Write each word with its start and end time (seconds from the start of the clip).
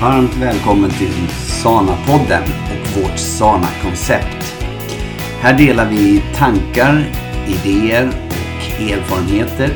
Varmt 0.00 0.36
välkommen 0.36 0.90
till 0.90 1.28
Sana-podden 1.30 2.42
och 2.42 3.02
vårt 3.02 3.18
Sana-koncept. 3.18 4.66
Här 5.40 5.58
delar 5.58 5.88
vi 5.90 6.22
tankar, 6.34 7.04
idéer 7.46 8.08
och 8.08 8.82
erfarenheter 8.82 9.70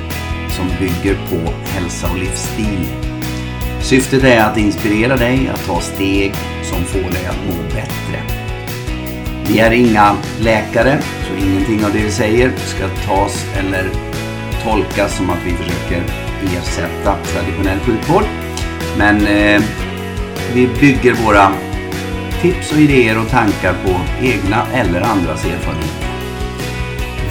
som 0.48 0.66
bygger 0.78 1.14
på 1.14 1.52
hälsa 1.64 2.10
och 2.10 2.18
livsstil. 2.18 2.86
Syftet 3.80 4.24
är 4.24 4.44
att 4.44 4.58
inspirera 4.58 5.16
dig 5.16 5.50
att 5.54 5.66
ta 5.66 5.80
steg 5.80 6.34
som 6.62 6.84
får 6.84 7.10
dig 7.10 7.26
att 7.26 7.46
må 7.46 7.62
bättre. 7.62 8.22
Vi 9.48 9.58
är 9.58 9.70
inga 9.70 10.16
läkare, 10.40 10.98
så 11.02 11.46
ingenting 11.46 11.84
av 11.84 11.92
det 11.92 12.02
vi 12.04 12.10
säger 12.10 12.52
ska 12.56 12.88
tas 12.88 13.46
eller 13.58 13.84
tolkas 14.64 15.16
som 15.16 15.30
att 15.30 15.46
vi 15.46 15.50
försöker 15.50 16.02
ersätta 16.44 17.16
traditionell 17.32 17.78
sjukvård. 17.78 18.24
Men 18.96 19.26
eh, 19.26 19.62
vi 20.54 20.68
bygger 20.80 21.14
våra 21.14 21.52
tips 22.42 22.72
och 22.72 22.78
idéer 22.78 23.18
och 23.18 23.28
tankar 23.28 23.74
på 23.84 24.00
egna 24.22 24.66
eller 24.74 25.00
andras 25.00 25.44
erfarenheter. 25.44 26.08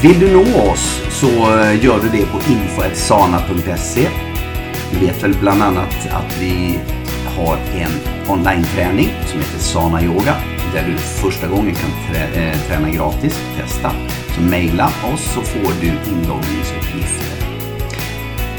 Vill 0.01 0.19
du 0.19 0.33
nå 0.33 0.71
oss 0.71 1.01
så 1.09 1.27
eh, 1.27 1.83
gör 1.85 1.99
du 1.99 2.09
det 2.09 2.25
på 2.25 2.37
info.sana.se. 2.51 4.07
Du 4.91 5.05
vet 5.05 5.23
väl 5.23 5.35
bland 5.39 5.63
annat 5.63 6.07
att 6.11 6.41
vi 6.41 6.79
har 7.37 7.57
en 7.57 7.91
online-träning 8.29 9.09
som 9.25 9.39
heter 9.39 9.59
Sana 9.59 10.03
Yoga 10.03 10.35
där 10.73 10.87
du 10.87 10.97
första 10.97 11.47
gången 11.47 11.75
kan 11.75 11.89
trä 12.09 12.51
äh, 12.51 12.59
träna 12.67 12.89
gratis, 12.89 13.39
testa. 13.57 13.91
Så 14.35 14.41
mejla 14.41 14.85
oss 15.13 15.33
så 15.33 15.41
får 15.41 15.73
du 15.81 15.87
inloggningsuppgifter. 15.87 17.46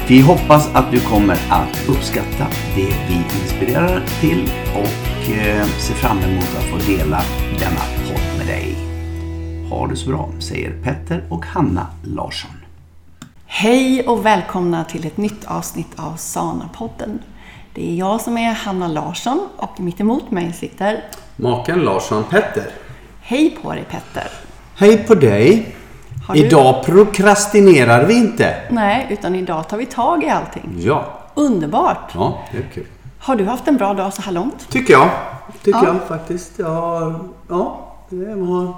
Vi 0.08 0.20
hoppas 0.20 0.74
att 0.74 0.90
du 0.90 1.00
kommer 1.00 1.38
att 1.50 1.88
uppskatta 1.88 2.46
det 2.74 2.94
vi 3.08 3.14
inspirerar 3.40 4.02
till 4.20 4.50
och 4.74 5.30
eh, 5.30 5.66
ser 5.66 5.94
fram 5.94 6.18
emot 6.18 6.56
att 6.58 6.64
få 6.64 6.92
dela 6.92 7.22
denna 7.58 7.80
podd 8.06 8.38
med 8.38 8.46
dig. 8.46 8.76
Ha 9.70 9.86
det 9.86 9.96
så 9.96 10.10
bra, 10.10 10.30
säger 10.38 10.82
Petter 10.82 11.24
och 11.28 11.46
Hanna 11.46 11.86
Larsson. 12.04 12.50
Hej 13.46 14.08
och 14.08 14.26
välkomna 14.26 14.84
till 14.84 15.06
ett 15.06 15.16
nytt 15.16 15.44
avsnitt 15.44 15.92
av 15.96 16.16
Sana-podden. 16.16 17.18
Det 17.74 17.90
är 17.90 17.94
jag 17.94 18.20
som 18.20 18.38
är 18.38 18.52
Hanna 18.52 18.88
Larsson 18.88 19.48
och 19.56 19.80
mitt 19.80 20.00
emot 20.00 20.30
mig 20.30 20.52
sitter 20.52 21.04
Maken 21.36 21.78
Larsson 21.78 22.24
Petter. 22.24 22.70
Hej 23.20 23.58
på 23.62 23.72
dig 23.72 23.84
Petter! 23.90 24.30
Hej 24.76 24.98
på 24.98 25.14
dig! 25.14 25.77
Idag 26.34 26.84
prokrastinerar 26.84 28.04
vi 28.04 28.14
inte. 28.18 28.54
Nej, 28.70 29.06
utan 29.10 29.34
idag 29.34 29.68
tar 29.68 29.76
vi 29.76 29.86
tag 29.86 30.24
i 30.24 30.28
allting. 30.28 30.74
Ja, 30.78 31.04
Underbart! 31.34 32.10
ja 32.14 32.38
det 32.52 32.58
är 32.58 32.62
kul. 32.74 32.86
Har 33.18 33.36
du 33.36 33.44
haft 33.44 33.68
en 33.68 33.76
bra 33.76 33.94
dag 33.94 34.12
så 34.12 34.22
här 34.22 34.32
långt? 34.32 34.68
Tycker 34.70 34.92
jag. 34.92 35.08
Tycker 35.64 35.78
Ja. 35.78 35.86
jag 35.86 36.08
faktiskt. 36.08 36.52
Jag 36.58 36.68
har, 36.68 37.20
ja, 37.48 37.80
det 38.10 38.34
var... 38.34 38.74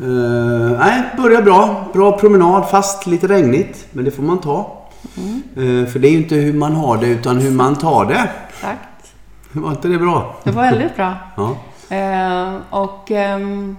Uh, 0.00 0.78
nej, 0.78 1.02
börjar 1.16 1.42
bra. 1.42 1.84
Bra 1.92 2.18
promenad, 2.18 2.68
fast 2.68 3.06
lite 3.06 3.26
regnigt. 3.28 3.86
Men 3.92 4.04
det 4.04 4.10
får 4.10 4.22
man 4.22 4.38
ta. 4.40 4.78
Mm. 5.16 5.42
Eh, 5.56 5.90
för 5.90 5.98
det 5.98 6.08
är 6.08 6.10
ju 6.10 6.18
inte 6.18 6.34
hur 6.34 6.52
man 6.52 6.72
har 6.76 6.96
det, 6.96 7.06
utan 7.06 7.38
hur 7.38 7.50
man 7.50 7.76
tar 7.76 8.04
det. 8.04 8.28
Exakt. 8.48 9.12
Var 9.52 9.70
inte 9.70 9.88
det 9.88 9.98
bra? 9.98 10.36
Det 10.44 10.50
var 10.50 10.62
väldigt 10.62 10.96
bra. 10.96 11.14
Ja. 11.36 11.56
Eh, 11.96 12.54
och 12.70 13.10
ehm, 13.10 13.76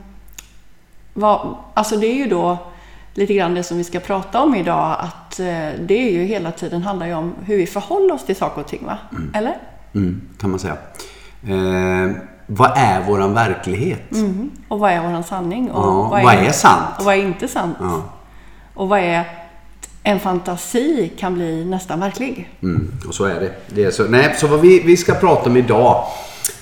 vad, 1.13 1.55
alltså 1.73 1.97
det 1.97 2.07
är 2.07 2.15
ju 2.15 2.27
då 2.27 2.57
lite 3.13 3.33
grann 3.33 3.53
det 3.53 3.63
som 3.63 3.77
vi 3.77 3.83
ska 3.83 3.99
prata 3.99 4.41
om 4.41 4.55
idag. 4.55 4.95
Att 4.99 5.39
eh, 5.39 5.45
det 5.79 5.93
är 5.93 6.11
ju 6.11 6.23
hela 6.23 6.51
tiden 6.51 6.83
handlar 6.83 7.07
ju 7.07 7.13
om 7.13 7.33
hur 7.45 7.57
vi 7.57 7.67
förhåller 7.67 8.13
oss 8.13 8.25
till 8.25 8.35
saker 8.35 8.61
och 8.61 8.67
ting, 8.67 8.85
va? 8.85 8.97
Eller? 9.33 9.57
Mm, 9.93 10.21
kan 10.39 10.49
man 10.49 10.59
säga. 10.59 10.77
Eh, 11.43 12.11
vad 12.47 12.71
är 12.75 13.01
våran 13.07 13.33
verklighet? 13.33 14.11
Mm. 14.11 14.51
Och 14.67 14.79
vad 14.79 14.91
är 14.91 15.01
vår 15.01 15.21
sanning? 15.21 15.71
Och 15.71 15.83
Ja, 15.83 16.21
vad 16.23 16.33
är 16.33 16.51
sant? 16.51 16.95
Och 16.99 17.05
vad 17.05 17.15
är 17.15 17.21
inte 17.21 17.47
sant? 17.47 17.77
Ja. 17.79 18.03
Och 18.73 18.89
vad 18.89 18.99
är 18.99 19.23
en 20.03 20.19
fantasi 20.19 21.11
kan 21.17 21.33
bli 21.33 21.65
nästan 21.65 21.99
verklig? 21.99 22.49
Mm, 22.61 22.91
och 23.07 23.15
så 23.15 23.25
är 23.25 23.39
det. 23.39 23.51
det 23.67 23.83
är 23.83 23.91
så, 23.91 24.03
nej, 24.03 24.35
så 24.37 24.47
vad 24.47 24.59
vi, 24.59 24.79
vi 24.79 24.97
ska 24.97 25.13
prata 25.13 25.49
om 25.49 25.57
idag. 25.57 26.05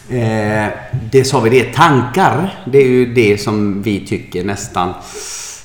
Eh, 0.09 0.67
det 1.11 1.23
sa 1.23 1.39
vi, 1.39 1.49
det 1.49 1.69
är 1.69 1.73
tankar. 1.73 2.53
Det 2.71 2.77
är 2.77 2.87
ju 2.87 3.13
det 3.13 3.37
som 3.37 3.81
vi 3.81 4.07
tycker 4.07 4.43
nästan 4.43 4.93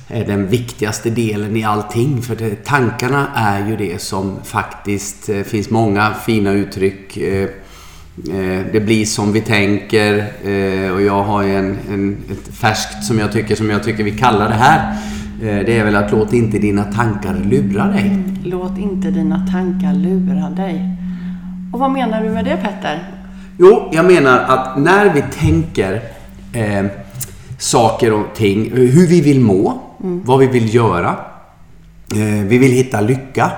är 0.09 0.25
den 0.25 0.47
viktigaste 0.47 1.11
delen 1.11 1.57
i 1.57 1.65
allting. 1.65 2.23
För 2.23 2.37
det, 2.37 2.65
tankarna 2.65 3.29
är 3.35 3.69
ju 3.69 3.77
det 3.77 4.03
som 4.03 4.37
faktiskt 4.45 5.29
eh, 5.29 5.43
finns 5.43 5.71
många 5.71 6.15
fina 6.15 6.53
uttryck. 6.53 7.17
Eh, 7.17 7.43
eh, 7.43 8.61
det 8.73 8.85
blir 8.85 9.05
som 9.05 9.33
vi 9.33 9.41
tänker. 9.41 10.19
Eh, 10.45 10.93
och 10.93 11.03
jag 11.03 11.23
har 11.23 11.43
ju 11.43 11.57
en, 11.57 11.79
en, 11.91 12.17
ett 12.31 12.55
färskt 12.55 13.05
som 13.05 13.19
jag 13.19 13.33
tycker 13.33 13.55
som 13.55 13.71
jag 13.71 13.85
tycker 13.85 14.05
vi 14.05 14.19
kallar 14.19 14.49
det 14.49 14.55
här. 14.55 14.97
Eh, 15.43 15.67
det 15.67 15.79
är 15.79 15.85
väl 15.85 15.97
att 15.97 16.13
låt 16.13 16.33
inte 16.33 16.59
dina 16.59 16.85
tankar 16.85 17.35
lura 17.45 17.85
dig. 17.85 18.19
Låt 18.45 18.79
inte 18.79 19.11
dina 19.11 19.47
tankar 19.47 19.95
lura 19.95 20.51
dig. 20.51 20.97
Och 21.73 21.79
vad 21.79 21.91
menar 21.91 22.23
du 22.23 22.31
med 22.31 22.45
det 22.45 22.57
Petter? 22.57 23.12
Jo, 23.65 23.89
jag 23.93 24.05
menar 24.05 24.39
att 24.39 24.79
när 24.79 25.15
vi 25.15 25.23
tänker 25.23 26.03
eh, 26.55 26.85
saker 27.59 28.13
och 28.13 28.27
ting, 28.35 28.71
hur 28.77 29.07
vi 29.07 29.21
vill 29.21 29.41
må, 29.41 29.81
vad 29.99 30.39
vi 30.39 30.47
vill 30.47 30.75
göra, 30.75 31.09
eh, 32.15 32.45
vi 32.47 32.59
vill 32.59 32.73
hitta 32.73 33.01
lycka, 33.01 33.53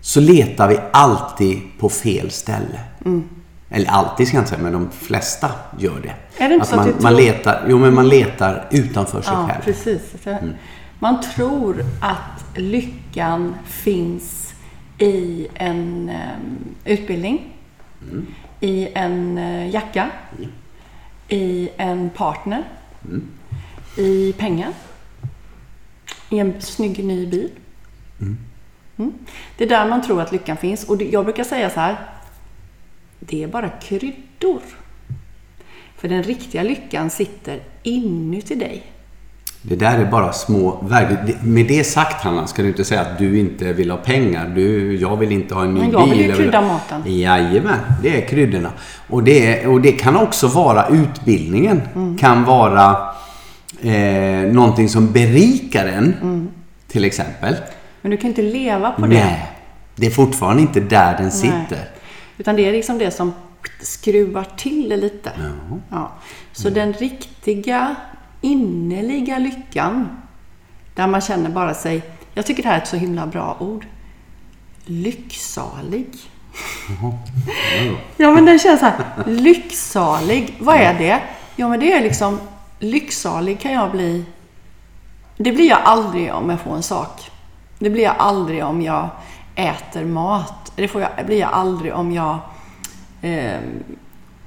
så 0.00 0.20
letar 0.20 0.68
vi 0.68 0.78
alltid 0.92 1.60
på 1.78 1.88
fel 1.88 2.30
ställe. 2.30 2.80
Eller 3.70 3.90
alltid 3.90 4.28
ska 4.28 4.36
jag 4.36 4.40
inte 4.42 4.50
säga, 4.50 4.62
men 4.62 4.72
de 4.72 4.90
flesta 4.90 5.50
gör 5.78 6.00
det. 6.02 6.44
Är 6.44 6.48
det 6.48 6.54
inte 6.54 6.66
så 6.66 6.80
att 6.80 6.86
man, 6.86 6.94
man 7.02 7.12
tror- 7.14 7.20
letar, 7.26 7.64
Jo, 7.68 7.78
men 7.78 7.94
man 7.94 8.08
letar 8.08 8.66
utanför 8.70 9.22
sig 9.22 9.32
Ja, 9.34 9.46
själv. 9.48 9.62
precis. 9.64 10.02
Så 10.24 10.36
Man 10.98 11.16
tror 11.34 11.84
att 12.00 12.58
lyckan 12.58 13.54
finns 13.66 14.54
i 14.98 15.46
en 15.54 16.08
em, 16.08 16.58
utbildning, 16.84 17.42
i 18.60 18.88
en 18.94 19.38
eh, 19.38 19.70
jacka, 19.70 20.10
i 21.28 21.68
en 21.76 22.10
partner, 22.10 22.64
i 23.96 24.32
pengar, 24.32 24.72
i 26.30 26.38
en 26.38 26.60
snygg 26.60 27.04
ny 27.04 27.26
bil. 27.26 27.50
Mm. 28.98 29.14
Det 29.56 29.64
är 29.64 29.68
där 29.68 29.88
man 29.88 30.02
tror 30.02 30.22
att 30.22 30.32
lyckan 30.32 30.56
finns. 30.56 30.84
Och 30.84 31.02
jag 31.02 31.24
brukar 31.24 31.44
säga 31.44 31.70
så 31.70 31.80
här, 31.80 31.96
det 33.18 33.42
är 33.42 33.48
bara 33.48 33.68
kryddor. 33.68 34.62
För 35.96 36.08
den 36.08 36.22
riktiga 36.22 36.62
lyckan 36.62 37.10
sitter 37.10 37.60
inuti 37.82 38.54
dig. 38.54 38.92
Det 39.62 39.76
där 39.76 39.98
är 39.98 40.04
bara 40.04 40.32
små 40.32 40.84
verktyg. 40.88 41.36
Med 41.42 41.66
det 41.66 41.84
sagt 41.84 42.24
Hanna, 42.24 42.46
ska 42.46 42.62
du 42.62 42.68
inte 42.68 42.84
säga 42.84 43.00
att 43.00 43.18
du 43.18 43.38
inte 43.38 43.72
vill 43.72 43.90
ha 43.90 43.98
pengar. 43.98 44.52
Du, 44.54 44.96
jag 44.96 45.16
vill 45.16 45.32
inte 45.32 45.54
ha 45.54 45.64
en 45.64 45.74
ny 45.74 45.80
Men 45.80 45.90
jag 45.90 46.06
vill 46.06 46.18
bil. 46.18 46.26
ju 46.26 46.36
krydda 46.36 46.60
maten. 46.60 47.02
Jajamän, 47.06 47.78
det 48.02 48.22
är 48.22 48.28
kryddorna. 48.28 48.72
Och 49.08 49.22
det, 49.22 49.66
och 49.66 49.80
det 49.80 49.92
kan 49.92 50.16
också 50.16 50.46
vara 50.46 50.88
utbildningen. 50.88 51.82
Mm. 51.94 52.18
Kan 52.18 52.44
vara 52.44 52.96
eh, 53.82 54.52
någonting 54.52 54.88
som 54.88 55.12
berikar 55.12 55.86
en. 55.86 56.14
Mm. 56.22 56.48
Till 56.88 57.04
exempel. 57.04 57.56
Men 58.00 58.10
du 58.10 58.16
kan 58.16 58.28
inte 58.28 58.42
leva 58.42 58.90
på 58.90 59.00
det. 59.02 59.08
Nej, 59.08 59.52
det 59.96 60.06
är 60.06 60.10
fortfarande 60.10 60.62
inte 60.62 60.80
där 60.80 61.18
den 61.18 61.30
sitter. 61.30 61.88
Utan 62.38 62.56
det 62.56 62.68
är 62.68 62.72
liksom 62.72 62.98
det 62.98 63.10
som 63.10 63.32
skruvar 63.80 64.46
till 64.56 64.88
det 64.88 64.96
lite. 64.96 65.30
Ja. 65.90 66.12
Så 66.52 66.70
den 66.70 66.92
riktiga 66.92 67.96
innerliga 68.40 69.38
lyckan, 69.38 70.08
där 70.94 71.06
man 71.06 71.20
känner 71.20 71.50
bara 71.50 71.74
sig, 71.74 72.02
jag 72.34 72.46
tycker 72.46 72.62
det 72.62 72.68
här 72.68 72.76
är 72.76 72.82
ett 72.82 72.88
så 72.88 72.96
himla 72.96 73.26
bra 73.26 73.56
ord, 73.60 73.86
lycksalig. 74.84 76.06
Ja 78.16 78.30
men 78.30 78.44
den 78.44 78.58
känns 78.58 78.80
så 78.80 78.86
här, 78.86 79.04
lycksalig, 79.26 80.54
vad 80.60 80.76
är 80.76 80.94
det? 80.94 81.20
Ja 81.56 81.68
men 81.68 81.80
det 81.80 81.92
är 81.92 82.02
liksom, 82.02 82.40
lycksalig 82.78 83.60
kan 83.60 83.72
jag 83.72 83.90
bli, 83.90 84.24
det 85.36 85.52
blir 85.52 85.68
jag 85.68 85.78
aldrig 85.84 86.34
om 86.34 86.50
jag 86.50 86.60
får 86.60 86.76
en 86.76 86.82
sak. 86.82 87.30
Det 87.78 87.90
blir 87.90 88.02
jag 88.02 88.14
aldrig 88.18 88.64
om 88.64 88.82
jag 88.82 89.08
äter 89.54 90.04
mat. 90.04 90.72
Det 90.76 90.88
får 90.88 91.00
jag, 91.00 91.10
blir 91.26 91.40
jag 91.40 91.50
aldrig 91.52 91.94
om 91.94 92.12
jag 92.12 92.38
eh, 93.22 93.60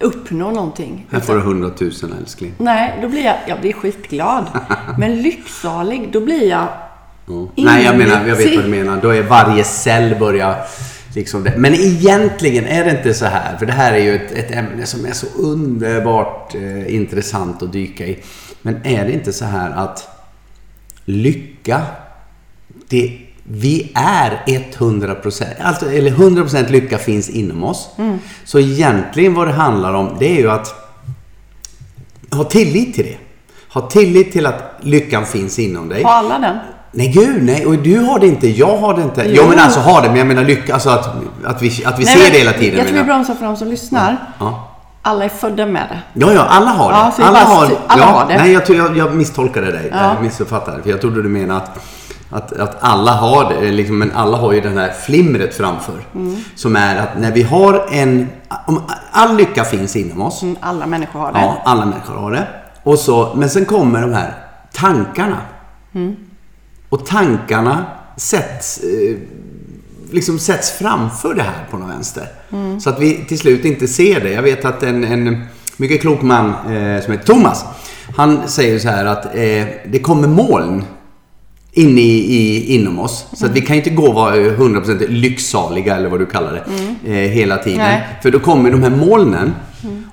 uppnår 0.02 0.52
någonting. 0.52 1.08
Här 1.12 1.20
får 1.20 1.34
du 1.36 1.40
100 1.40 1.72
000 1.80 1.92
älskling. 2.20 2.54
Nej, 2.58 3.00
då 3.02 3.08
blir 3.08 3.26
jag, 3.26 3.36
jag 3.48 3.62
blir 3.62 3.74
skitglad. 3.74 4.46
Men 4.98 5.22
lycksalig, 5.22 6.10
då 6.12 6.22
blir 6.22 6.50
jag 6.50 6.68
Ja. 7.28 7.48
Nej, 7.56 7.86
jag 7.86 7.98
menar, 7.98 8.28
jag 8.28 8.36
vet 8.36 8.56
vad 8.56 8.66
du 8.66 8.70
menar. 8.70 9.02
Då 9.02 9.10
är 9.10 9.24
varje 9.24 9.64
cell 9.64 10.16
börjar 10.20 10.56
liksom 11.16 11.44
det. 11.44 11.54
Men 11.58 11.74
egentligen 11.74 12.66
är 12.66 12.86
det 12.86 12.92
inte 12.92 13.14
så 13.14 13.26
här. 13.26 13.58
För 13.58 13.66
det 13.66 13.74
här 13.74 13.94
är 13.94 13.98
ju 13.98 14.16
ett, 14.16 14.32
ett 14.32 14.52
ämne 14.52 14.86
som 14.86 15.06
är 15.06 15.12
så 15.12 15.28
underbart 15.38 16.56
eh, 16.56 16.96
intressant 16.96 17.64
att 17.64 17.72
dyka 17.72 18.06
i. 18.06 18.20
Men 18.62 18.86
är 18.86 19.06
det 19.06 19.12
inte 19.12 19.34
så 19.34 19.46
här 19.46 19.72
att 19.72 20.08
lycka, 21.06 21.82
det 22.88 23.20
vi 23.44 23.92
är 23.96 24.44
100%, 24.46 25.46
alltså, 25.64 25.92
eller 25.92 26.12
100% 26.12 26.70
lycka 26.72 26.98
finns 26.98 27.30
inom 27.30 27.64
oss. 27.64 27.90
Så 28.46 28.60
egentligen 28.60 29.34
vad 29.34 29.48
det 29.48 29.54
handlar 29.54 29.94
om, 29.94 30.16
det 30.20 30.26
är 30.38 30.40
ju 30.42 30.52
att 30.52 30.76
ha 32.32 32.44
tillit 32.44 32.96
till 32.96 33.06
det. 33.06 33.18
Ha 33.74 33.82
tillit 33.82 34.32
till 34.32 34.46
att 34.46 34.74
lyckan 34.82 35.26
finns 35.26 35.60
inom 35.60 35.90
dig. 35.90 36.04
Har 36.04 36.12
alla 36.12 36.40
den? 36.40 36.58
Nej 36.92 37.08
gud, 37.08 37.44
nej. 37.44 37.66
Och 37.66 37.78
du 37.78 38.00
har 38.00 38.20
det 38.20 38.28
inte, 38.28 38.50
jag 38.50 38.78
har 38.78 38.94
det 38.94 39.02
inte. 39.02 39.24
Jo, 39.28 39.34
Jo. 39.38 39.50
men 39.50 39.60
alltså 39.60 39.80
har 39.80 40.02
det, 40.02 40.08
men 40.08 40.18
jag 40.18 40.28
menar 40.28 40.44
lycka, 40.44 40.74
alltså 40.74 40.90
att, 40.90 41.06
att 41.44 41.62
vi, 41.62 41.86
att 41.86 42.00
vi 42.00 42.04
Nej, 42.04 42.14
ser 42.14 42.24
men 42.24 42.32
det 42.32 42.38
hela 42.38 42.52
tiden. 42.54 42.78
Jag 42.78 42.88
tror 42.88 42.98
vi 42.98 43.04
menar. 43.04 43.06
bromsar 43.16 43.36
för 43.36 43.46
de 43.46 43.58
som 43.58 43.68
lyssnar. 43.68 44.18
Ja. 44.40 44.68
Alla 45.02 45.26
är 45.26 45.30
födda 45.30 45.66
med 45.66 45.88
det. 45.90 46.20
Ja, 46.26 46.34
ja, 46.34 46.42
alla 46.42 46.70
har 46.70 46.92
det. 46.92 46.98
Ja, 46.98 47.14
det 47.18 47.24
är 47.24 47.28
alla 47.28 47.40
bara 47.46 47.56
har, 47.56 47.66
alla 47.88 48.04
ja, 48.04 48.08
har 48.08 48.28
det. 48.28 48.38
Nej, 48.38 48.52
jag, 48.52 48.70
jag, 48.70 48.98
jag 48.98 49.16
misstolkade 49.16 49.72
dig. 49.72 49.90
Ja. 49.92 50.14
Jag 50.14 50.24
missuppfattade. 50.24 50.84
För 50.84 50.90
jag 50.90 51.02
trodde 51.02 51.24
du 51.24 51.30
menade 51.30 51.60
att, 51.62 51.80
att, 52.32 52.54
att 52.54 52.78
alla 52.80 53.12
har 53.12 53.54
det. 53.54 53.72
Liksom, 53.72 53.98
men 54.00 54.12
alla 54.12 54.38
har 54.38 54.54
ju 54.54 54.62
den 54.62 54.78
här 54.78 54.92
flimret 54.92 55.54
framför. 55.54 55.94
Mm. 56.16 56.38
Som 56.56 56.76
är 56.76 56.96
att 56.96 57.20
när 57.20 57.32
vi 57.32 57.44
har 57.44 57.86
en... 57.92 58.28
Om 58.68 58.82
all 59.12 59.36
lycka 59.38 59.64
finns 59.64 59.96
inom 59.96 60.22
oss. 60.22 60.42
Mm, 60.42 60.58
Alla 60.62 60.86
människor 60.86 61.20
har 61.20 61.34
det. 61.34 61.40
Ja, 61.40 61.62
alla 61.66 61.86
människor 61.86 62.14
har 62.16 62.32
det. 62.32 62.48
Och 62.84 63.00
så, 63.00 63.34
men 63.36 63.50
sen 63.50 63.66
kommer 63.66 64.02
de 64.02 64.14
här 64.14 64.34
tankarna. 64.74 65.38
Och 66.90 67.06
tankarna 67.06 67.86
sätts, 68.18 68.78
eh, 68.84 69.18
liksom 70.12 70.40
sätts 70.40 70.72
framför 70.72 71.34
det 71.34 71.44
här 71.44 71.68
på 71.72 71.78
något 71.78 71.90
vänster. 71.90 72.28
Så 72.80 72.90
att 72.90 73.00
vi 73.00 73.26
till 73.26 73.40
slut 73.40 73.66
inte 73.66 73.88
ser 73.88 74.20
det. 74.20 74.32
Jag 74.32 74.42
vet 74.42 74.66
att 74.66 74.84
en, 74.84 75.04
en 75.04 75.44
mycket 75.78 76.02
klok 76.02 76.22
man 76.22 76.50
eh, 76.50 77.02
som 77.04 77.12
heter 77.14 77.26
Thomas, 77.26 77.66
han 78.18 78.48
säger 78.48 78.80
så 78.80 78.90
här 78.90 79.06
att 79.06 79.26
eh, 79.26 79.66
det 79.86 80.02
kommer 80.04 80.28
moln 80.28 80.86
inne 81.74 82.02
i, 82.02 82.36
i, 82.36 82.76
inom 82.76 83.00
oss. 83.00 83.26
Så 83.34 83.46
att 83.46 83.52
vi 83.52 83.62
kan 83.62 83.76
inte 83.76 83.90
gå 83.90 84.08
och 84.08 84.14
vara 84.14 84.36
eh, 84.36 84.60
100% 84.60 85.08
lycksaliga 85.08 85.96
eller 85.96 86.10
vad 86.10 86.20
du 86.20 86.26
kallar 86.26 86.64
det 87.04 87.12
eh, 87.12 87.30
hela 87.32 87.58
tiden. 87.58 87.80
Nej. 87.80 88.02
För 88.24 88.32
då 88.32 88.40
kommer 88.40 88.72
de 88.72 88.84
här 88.84 88.90
molnen. 88.90 89.54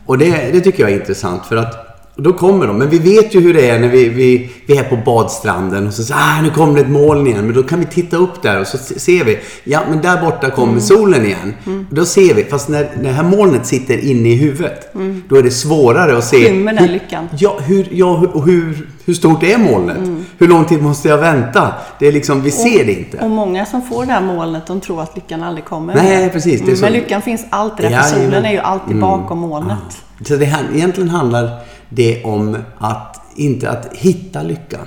Och 0.06 0.19
det, 0.19 0.50
det 0.52 0.60
tycker 0.60 0.82
jag 0.82 0.93
är 0.93 1.00
intressant 1.00 1.46
för 1.46 1.56
att 1.56 1.84
då 2.20 2.32
kommer 2.32 2.66
de. 2.66 2.78
Men 2.78 2.90
vi 2.90 2.99
vet 2.99 3.34
ju 3.34 3.40
hur 3.40 3.55
det 3.55 3.70
är 3.70 3.78
när 3.81 3.88
vi, 3.88 4.08
vi, 4.08 4.50
vi 4.66 4.76
är 4.78 4.82
på 4.84 4.96
badstranden 4.96 5.87
och 5.87 5.93
så 5.94 6.02
säger 6.02 6.20
ah, 6.20 6.43
nu 6.43 6.50
kommer 6.50 6.75
det 6.75 6.81
ett 6.81 6.90
moln 6.90 7.26
igen. 7.26 7.44
Men 7.46 7.55
då 7.55 7.62
kan 7.62 7.81
vi 7.81 7.87
titta 7.87 8.16
upp 8.16 8.43
där 8.43 8.60
och 8.60 8.66
så 8.66 8.78
se- 8.78 8.99
ser 8.99 9.25
vi, 9.25 9.38
ja 9.64 9.81
men 9.90 10.02
där 10.02 10.20
borta 10.20 10.50
kommer 10.50 10.81
solen 10.81 11.25
igen. 11.26 11.55
Och 11.90 11.94
då 11.94 12.05
ser 12.05 12.34
vi, 12.34 12.44
fast 12.44 12.69
när 12.69 12.88
det 13.02 13.08
här 13.08 13.22
molnet 13.22 13.66
sitter 13.66 13.99
inne 14.05 14.28
i 14.28 14.34
huvudet, 14.34 14.94
då 15.28 15.37
är 15.37 15.43
det 15.43 15.50
svårare 15.50 16.19
att 16.19 16.25
se. 16.25 16.44
Skymmer 16.44 16.72
den 16.72 16.93
lyckan. 16.93 17.28
Ja, 17.38 17.58
hur, 17.66 17.88
ja, 17.90 18.16
hur- 18.16 18.43
hur, 18.44 18.88
hur 19.05 19.14
stort 19.14 19.43
är 19.43 19.58
molnet? 19.58 19.96
Hur 20.38 20.49
lång 20.49 20.64
tid 20.64 20.82
måste 20.82 21.08
jag 21.08 21.19
vänta? 21.19 21.73
Det 21.99 22.06
är 22.06 22.12
liksom, 22.12 22.43
vi 22.43 22.50
ser 22.50 22.85
det 22.85 22.93
inte. 22.93 23.19
Och 23.19 23.31
många 23.31 23.67
som 23.67 23.82
får 23.82 24.06
det 24.06 24.12
här 24.12 24.20
molnet, 24.20 24.67
de 24.67 24.81
tror 24.81 25.02
att 25.02 25.17
lyckan 25.17 25.43
aldrig 25.43 25.64
kommer. 25.64 25.94
Nej, 25.94 26.31
precis, 26.31 26.79
så. 26.79 26.85
Men 26.85 26.93
lyckan 26.93 27.23
finns 27.23 27.46
alltid 27.50 27.85
där, 27.85 27.90
för 27.90 27.96
Jajamän. 27.96 28.25
solen 28.25 28.44
är 28.44 28.52
ju 28.52 28.58
alltid 28.58 29.00
bakom 29.00 29.38
molnet. 29.38 30.02
Så 30.25 30.37
det 30.37 30.44
egentligen 30.75 31.08
handlar 31.08 31.50
det 31.88 32.25
om 32.25 32.56
att 32.79 33.20
inte 33.37 33.70
att 33.70 33.88
hitta 33.93 34.43
lyckan. 34.43 34.81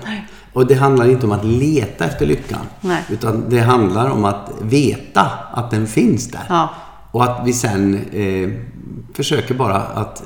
Och 0.54 0.68
det 0.68 0.76
handlar 0.76 1.10
inte 1.10 1.26
om 1.26 1.32
att 1.32 1.46
leta 1.46 2.06
efter 2.06 2.26
lyckan. 2.26 2.60
Nej. 2.82 3.04
Utan 3.10 3.50
det 3.50 3.60
handlar 3.60 4.10
om 4.10 4.26
att 4.26 4.52
veta 4.62 5.28
att 5.52 5.72
den 5.72 5.88
finns 5.88 6.28
där. 6.28 6.46
Ja. 6.50 6.70
Och 7.12 7.24
att 7.24 7.42
vi 7.46 7.54
sen 7.54 8.06
eh, 8.14 8.50
försöker 9.16 9.54
bara 9.54 9.76
att 9.78 10.24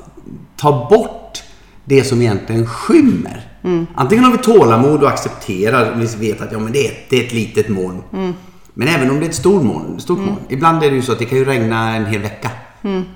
ta 0.56 0.88
bort 0.90 1.42
det 1.84 2.04
som 2.04 2.22
egentligen 2.22 2.66
skymmer. 2.66 3.45
Mm. 3.66 3.86
Antingen 3.94 4.24
har 4.24 4.32
vi 4.32 4.38
tålamod 4.38 5.02
och 5.02 5.08
accepterar, 5.08 5.94
vi 5.96 6.28
vet 6.28 6.40
att 6.40 6.52
ja, 6.52 6.58
men 6.58 6.72
det, 6.72 6.86
är, 6.86 6.94
det 7.08 7.20
är 7.20 7.26
ett 7.26 7.32
litet 7.32 7.68
moln. 7.68 8.02
Mm. 8.12 8.34
Men 8.74 8.88
även 8.88 9.10
om 9.10 9.20
det 9.20 9.26
är 9.26 9.28
ett 9.28 9.34
stort 9.34 9.62
moln, 9.62 10.00
stort 10.00 10.18
moln. 10.18 10.36
Ibland 10.48 10.82
är 10.82 10.90
det 10.90 10.96
ju 10.96 11.02
så 11.02 11.12
att 11.12 11.18
det 11.18 11.24
kan 11.24 11.38
ju 11.38 11.44
regna 11.44 11.96
en 11.96 12.06
hel 12.06 12.20
vecka. 12.20 12.50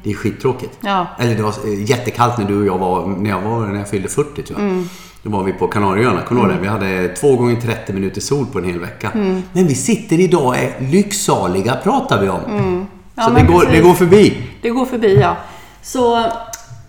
Det 0.03 0.11
är 0.11 0.15
skittråkigt. 0.15 0.83
Mm. 0.83 0.97
Ja. 0.97 1.07
Eller 1.19 1.35
det 1.35 1.43
var 1.43 1.55
eh, 1.65 1.91
jättekallt 1.91 2.39
när 2.39 2.45
du 2.45 2.61
och 2.61 2.67
jag 2.67 2.79
var, 2.79 3.07
när 3.07 3.31
jag 3.31 3.41
var 3.41 3.67
när 3.67 3.79
jag 3.79 3.89
fyllde 3.89 4.09
40 4.09 4.43
tror 4.43 4.61
jag. 4.61 4.71
Mm. 4.71 4.89
Då 5.23 5.31
var 5.31 5.43
vi 5.43 5.53
på 5.53 5.67
Kanarieöarna, 5.67 6.23
kommer 6.23 6.49
det? 6.49 6.59
Vi 6.61 6.69
hade 6.69 7.09
två 7.09 7.37
gånger 7.37 7.61
30 7.61 7.93
minuter 7.93 8.21
sol 8.21 8.47
på 8.53 8.59
en 8.59 8.65
hel 8.65 8.79
vecka. 8.79 9.11
Mm. 9.15 9.43
Men 9.53 9.67
vi 9.67 9.75
sitter 9.75 10.21
idag 10.21 10.47
och 10.47 10.57
är 10.57 10.81
lycksaliga 10.81 11.77
pratar 11.77 12.21
vi 12.21 12.29
om. 12.29 12.41
Mm. 12.45 12.87
Ja, 13.15 13.23
så 13.23 13.31
det 13.31 13.43
går, 13.43 13.61
precis. 13.61 13.75
det 13.75 13.81
går 13.81 13.95
förbi. 13.95 14.43
Det 14.63 14.71
går 14.71 14.87
förbi, 14.87 15.21
ja. 15.21 15.37
Så 15.83 16.25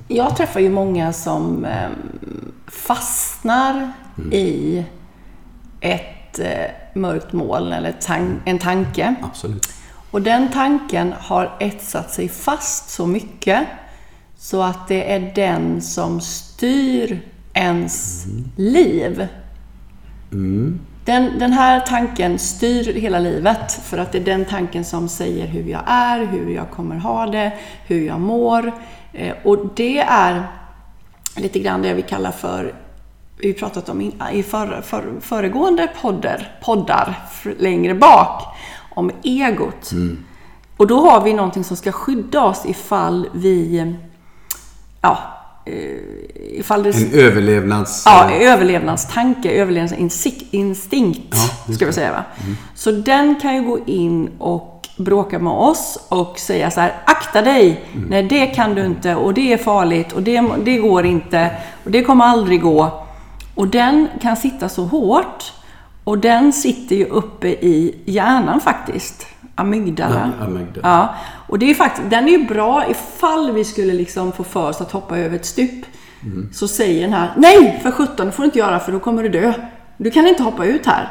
jag 0.08 0.38
träffar 0.38 0.60
ju 0.60 0.70
många 0.70 1.14
som 1.14 1.66
eh, 1.66 1.90
fastnar 2.72 3.92
Mm. 4.18 4.34
i 4.34 4.86
ett 5.82 6.40
eh, 6.40 6.72
mörkt 6.96 7.34
moln 7.34 7.74
eller 7.74 7.92
tan- 7.92 8.40
en 8.46 8.60
tanke. 8.60 9.16
Absolut. 9.24 9.68
Och 10.12 10.22
den 10.22 10.50
tanken 10.52 11.14
har 11.20 11.58
etsat 11.60 12.12
sig 12.12 12.30
fast 12.30 12.90
så 12.90 13.08
mycket 13.08 13.68
så 14.38 14.64
att 14.64 14.88
det 14.88 15.12
är 15.14 15.32
den 15.36 15.82
som 15.82 16.22
styr 16.22 17.22
ens 17.54 18.26
liv. 18.56 19.28
Den, 21.06 21.40
den 21.40 21.54
här 21.54 21.80
tanken 21.80 22.40
styr 22.40 22.94
hela 22.94 23.20
livet 23.20 23.72
för 23.72 23.98
att 23.98 24.12
det 24.12 24.18
är 24.18 24.26
den 24.26 24.46
tanken 24.46 24.86
som 24.86 25.10
säger 25.10 25.48
hur 25.48 25.64
jag 25.72 25.82
är, 25.88 26.26
hur 26.26 26.50
jag 26.56 26.70
kommer 26.72 26.96
ha 26.96 27.26
det, 27.26 27.52
hur 27.88 28.06
jag 28.08 28.20
mår. 28.20 28.72
Eh, 29.14 29.34
Och 29.44 29.58
det 29.76 29.98
är 30.00 30.44
lite 31.36 31.60
grann 31.60 31.82
det 31.82 31.94
vi 31.94 32.02
kallar 32.02 32.32
för, 32.32 32.74
vi 33.38 33.48
har 33.48 33.54
pratat 33.54 33.90
om 33.90 34.02
in- 34.02 34.22
i 34.34 34.44
för, 34.44 34.82
för, 34.82 35.04
föregående 35.22 35.90
poddar, 36.02 36.60
poddar 36.64 37.20
längre 37.60 37.96
bak, 37.96 38.44
om 38.96 39.12
egot. 39.24 39.92
Och 40.78 40.88
då 40.88 41.00
har 41.10 41.24
vi 41.24 41.34
någonting 41.34 41.64
som 41.64 41.78
ska 41.78 41.92
skydda 41.92 42.42
oss 42.44 42.66
ifall 42.66 43.30
vi, 43.34 43.86
ja, 45.02 45.18
eh, 45.66 45.74
ifall 46.60 46.84
det... 46.84 46.90
En 46.96 47.12
överlevnads... 47.14 48.04
Ja, 48.06 48.32
överlevnadstanke, 48.32 49.52
överlevnadsinstinkt, 49.52 51.36
Ja, 51.68 51.74
ska 51.74 51.86
vi 51.86 51.94
säga. 51.94 52.12
Va? 52.12 52.24
Så 52.76 52.92
den 52.92 53.40
kan 53.40 53.56
ju 53.56 53.62
gå 53.62 53.80
in 53.86 54.30
och 54.40 54.81
bråka 54.98 55.40
med 55.40 55.54
oss 55.54 56.06
och 56.10 56.40
säga 56.40 56.72
så 56.72 56.82
här, 56.82 56.94
akta 57.06 57.42
dig, 57.42 57.84
nej 58.10 58.24
det 58.24 58.46
kan 58.46 58.76
du 58.76 58.86
inte 58.86 59.16
och 59.16 59.34
det 59.34 59.54
är 59.54 59.58
farligt 59.58 60.12
och 60.12 60.22
det, 60.22 60.44
det 60.64 60.78
går 60.78 61.06
inte 61.06 61.50
och 61.84 61.92
det 61.92 62.04
kommer 62.04 62.26
aldrig 62.26 62.62
gå. 62.62 63.06
Och 63.56 63.68
den 63.68 64.08
kan 64.22 64.36
sitta 64.36 64.70
så 64.70 64.84
hårt 64.84 65.54
och 66.04 66.18
den 66.18 66.54
sitter 66.54 66.96
ju 66.96 67.06
uppe 67.06 67.48
i 67.48 67.96
hjärnan 68.06 68.60
faktiskt. 68.60 69.28
Amygdala. 69.56 70.32
Ja, 70.40 70.46
amygdala. 70.46 70.88
Ja, 70.90 71.16
och 71.48 71.60
det 71.60 71.70
är 71.70 71.74
faktiskt, 71.74 72.10
den 72.10 72.28
är 72.28 72.32
ju 72.32 72.46
bra 72.46 72.86
ifall 72.90 73.52
vi 73.52 73.64
skulle 73.64 73.94
liksom 73.94 74.32
få 74.32 74.44
för 74.44 74.70
oss 74.70 74.82
att 74.82 74.92
hoppa 74.92 75.18
över 75.18 75.36
ett 75.36 75.46
stup. 75.46 75.86
Så 76.54 76.68
säger 76.68 77.02
den 77.02 77.14
här, 77.14 77.34
nej 77.38 77.80
för 77.84 77.92
sjutton, 77.92 78.26
det 78.26 78.32
får 78.32 78.44
du 78.44 78.46
inte 78.46 78.60
göra 78.60 78.80
för 78.80 78.92
då 78.92 79.00
kommer 79.00 79.24
du 79.24 79.30
dö. 79.30 79.54
Du 79.98 80.12
kan 80.12 80.28
inte 80.28 80.44
hoppa 80.44 80.66
ut 80.66 80.86
här. 80.86 81.10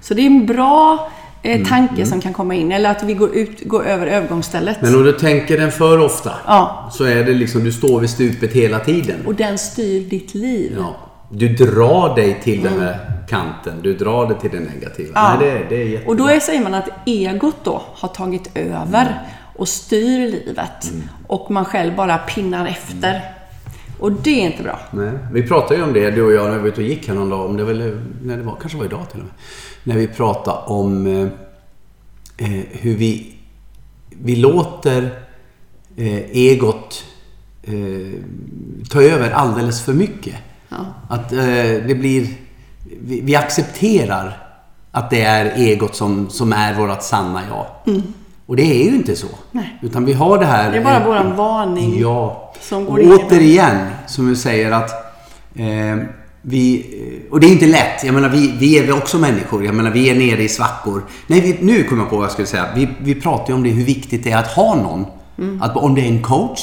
Så 0.00 0.14
det 0.14 0.22
är 0.22 0.26
en 0.26 0.46
bra 0.46 1.10
eh, 1.42 1.66
tanke 1.66 2.06
som 2.06 2.20
kan 2.20 2.32
komma 2.32 2.54
in. 2.54 2.72
Eller 2.72 2.90
att 2.90 3.02
vi 3.02 3.14
går, 3.14 3.36
ut, 3.36 3.64
går 3.64 3.86
över 3.86 4.06
övergångsstället. 4.06 4.82
Men 4.82 4.94
om 4.94 5.04
du 5.04 5.12
tänker 5.12 5.58
den 5.58 5.72
för 5.72 5.98
ofta. 5.98 6.32
Ja. 6.46 6.90
Så 6.92 7.04
är 7.04 7.24
det 7.24 7.34
liksom, 7.34 7.64
du 7.64 7.72
står 7.72 8.00
vid 8.00 8.10
stupet 8.10 8.52
hela 8.52 8.80
tiden. 8.80 9.26
Och 9.26 9.34
den 9.34 9.58
styr 9.58 10.00
ditt 10.00 10.34
liv. 10.34 10.76
Ja. 10.78 10.96
Du 11.30 11.48
drar 11.48 12.16
dig 12.16 12.40
till 12.42 12.62
den 12.62 12.80
här 12.80 12.98
kanten. 13.28 13.74
Du 13.82 13.94
drar 13.94 14.26
dig 14.26 14.38
till 14.38 14.50
det 14.50 14.60
negativa. 14.60 15.08
Mm. 15.08 15.12
Ja. 15.14 15.36
Nej, 15.40 15.66
det, 15.68 15.76
det 15.76 15.82
är 15.82 15.86
jättebra. 15.86 16.10
Och 16.10 16.16
då 16.16 16.28
är, 16.28 16.40
säger 16.40 16.62
man 16.62 16.74
att 16.74 16.88
egot 17.06 17.64
då 17.64 17.82
har 17.94 18.08
tagit 18.08 18.50
över 18.54 19.20
och 19.56 19.68
styr 19.68 20.18
livet. 20.18 20.90
Mm. 20.92 21.08
Och 21.26 21.50
man 21.50 21.64
själv 21.64 21.96
bara 21.96 22.18
pinnar 22.18 22.66
efter. 22.66 23.20
Och 23.98 24.12
det 24.12 24.30
är 24.30 24.46
inte 24.46 24.62
bra. 24.62 24.80
Nej. 24.90 25.10
Vi 25.32 25.42
pratade 25.42 25.74
ju 25.74 25.82
om 25.82 25.92
det, 25.92 26.10
du 26.10 26.22
och 26.22 26.32
jag, 26.32 26.44
när 26.44 26.56
vi 26.56 26.60
var 26.60 26.68
ute 26.68 26.80
och 26.80 26.86
gick 26.86 27.08
här 27.08 27.14
någon 27.14 27.30
dag. 27.30 27.46
Om 27.46 27.56
det, 27.56 27.64
väl, 27.64 28.00
när 28.22 28.36
det 28.36 28.42
var, 28.42 28.56
kanske 28.60 28.78
var 28.78 28.84
idag 28.84 29.10
till 29.10 29.20
och 29.20 29.24
med. 29.24 29.34
När 29.84 29.96
vi 29.96 30.06
pratade 30.06 30.58
om 30.66 31.06
eh, 31.06 31.22
eh, 32.46 32.64
hur 32.70 32.96
vi, 32.96 33.34
vi 34.10 34.36
låter 34.36 35.02
eh, 35.96 36.16
egot 36.32 37.04
eh, 37.62 37.72
ta 38.90 39.02
över 39.02 39.30
alldeles 39.30 39.82
för 39.82 39.92
mycket. 39.92 40.34
Att 41.08 41.32
eh, 41.32 41.38
det 41.86 41.98
blir... 41.98 42.26
Vi, 43.00 43.20
vi 43.20 43.36
accepterar 43.36 44.46
att 44.90 45.10
det 45.10 45.22
är 45.22 45.44
egot 45.56 45.94
som, 45.94 46.30
som 46.30 46.52
är 46.52 46.74
vårt 46.74 47.02
sanna 47.02 47.42
jag. 47.50 47.66
Och 48.46 48.56
det 48.56 48.62
är 48.62 48.84
ju 48.90 48.96
inte 48.96 49.16
så. 49.16 49.26
Mm. 49.26 49.38
Nej. 49.50 49.78
Utan 49.82 50.04
vi 50.04 50.12
har 50.12 50.38
det 50.38 50.46
här... 50.46 50.70
Det 50.72 50.78
är 50.78 50.84
bara 50.84 51.00
eh, 51.00 51.06
våran 51.06 51.36
varning 51.36 52.00
Ja. 52.00 52.52
som 52.60 52.84
går 52.84 52.92
och 52.92 53.00
in 53.00 53.12
återigen, 53.12 53.86
som 54.06 54.26
du 54.28 54.36
säger 54.36 54.70
att 54.70 54.90
vi... 56.42 56.86
Och 57.30 57.40
det 57.40 57.46
är 57.46 57.52
inte 57.52 57.66
lätt. 57.66 58.04
Jag 58.04 58.14
menar, 58.14 58.28
vi, 58.28 58.54
vi 58.58 58.78
är 58.78 58.96
också 58.96 59.18
människor. 59.18 59.64
Jag 59.64 59.74
menar, 59.74 59.90
vi 59.90 60.10
är 60.10 60.14
nere 60.14 60.42
i 60.42 60.48
svackor. 60.48 61.02
Nej, 61.26 61.40
vi, 61.40 61.66
nu 61.66 61.84
kommer 61.84 62.02
jag 62.02 62.10
på 62.10 62.16
vad 62.16 62.24
jag 62.24 62.32
skulle 62.32 62.46
säga. 62.46 62.66
Vi, 62.74 62.88
vi 63.00 63.14
pratar 63.14 63.48
ju 63.48 63.54
om 63.54 63.62
det, 63.62 63.70
hur 63.70 63.84
viktigt 63.84 64.24
det 64.24 64.30
är 64.30 64.38
att 64.38 64.52
ha 64.52 64.74
någon. 64.74 65.06
Mm. 65.38 65.62
Att, 65.62 65.76
om 65.76 65.94
det 65.94 66.00
är 66.00 66.08
en 66.08 66.22
coach. 66.22 66.60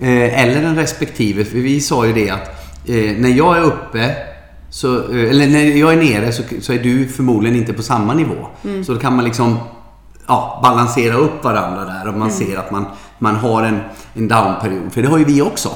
Eh, 0.00 0.44
eller 0.44 0.62
en 0.62 0.76
respektive. 0.76 1.44
För 1.44 1.58
vi 1.58 1.80
sa 1.80 2.06
ju 2.06 2.12
det 2.12 2.30
att 2.30 2.48
eh, 2.88 3.16
när 3.18 3.28
jag 3.28 3.56
är 3.56 3.62
uppe 3.62 4.14
Så, 4.70 4.96
eh, 4.96 5.30
eller 5.30 5.46
när 5.46 5.64
jag 5.64 5.92
är 5.92 5.96
nere 5.96 6.32
så, 6.32 6.42
så 6.60 6.72
är 6.72 6.78
du 6.78 7.08
förmodligen 7.08 7.56
inte 7.56 7.72
på 7.72 7.82
samma 7.82 8.14
nivå. 8.14 8.46
Mm. 8.64 8.84
Så 8.84 8.92
då 8.94 9.00
kan 9.00 9.16
man 9.16 9.24
liksom 9.24 9.58
ja, 10.26 10.60
balansera 10.62 11.14
upp 11.14 11.44
varandra 11.44 11.84
där 11.84 12.08
och 12.08 12.18
man 12.18 12.30
Mm. 12.30 12.40
ser 12.40 12.56
att 12.56 12.70
man, 12.70 12.86
man 13.18 13.36
har 13.36 13.62
en, 13.62 13.80
en 14.14 14.28
downperiod. 14.28 14.92
För 14.92 15.02
det 15.02 15.08
har 15.08 15.18
ju 15.18 15.24
vi 15.24 15.42
också. 15.42 15.68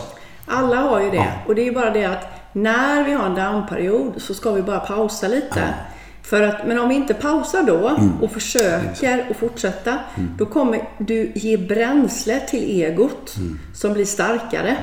Alla 0.46 0.76
har 0.76 1.00
ju 1.00 1.10
det. 1.10 1.16
Ja. 1.16 1.26
Och 1.46 1.54
det 1.54 1.62
är 1.62 1.64
ju 1.64 1.72
bara 1.74 1.90
det 1.90 2.04
att 2.04 2.33
när 2.54 3.04
vi 3.04 3.12
har 3.12 3.26
en 3.26 3.34
downperiod 3.34 4.12
så 4.18 4.34
ska 4.34 4.50
vi 4.50 4.62
bara 4.62 4.80
pausa 4.80 5.28
lite. 5.28 5.75
För 6.23 6.42
att, 6.42 6.66
men 6.66 6.78
om 6.78 6.88
vi 6.88 6.94
inte 6.94 7.14
pausar 7.14 7.62
då 7.62 7.88
Mm. 7.88 8.12
och 8.23 8.30
försöker 8.30 9.26
och 9.30 9.37
fortsätta, 9.37 9.99
då 10.38 10.46
kommer 10.46 10.88
du 10.99 11.32
ge 11.34 11.56
bränsle 11.56 12.40
till 12.40 12.82
egot 12.82 13.34
Mm. 13.37 13.58
som 13.75 13.92
blir 13.92 14.04
starkare. 14.04 14.76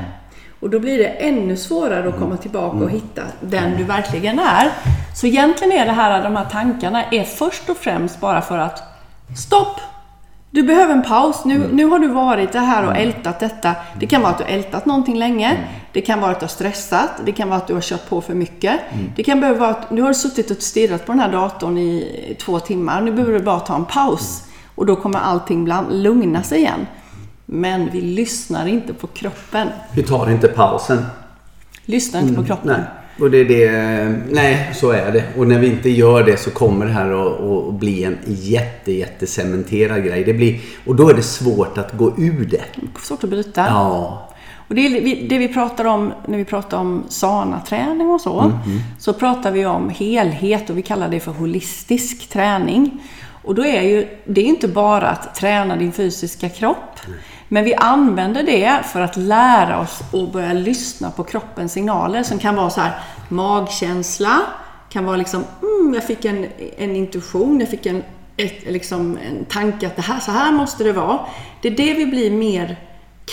Och 0.60 0.70
då 0.70 0.80
blir 0.80 0.98
det 0.98 1.06
ännu 1.08 1.58
svårare 1.58 2.00
Mm. 2.00 2.14
att 2.14 2.20
komma 2.20 2.38
tillbaka 2.38 2.78
och 2.78 2.90
hitta 2.92 3.22
den 3.40 3.78
du 3.78 3.84
verkligen 3.84 4.40
är. 4.40 4.70
Så 5.16 5.28
egentligen 5.28 5.72
är 5.82 5.86
det 5.86 5.92
här, 5.92 6.24
de 6.24 6.36
här 6.36 6.46
tankarna 6.46 7.04
är 7.04 7.24
först 7.24 7.70
och 7.70 7.78
främst 7.78 8.20
bara 8.22 8.42
för 8.42 8.58
att 8.58 8.84
stopp! 9.38 9.80
Du 10.54 10.64
behöver 10.64 10.94
en 10.94 11.04
paus. 11.04 11.46
Nu, 11.46 11.64
nu 11.72 11.86
har 11.86 12.00
du 12.00 12.08
varit 12.08 12.52
det 12.52 12.60
här 12.60 12.88
och 12.88 12.98
ältat 12.98 13.40
detta. 13.40 13.76
Det 14.00 14.08
kan 14.08 14.22
vara 14.22 14.32
att 14.32 14.38
du 14.38 14.44
ältat 14.44 14.86
någonting 14.86 15.18
länge. 15.18 15.58
Det 15.94 16.02
kan 16.02 16.22
vara 16.22 16.32
att 16.32 16.40
du 16.40 16.44
har 16.44 16.50
stressat. 16.50 17.10
Det 17.26 17.32
kan 17.32 17.50
vara 17.50 17.58
att 17.58 17.68
du 17.68 17.74
har 17.74 17.82
kört 17.82 18.10
på 18.10 18.22
för 18.22 18.34
mycket. 18.34 18.80
Det 19.16 19.24
kan 19.24 19.40
behöva 19.40 19.60
vara 19.60 19.70
att 19.70 19.92
nu 19.92 20.02
har 20.02 20.08
du 20.08 20.14
suttit 20.14 20.52
och 20.52 20.58
stirrat 20.58 21.06
på 21.06 21.12
den 21.12 21.20
här 21.20 21.32
datorn 21.32 21.78
i 21.78 22.36
två 22.40 22.60
timmar. 22.60 23.02
Nu 23.02 23.12
behöver 23.12 23.34
du 23.34 23.40
bara 23.40 23.60
ta 23.60 23.76
en 23.76 23.86
paus. 23.86 24.44
Och 24.76 24.86
då 24.86 24.96
kommer 24.96 25.20
allting 25.20 25.66
bland, 25.66 26.04
lugna 26.04 26.44
sig 26.44 26.60
igen. 26.60 26.88
Men 27.46 27.90
vi 27.92 28.02
lyssnar 28.02 28.68
inte 28.68 28.94
på 28.94 29.08
kroppen. 29.08 29.68
Vi 29.94 30.04
tar 30.04 30.32
inte 30.32 30.48
pausen. 30.48 31.06
Lyssnar 31.86 32.22
inte 32.22 32.34
på 32.34 32.44
kroppen. 32.44 32.68
Nej. 32.68 32.82
Och 33.20 33.32
det 33.32 33.38
är 33.38 33.46
det, 33.46 34.16
nej, 34.30 34.72
så 34.74 34.92
är 34.92 35.12
det. 35.12 35.24
Och 35.38 35.48
när 35.48 35.60
vi 35.60 35.68
inte 35.68 35.90
gör 35.90 36.24
det 36.24 36.38
så 36.38 36.52
kommer 36.52 36.86
det 36.86 36.92
här 36.92 37.12
att, 37.12 37.42
att 37.42 37.74
bli 37.74 38.04
en 38.04 38.18
jätte, 38.26 38.92
jätte 38.92 39.28
cementerad 39.28 40.04
grej. 40.04 40.24
Det 40.24 40.34
blir, 40.34 40.60
och 40.86 40.96
då 40.96 41.10
är 41.10 41.14
det 41.14 41.24
svårt 41.24 41.78
att 41.78 41.94
gå 41.94 42.14
ur 42.18 42.46
det. 42.46 42.64
Svårt 43.02 43.24
att 43.24 43.30
bryta. 43.30 43.66
Ja. 43.68 44.31
Och 44.72 44.76
det, 44.76 44.86
är, 44.86 45.28
det 45.30 45.38
vi 45.38 45.48
pratar 45.48 45.86
om 45.86 46.14
när 46.26 46.38
vi 46.38 46.46
pratar 46.46 46.78
om 46.78 47.04
sana-träning 47.10 48.10
och 48.10 48.22
så, 48.22 48.52
så 49.00 49.14
pratar 49.14 49.52
vi 49.52 49.66
om 49.66 49.90
helhet 49.90 50.70
och 50.70 50.78
vi 50.78 50.82
kallar 50.82 51.10
det 51.10 51.20
för 51.20 51.32
holistisk 51.32 52.30
träning. 52.30 53.04
Och 53.44 53.56
då 53.56 53.66
är 53.66 53.82
ju, 53.82 54.08
det 54.26 54.42
är 54.42 54.46
inte 54.46 54.68
bara 54.68 55.10
att 55.10 55.36
träna 55.36 55.76
din 55.76 55.92
fysiska 55.92 56.50
kropp, 56.50 57.00
men 57.48 57.64
vi 57.64 57.76
använder 57.76 58.44
det 58.44 58.80
för 58.86 59.02
att 59.02 59.18
lära 59.18 59.80
oss 59.80 60.02
att 60.14 60.34
börja 60.34 60.54
lyssna 60.54 61.12
på 61.12 61.24
kroppens 61.24 61.72
signaler 61.72 62.24
som 62.24 62.40
kan 62.40 62.56
vara 62.56 62.70
så 62.70 62.82
här 62.82 63.00
magkänsla, 63.30 64.42
kan 64.90 65.06
vara 65.06 65.18
liksom, 65.18 65.44
mm, 65.62 65.94
jag 65.94 66.04
fick 66.04 66.26
en, 66.26 66.48
en 66.78 66.96
intuition, 66.96 67.60
jag 67.60 67.70
fick 67.70 67.86
en, 67.86 68.04
ett, 68.38 68.64
liksom, 68.68 69.18
en 69.30 69.46
tanke 69.46 69.88
att 69.88 69.96
det 69.96 70.02
här, 70.02 70.20
så 70.20 70.32
här 70.32 70.52
måste 70.52 70.84
det 70.84 70.92
vara. 70.92 71.20
Det 71.62 71.68
är 71.68 71.78
det 71.78 71.94
vi 71.94 72.06
blir 72.06 72.32
mer 72.32 72.78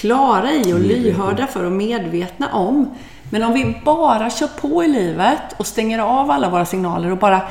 klara 0.01 0.53
i 0.53 0.73
och 0.73 0.81
lyhörda 0.81 1.47
för 1.47 1.65
och 1.65 1.73
medvetna 1.73 2.53
om. 2.53 2.91
Men 3.31 3.43
om 3.43 3.53
vi 3.53 3.81
bara 3.85 4.31
kör 4.31 4.49
på 4.61 4.85
i 4.85 4.89
livet 4.89 5.41
och 5.57 5.67
stänger 5.67 5.99
av 5.99 6.31
alla 6.31 6.51
våra 6.51 6.67
signaler 6.67 7.11
och 7.11 7.19
bara 7.19 7.43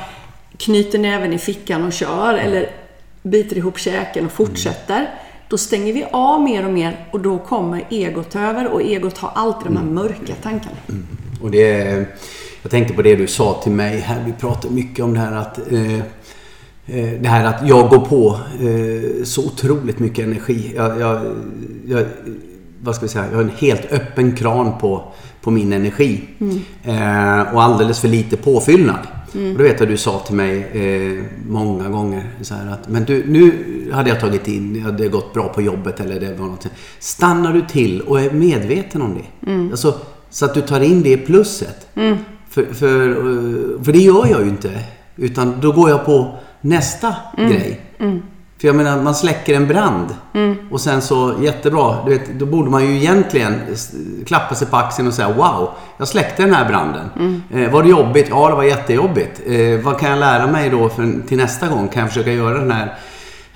knyter 0.56 0.98
näven 0.98 1.32
i 1.32 1.38
fickan 1.38 1.84
och 1.84 1.92
kör 1.92 2.34
eller 2.34 2.70
biter 3.22 3.56
ihop 3.56 3.78
käken 3.78 4.26
och 4.26 4.32
fortsätter. 4.32 5.10
Då 5.48 5.58
stänger 5.58 5.92
vi 5.92 6.04
av 6.12 6.40
mer 6.40 6.64
och 6.64 6.72
mer 6.72 7.06
och 7.12 7.20
då 7.20 7.38
kommer 7.38 7.84
egot 7.90 8.36
över 8.36 8.68
och 8.68 8.82
egot 8.82 9.18
har 9.18 9.30
alltid 9.34 9.66
de 9.66 9.76
här 9.76 9.84
mörka 9.84 10.34
tankarna. 10.42 10.76
Och 11.42 11.50
det, 11.50 12.06
jag 12.62 12.70
tänkte 12.70 12.94
på 12.94 13.02
det 13.02 13.16
du 13.16 13.26
sa 13.26 13.60
till 13.62 13.72
mig 13.72 13.98
här. 13.98 14.22
Vi 14.26 14.32
pratade 14.32 14.74
mycket 14.74 15.04
om 15.04 15.14
det 15.14 15.20
här 15.20 15.32
att 15.32 15.72
eh, 15.72 16.00
det 17.20 17.28
här 17.28 17.44
att 17.44 17.68
jag 17.68 17.88
går 17.88 17.98
på 17.98 18.40
eh, 18.60 19.24
så 19.24 19.46
otroligt 19.46 19.98
mycket 19.98 20.24
energi. 20.24 20.72
Jag, 20.76 21.00
jag, 21.00 21.20
jag, 21.86 22.04
vad 22.82 22.94
ska 22.94 23.04
vi 23.04 23.08
säga? 23.08 23.24
Jag 23.30 23.36
har 23.36 23.42
en 23.42 23.50
helt 23.58 23.92
öppen 23.92 24.36
kran 24.36 24.78
på, 24.80 25.12
på 25.42 25.50
min 25.50 25.72
energi. 25.72 26.24
Eh, 26.84 27.54
och 27.54 27.62
alldeles 27.62 28.00
för 28.00 28.08
lite 28.08 28.36
påfyllnad. 28.36 29.06
Och 29.32 29.58
då 29.58 29.62
vet 29.62 29.80
jag 29.80 29.88
du 29.88 29.96
sa 29.96 30.18
till 30.18 30.34
mig 30.34 30.68
eh, 30.72 31.24
många 31.48 31.88
gånger 31.88 32.30
så 32.42 32.54
här 32.54 32.72
att 32.72 32.88
Men 32.88 33.04
du, 33.04 33.24
nu 33.26 33.52
hade 33.92 34.08
jag 34.08 34.20
tagit 34.20 34.48
in, 34.48 34.76
jag 34.76 34.82
hade 34.82 35.08
gått 35.08 35.34
bra 35.34 35.48
på 35.48 35.62
jobbet 35.62 36.00
eller 36.00 36.20
det 36.20 36.34
var 36.34 36.46
något. 36.46 36.66
Stannar 36.98 37.52
du 37.52 37.62
till 37.62 38.00
och 38.00 38.20
är 38.20 38.30
medveten 38.30 39.02
om 39.02 39.14
det? 39.14 39.50
Alltså, 39.70 39.94
så 40.30 40.44
att 40.44 40.54
du 40.54 40.60
tar 40.60 40.80
in 40.80 41.02
det 41.02 41.16
plusset. 41.16 41.86
För, 42.48 42.64
för, 42.64 43.08
eh, 43.08 43.84
för 43.84 43.92
det 43.92 43.98
gör 43.98 44.26
jag 44.26 44.42
ju 44.42 44.48
inte. 44.48 44.70
Utan 45.16 45.54
då 45.60 45.72
går 45.72 45.90
jag 45.90 46.04
på 46.04 46.38
nästa 46.60 47.14
grej. 47.36 47.80
För 48.60 48.68
jag 48.68 48.76
menar, 48.76 49.02
man 49.02 49.14
släcker 49.14 49.54
en 49.54 49.68
brand. 49.68 50.14
Och 50.70 50.80
sen 50.80 51.02
så, 51.02 51.34
jättebra. 51.42 51.96
Du 52.06 52.10
vet, 52.10 52.38
då 52.38 52.46
borde 52.46 52.70
man 52.70 52.86
ju 52.86 52.96
egentligen 52.96 53.60
klappa 54.26 54.54
sig 54.54 54.66
på 54.66 54.76
axeln 54.76 55.08
och 55.08 55.14
säga 55.14 55.28
Wow, 55.28 55.70
jag 55.98 56.08
släckte 56.08 56.42
den 56.42 56.54
här 56.54 56.68
branden. 56.68 57.42
Eh, 57.54 57.70
var 57.70 57.82
det 57.82 57.88
jobbigt? 57.88 58.26
Ja, 58.30 58.48
det 58.48 58.54
var 58.54 58.62
jättejobbigt. 58.62 59.40
Eh, 59.46 59.80
vad 59.84 60.00
kan 60.00 60.10
jag 60.10 60.18
lära 60.18 60.46
mig 60.46 60.70
då 60.70 60.88
för, 60.88 61.28
till 61.28 61.36
nästa 61.36 61.68
gång? 61.68 61.88
Kan 61.88 62.00
jag 62.00 62.08
försöka 62.08 62.32
göra 62.32 62.58
den 62.58 62.70
här 62.70 62.94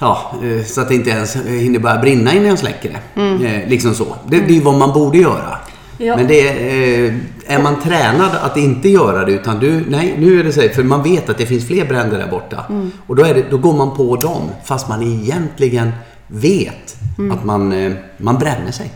Ja, 0.03 0.33
eh, 0.43 0.65
så 0.65 0.81
att 0.81 0.89
det 0.89 0.95
inte 0.95 1.11
ens 1.11 1.37
eh, 1.37 1.43
hinner 1.43 1.79
börja 1.79 1.99
brinna 1.99 2.33
innan 2.33 2.47
jag 2.47 2.59
släcker 2.59 2.99
det. 3.15 3.21
Eh, 3.47 3.69
liksom 3.69 3.95
så. 3.95 4.17
Det, 4.27 4.41
det 4.41 4.57
är 4.57 4.61
vad 4.61 4.75
man 4.75 4.93
borde 4.93 5.19
göra. 5.19 5.59
Ja. 5.99 6.17
Men 6.17 6.27
det 6.27 6.49
är, 6.49 7.05
eh, 7.05 7.15
är 7.47 7.63
man 7.63 7.81
tränad 7.81 8.31
att 8.43 8.57
inte 8.57 8.89
göra 8.89 9.25
det 9.25 9.33
utan 9.33 9.59
du, 9.59 9.85
nej 9.89 10.15
nu 10.19 10.41
är 10.41 10.45
det 10.45 10.53
så 10.53 10.61
här, 10.61 10.69
för 10.69 10.83
man 10.83 11.03
vet 11.03 11.29
att 11.31 11.39
det 11.39 11.47
finns 11.47 11.67
fler 11.67 11.85
bränder 11.85 12.19
där 12.19 12.31
borta. 12.31 12.65
Och 13.07 13.17
då, 13.17 13.25
är 13.25 13.35
det, 13.35 13.45
då 13.51 13.59
går 13.59 13.73
man 13.73 13.97
på 13.97 14.17
dem 14.17 14.51
fast 14.65 14.89
man 14.89 15.03
egentligen 15.03 15.93
vet 16.27 16.97
att 17.33 17.45
man, 17.45 17.73
eh, 17.73 17.93
man 18.17 18.39
bränner 18.39 18.73
sig. 18.73 18.91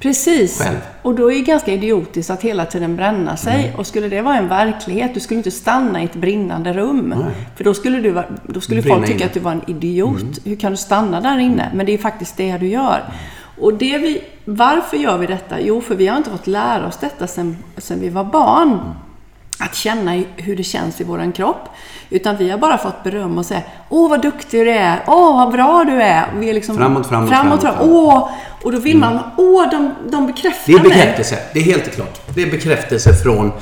Precis. 0.00 0.62
Själv. 0.62 0.76
Och 1.02 1.14
då 1.14 1.32
är 1.32 1.36
det 1.36 1.40
ganska 1.40 1.72
idiotiskt 1.72 2.30
att 2.30 2.42
hela 2.42 2.66
tiden 2.66 2.96
bränna 2.96 3.36
sig. 3.36 3.74
Och 3.78 3.86
skulle 3.86 4.08
det 4.08 4.22
vara 4.22 4.36
en 4.36 4.48
verklighet, 4.48 5.14
du 5.14 5.20
skulle 5.20 5.38
inte 5.38 5.50
stanna 5.50 6.02
i 6.02 6.04
ett 6.04 6.14
brinnande 6.14 6.72
rum. 6.72 7.14
För 7.56 7.64
då 7.64 7.74
skulle, 7.74 7.98
du, 8.00 8.22
då 8.46 8.60
skulle 8.60 8.82
Brinna 8.82 8.96
folk 8.96 9.06
tycka 9.06 9.18
inne. 9.18 9.26
att 9.26 9.34
du 9.34 9.40
var 9.40 9.52
en 9.52 9.62
idiot. 9.66 10.38
Hur 10.44 10.56
kan 10.56 10.72
du 10.72 10.76
stanna 10.76 11.20
där 11.20 11.38
inne? 11.38 11.70
Men 11.74 11.86
det 11.86 11.94
är 11.94 11.98
faktiskt 11.98 12.36
det 12.36 12.58
du 12.58 12.66
gör. 12.66 13.02
Och 13.60 13.74
det 13.74 13.98
vi, 13.98 14.22
varför 14.44 14.96
gör 14.96 15.18
vi 15.18 15.26
detta? 15.26 15.60
Jo, 15.60 15.80
för 15.80 15.94
vi 15.94 16.06
har 16.06 16.16
inte 16.16 16.30
fått 16.30 16.46
lära 16.46 16.86
oss 16.86 16.96
detta 17.00 17.26
sedan, 17.26 17.56
vi 17.90 18.08
var 18.08 18.24
barn. 18.24 18.78
Att 19.60 19.74
känna 19.74 20.22
hur 20.36 20.56
det 20.56 20.62
känns 20.62 21.00
i 21.00 21.04
våran 21.04 21.32
kropp. 21.32 21.68
Utan 22.10 22.36
vi 22.36 22.50
har 22.50 22.58
bara 22.58 22.78
fått 22.78 23.02
beröm 23.04 23.38
och 23.38 23.46
säga 23.46 23.62
Åh 23.88 24.10
vad 24.10 24.22
duktig 24.22 24.66
du 24.66 24.70
är! 24.70 25.04
Åh 25.06 25.36
vad 25.36 25.52
bra 25.52 25.84
du 25.86 26.02
är! 26.02 26.24
Vi 26.38 26.50
är 26.50 26.54
liksom 26.54 26.76
Framåt, 26.76 27.06
framåt, 27.06 27.30
framåt, 27.30 27.60
framåt, 27.60 27.78
Åh! 27.82 28.30
Och 28.62 28.72
då 28.72 28.78
vill 28.78 28.96
man, 28.98 29.18
åh 29.36 29.70
de, 29.70 29.94
de 30.10 30.26
bekräftar 30.26 30.62
Det 30.66 30.72
är 30.72 30.78
mig. 30.80 30.88
bekräftelse. 30.88 31.38
Det 31.52 31.58
är 31.58 31.64
helt 31.64 31.94
klart. 31.94 32.20
Det 32.34 32.42
är 32.42 32.50
bekräftelse 32.50 33.14
från 33.14 33.52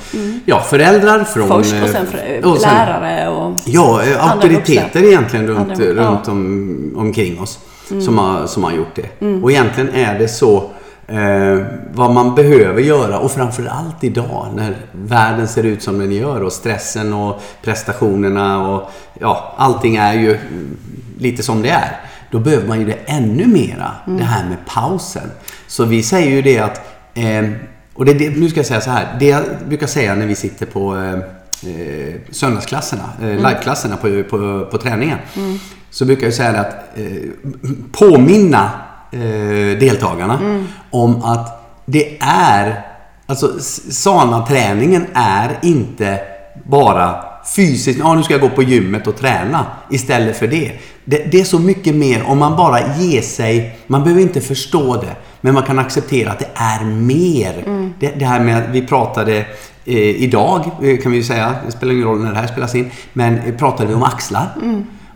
ja, 0.47 0.61
föräldrar, 0.61 1.25
från... 1.25 1.49
Först 1.49 1.73
och 1.73 1.79
eh, 1.89 1.93
sen 1.93 2.07
för, 2.07 2.47
och 2.47 2.59
sen- 2.59 2.75
lärare 2.75 3.29
och... 3.29 3.55
Ja, 3.65 4.03
eh, 4.03 4.31
auktoriteter 4.33 5.05
egentligen 5.05 5.47
runt, 5.47 5.71
Andra- 5.71 5.85
ja. 5.85 5.93
runt 5.93 6.29
om, 6.29 6.95
omkring 6.97 7.41
oss. 7.41 7.59
Mm. 7.91 8.03
Som, 8.03 8.19
har, 8.19 8.47
som 8.47 8.65
har 8.65 8.73
gjort 8.73 8.95
det. 8.95 9.27
Och 9.43 9.51
egentligen 9.51 9.95
är 9.95 10.19
det 10.19 10.29
så 10.29 10.71
eh, 11.07 11.67
vad 11.93 12.11
man 12.13 12.35
behöver 12.35 12.81
göra 12.83 13.19
och 13.19 13.31
framförallt 13.31 14.05
idag 14.05 14.47
när 14.55 14.77
världen 14.93 15.49
ser 15.49 15.63
ut 15.63 15.83
som 15.83 15.99
den 15.99 16.13
gör 16.13 16.43
och 16.43 16.53
stressen 16.53 17.13
och 17.13 17.43
prestationerna 17.63 18.69
och 18.69 18.91
ja, 19.21 19.55
allting 19.57 19.97
är 19.97 20.13
ju 20.15 20.31
mm, 20.31 20.77
lite 21.19 21.43
som 21.43 21.63
det 21.63 21.71
är. 21.71 22.01
Då 22.31 22.39
behöver 22.39 22.69
man 22.69 22.81
ju 22.81 22.87
det 22.87 22.99
ännu 23.07 23.47
mera, 23.47 23.91
Mm. 24.07 24.19
det 24.19 24.25
här 24.25 24.49
med 24.49 24.57
pausen. 24.67 25.31
Så 25.67 25.85
vi 25.85 26.03
säger 26.03 26.31
ju 26.31 26.43
det 26.43 26.59
att 26.59 26.81
eh, 27.15 27.51
och 27.95 28.05
det, 28.05 28.15
det, 28.15 28.31
nu 28.37 28.49
ska 28.49 28.59
jag 28.59 28.67
säga 28.67 28.81
så 28.81 28.91
här. 28.91 29.17
Det 29.21 29.27
jag 29.27 29.43
brukar 29.69 29.87
säga 29.87 30.15
när 30.15 30.27
vi 30.27 30.35
sitter 30.35 30.67
på 30.67 30.97
eh, 30.97 31.13
eh, 31.71 32.15
söndagsklasserna, 32.31 33.03
eh, 33.23 33.29
liveklasserna 33.29 33.97
på, 33.97 34.23
på, 34.31 34.67
på 34.71 34.79
träningen. 34.79 35.19
Så 35.97 36.05
brukar 36.05 36.27
jag 36.27 36.35
säga 36.35 36.61
att 36.61 36.99
eh, 36.99 37.05
påminna 37.93 38.71
eh, 39.13 39.79
deltagarna 39.79 40.65
om 40.91 41.23
att 41.23 41.73
det 41.85 42.19
är, 42.21 42.87
alltså 43.27 43.59
sana-träningen 43.91 45.07
är 45.15 45.59
inte 45.63 46.21
bara 46.65 47.15
fysiskt, 47.57 47.99
ja 47.99 48.15
nu 48.15 48.23
ska 48.23 48.35
jag 48.35 48.41
gå 48.41 48.49
på 48.49 48.63
gymmet 48.63 49.07
och 49.07 49.17
träna 49.17 49.67
istället 49.91 50.37
för 50.37 50.47
det. 50.47 50.73
det. 51.05 51.33
Det 51.33 51.41
är 51.41 51.45
så 51.45 51.59
mycket 51.59 51.95
mer 51.95 52.23
om 52.27 52.39
man 52.39 52.57
bara 52.57 52.97
ger 52.97 53.23
sig, 53.23 53.79
man 53.87 54.03
behöver 54.03 54.23
inte 54.23 54.41
förstå 54.41 54.97
det, 54.97 55.17
men 55.41 55.55
man 55.55 55.63
kan 55.63 55.79
acceptera 55.79 56.31
att 56.31 56.39
det 56.39 56.51
är 56.55 56.85
mer. 56.85 57.65
Det, 58.01 58.09
det 58.19 58.25
här 58.25 58.41
med 58.41 58.59
att 58.59 58.69
vi 58.71 58.87
pratade 58.87 59.37
eh, 59.85 59.97
idag, 59.97 60.71
eh, 60.83 60.99
kan 60.99 61.13
vi 61.13 61.19
ju 61.19 61.25
säga, 61.25 61.55
det 61.67 61.73
spelar 61.73 61.93
ingen 61.93 62.07
roll 62.07 62.25
när 62.25 62.33
det 62.33 62.39
här 62.39 62.47
spelas 62.47 62.75
in, 62.75 62.91
men 63.13 63.39
eh, 63.39 63.55
pratade 63.55 63.89
vi 63.89 63.95
om 63.95 64.03
axlar. 64.03 64.47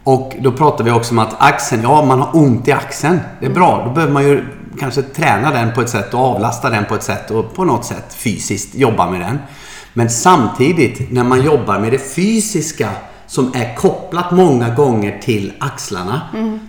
Och 0.05 0.37
då 0.41 0.53
pratade 0.53 0.85
vi 0.85 0.91
också 0.91 1.13
om 1.13 1.19
att 1.19 1.35
axeln, 1.39 1.83
ja 1.83 2.05
man 2.05 2.21
har 2.21 2.37
ont 2.37 2.69
i 2.69 2.73
axeln. 2.73 3.21
Det 3.41 3.47
är 3.47 3.51
bra, 3.51 3.83
då 3.87 3.91
behöver 3.91 4.13
man 4.13 4.25
ju 4.25 4.45
kanske 4.81 5.03
träna 5.03 5.51
den 5.51 5.73
på 5.73 5.81
ett 5.81 5.89
sätt 5.89 6.15
och 6.15 6.21
avlasta 6.21 6.71
den 6.71 6.85
på 6.85 6.95
ett 6.95 7.03
sätt 7.03 7.31
och 7.31 7.55
på 7.55 7.65
något 7.65 7.85
sätt 7.85 8.15
fysiskt 8.15 8.75
jobba 8.75 9.11
med 9.11 9.21
den. 9.21 9.39
Men 9.93 10.11
samtidigt, 10.11 11.13
när 11.13 11.25
man 11.25 11.43
jobbar 11.43 11.79
med 11.79 11.93
det 11.93 12.15
fysiska 12.15 12.91
som 13.27 13.53
är 13.55 13.77
kopplat 13.77 14.31
många 14.31 14.75
gånger 14.75 15.19
till 15.23 15.53
axlarna. 15.59 16.21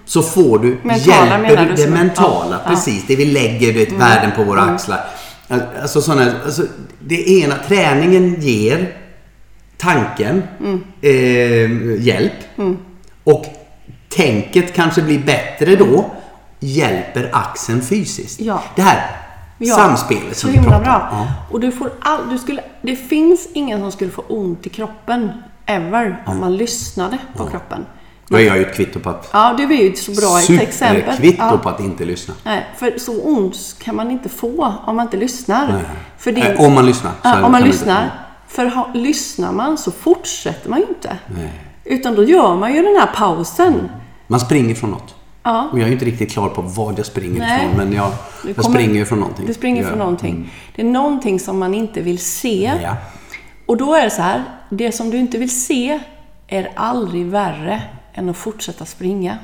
Så 0.06 0.22
får 0.22 0.60
du, 0.60 0.68
Mm. 0.68 0.80
Mentala 0.84 1.48
hjälper 1.48 1.66
du 1.66 1.76
det 1.76 1.92
mentala, 1.92 2.60
ja, 2.64 2.70
precis. 2.70 3.08
Det 3.08 3.16
vi 3.16 3.26
lägger 3.26 3.74
vet, 3.74 3.92
värden 3.92 4.32
på 4.36 4.44
våra 4.44 4.62
axlar. 4.62 5.00
Alltså 5.82 6.02
sådana, 6.02 6.32
alltså, 6.46 6.64
det 7.00 7.30
ena, 7.30 7.56
träningen 7.68 8.36
ger 8.42 8.94
tanken 9.78 10.44
eh, 11.02 12.02
hjälp. 12.02 12.34
Och 13.24 13.46
tänket 14.10 14.74
kanske 14.74 15.02
blir 15.02 15.20
bättre 15.20 15.76
då. 15.76 16.06
Hjälper 16.60 17.30
axeln 17.34 17.82
fysiskt. 17.82 18.40
Ja. 18.42 18.64
Det 18.76 18.82
här 18.82 19.16
Ja, 19.58 19.76
samspelet 19.76 20.38
som 20.38 20.52
vi 20.52 20.58
pratar 20.58 20.80
bra. 20.84 21.10
om. 21.12 21.18
Ja. 21.18 21.28
Och 21.52 21.60
du 21.60 21.72
får 21.72 21.92
all, 22.02 22.30
du 22.30 22.38
skulle, 22.38 22.62
det 22.82 22.96
finns 22.96 23.48
ingen 23.54 23.80
som 23.80 23.92
skulle 23.92 24.12
få 24.12 24.22
ont 24.28 24.66
i 24.66 24.70
kroppen, 24.70 25.32
ever, 25.66 26.24
om 26.28 26.40
man 26.40 26.58
lyssnade 26.58 27.18
på 27.38 27.46
kroppen. 27.46 27.86
Jag 28.30 28.44
gör 28.44 28.56
ju 28.56 28.62
ett 28.66 28.76
kvitto 28.76 29.00
på 29.00 29.10
att... 29.10 29.30
Ja, 29.34 29.54
du 29.58 29.64
är 29.64 29.84
ju 29.84 29.96
så 29.96 30.12
bra 30.12 30.40
ett 30.40 30.62
exempel. 30.62 31.02
Superkvitto 31.04 31.44
Ja. 31.44 31.58
på 31.58 31.70
att 31.70 31.80
inte 31.80 32.06
lyssna. 32.06 32.34
Nej, 32.44 32.66
för 32.78 32.94
så 33.00 33.22
ont 33.22 33.56
kan 33.84 33.96
man 33.96 34.12
inte 34.12 34.30
få 34.30 34.74
om 34.86 34.96
man 34.96 35.06
inte 35.06 35.18
lyssnar. 35.18 35.68
Nej. 35.68 35.82
För 36.18 36.32
det, 36.32 36.42
Eh, 36.42 36.62
om 36.62 36.74
man 36.74 36.86
lyssnar. 36.86 37.12
Ja, 37.24 37.36
om 37.46 37.52
man 37.52 37.56
inte- 37.62 37.68
lyssnar. 37.72 38.12
För 38.48 38.66
ha, 38.66 38.90
lyssnar 38.94 39.52
man 39.52 39.78
så 39.78 39.92
fortsätter 39.92 40.70
man 40.70 40.80
ju 40.80 40.86
inte. 40.86 41.18
Nej. 41.28 41.52
Utan 41.92 42.16
då 42.16 42.24
gör 42.24 42.56
man 42.56 42.74
ju 42.74 42.82
den 42.84 42.96
här 42.96 43.10
pausen. 43.16 43.90
Man 44.28 44.40
springer 44.40 44.76
från 44.76 44.90
något. 44.92 45.16
Ja. 45.44 45.70
Och 45.72 45.80
jag 45.80 45.88
är 45.88 45.92
inte 45.92 46.06
riktigt 46.06 46.32
klar 46.32 46.50
på 46.50 46.62
vad 46.62 47.00
jag 47.00 47.06
springer 47.06 47.40
Nej. 47.40 47.66
ifrån. 47.66 47.78
Men 47.78 47.94
jag, 47.94 48.12
jag 48.48 48.56
kommer- 48.56 48.70
springer 48.76 48.96
ju 48.96 49.06
från 49.06 49.20
någonting. 49.20 49.46
Du 49.46 49.54
springer 49.54 49.84
från 49.84 49.98
någonting. 50.00 50.52
Det 50.76 50.82
är 50.82 50.86
någonting 50.86 51.40
som 51.40 51.60
man 51.60 51.74
inte 51.74 52.02
vill 52.02 52.20
se. 52.20 52.72
Ja. 52.84 52.96
Och 53.66 53.78
då 53.78 53.96
är 53.96 54.04
det 54.04 54.10
så 54.10 54.22
här, 54.22 54.44
det 54.70 54.92
som 54.92 55.10
du 55.10 55.18
inte 55.18 55.38
vill 55.38 55.62
se 55.66 56.00
är 56.48 56.72
aldrig 56.76 57.26
värre 57.26 57.82
än 58.14 58.30
att 58.30 58.38
fortsätta 58.38 58.86
springa. 58.86 59.38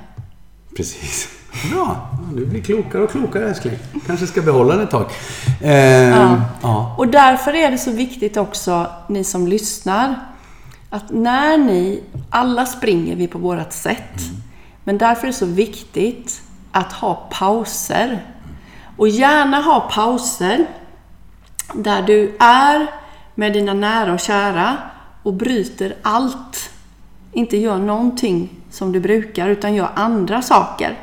Precis. 0.77 1.27
Bra. 1.71 2.09
Ja, 2.11 2.19
Du 2.35 2.45
blir 2.45 2.61
klokare 2.61 3.03
och 3.03 3.11
klokare 3.11 3.49
älskling. 3.49 3.73
Kanske 4.07 4.27
ska 4.27 4.41
behålla 4.41 4.75
det 4.75 4.83
ett 4.83 4.91
tag. 4.91 5.05
Eh, 5.61 5.73
ja. 6.61 6.95
Och 6.97 7.07
därför 7.07 7.53
är 7.53 7.71
det 7.71 7.77
så 7.77 7.91
viktigt 7.91 8.37
också, 8.37 8.87
ni 9.07 9.23
som 9.23 9.47
lyssnar, 9.47 10.15
att 10.89 11.09
när 11.09 11.57
ni, 11.57 12.03
alla 12.29 12.65
springer 12.65 13.15
vi 13.15 13.27
på 13.27 13.37
vårt 13.37 13.71
sätt, 13.71 14.21
men 14.83 14.97
därför 14.97 15.23
är 15.23 15.27
det 15.27 15.37
så 15.37 15.45
viktigt 15.45 16.41
att 16.71 16.93
ha 16.93 17.27
pauser. 17.31 18.25
Och 18.97 19.07
gärna 19.07 19.61
ha 19.61 19.79
pauser 19.79 20.65
där 21.73 22.01
du 22.01 22.35
är 22.39 22.87
med 23.35 23.53
dina 23.53 23.73
nära 23.73 24.13
och 24.13 24.19
kära 24.19 24.77
och 25.23 25.33
bryter 25.33 25.95
allt. 26.01 26.69
Inte 27.31 27.57
gör 27.57 27.77
någonting 27.77 28.49
som 28.69 28.91
du 28.91 28.99
brukar, 28.99 29.49
utan 29.49 29.75
gör 29.75 29.89
andra 29.95 30.41
saker 30.41 30.97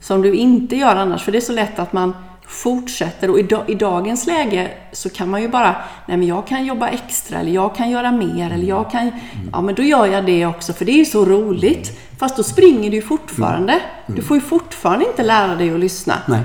som 0.00 0.22
du 0.22 0.34
inte 0.34 0.76
gör 0.76 0.96
annars. 0.96 1.22
För 1.22 1.32
det 1.32 1.38
är 1.38 1.40
så 1.40 1.52
lätt 1.52 1.78
att 1.78 1.92
man 1.92 2.14
fortsätter 2.48 3.30
och 3.30 3.38
i, 3.38 3.42
da- 3.42 3.64
i 3.66 3.74
dagens 3.74 4.26
läge 4.26 4.70
så 4.92 5.10
kan 5.10 5.30
man 5.30 5.42
ju 5.42 5.48
bara, 5.48 5.76
nej 6.06 6.16
men 6.16 6.26
jag 6.26 6.46
kan 6.46 6.64
jobba 6.66 6.88
extra 6.88 7.38
eller 7.38 7.52
jag 7.52 7.76
kan 7.76 7.90
göra 7.90 8.12
mer 8.12 8.50
eller 8.52 8.66
jag 8.66 8.90
kan, 8.90 9.10
ja 9.52 9.60
men 9.60 9.74
då 9.74 9.82
gör 9.82 10.06
jag 10.06 10.26
det 10.26 10.46
också 10.46 10.72
för 10.72 10.84
det 10.84 10.92
är 10.92 10.96
ju 10.98 11.04
så 11.04 11.24
roligt. 11.24 11.98
Fast 12.18 12.36
då 12.36 12.42
springer 12.42 12.90
du 12.90 12.96
ju 12.96 13.02
fortfarande. 13.02 13.80
Du 14.06 14.22
får 14.22 14.36
ju 14.36 14.40
fortfarande 14.40 15.06
inte 15.06 15.22
lära 15.22 15.54
dig 15.54 15.74
att 15.74 15.80
lyssna. 15.80 16.14
Nej. 16.26 16.40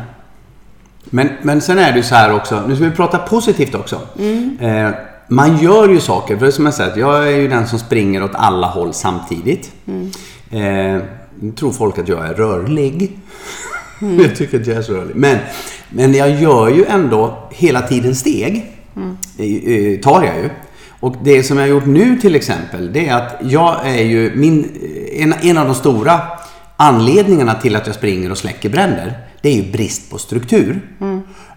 Men, 1.04 1.30
men 1.42 1.62
sen 1.62 1.80
är 1.80 1.92
det 1.92 1.98
ju 1.98 2.04
så 2.04 2.16
här 2.16 2.34
också. 2.36 2.64
Nu 2.68 2.76
ska 2.76 2.86
vi 2.86 2.92
prata 2.92 3.18
positivt 3.18 3.76
också. 3.76 4.02
Eh, 4.60 4.90
man 5.28 5.58
gör 5.58 5.90
ju 5.90 6.00
saker. 6.00 6.38
För 6.38 6.52
som 6.52 6.66
jag 6.66 6.74
sagt, 6.74 6.98
jag 6.98 7.28
är 7.28 7.38
ju 7.38 7.48
den 7.48 7.68
som 7.68 7.80
springer 7.80 8.24
åt 8.24 8.32
alla 8.36 8.68
håll 8.68 8.94
samtidigt. 8.94 9.72
Eh, 10.52 11.02
nu 11.40 11.52
tror 11.56 11.72
folk 11.72 11.98
att 12.00 12.08
jag 12.08 12.26
är 12.26 12.34
rörlig. 12.34 13.20
Jag 14.02 14.36
tycker 14.36 14.58
jag 14.58 14.78
är 14.78 14.82
rörlig. 14.82 15.16
Men, 15.16 15.38
men 15.90 16.14
jag 16.14 16.42
gör 16.42 16.70
ju 16.70 16.86
ändå 16.86 17.50
hela 17.52 17.82
tiden 17.82 18.16
steg. 18.16 18.66
Eh, 19.38 20.00
tar 20.00 20.24
jag 20.24 20.36
ju. 20.36 20.50
Och 21.00 21.16
det 21.24 21.44
som 21.44 21.58
jag 21.58 21.64
har 21.64 21.70
gjort 21.70 21.86
nu 21.86 22.18
till 22.18 22.36
exempel, 22.36 22.94
det 22.94 23.08
är 23.08 23.16
att 23.16 23.36
jag 23.42 23.88
är 23.88 24.04
ju 24.04 24.36
min, 24.36 24.70
en, 25.14 25.34
en 25.42 25.58
av 25.58 25.66
de 25.66 25.76
stora 25.76 26.22
anledningarna 26.78 27.54
till 27.54 27.76
att 27.76 27.88
jag 27.88 27.96
springer 27.96 28.32
och 28.32 28.38
släcker 28.38 28.70
bränder, 28.70 29.14
det 29.42 29.50
är 29.50 29.54
ju 29.54 29.72
brist 29.72 30.12
på 30.12 30.18
struktur. 30.18 30.82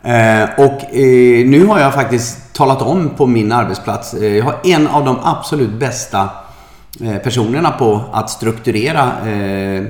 Eh, 0.02 0.44
och 0.56 0.94
eh, 0.96 1.46
nu 1.46 1.66
har 1.66 1.80
jag 1.80 1.94
faktiskt 1.94 2.52
talat 2.52 2.82
om 2.82 3.10
på 3.10 3.26
min 3.26 3.52
arbetsplats, 3.52 4.14
eh, 4.14 4.36
jag 4.36 4.44
har 4.44 4.56
en 4.64 4.86
av 4.86 5.04
de 5.04 5.16
absolut 5.22 5.72
bästa 5.72 6.28
eh, 7.00 7.16
personerna 7.16 7.70
på 7.70 8.00
att 8.12 8.30
strukturera 8.30 9.30
eh, 9.30 9.84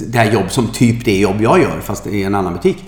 det 0.00 0.18
här 0.18 0.32
jobb 0.32 0.50
som 0.50 0.68
typ 0.68 1.04
det 1.04 1.18
jobb 1.18 1.40
jag 1.40 1.60
gör, 1.60 1.80
fast 1.80 2.06
i 2.06 2.22
en 2.22 2.34
annan 2.34 2.54
butik. 2.54 2.84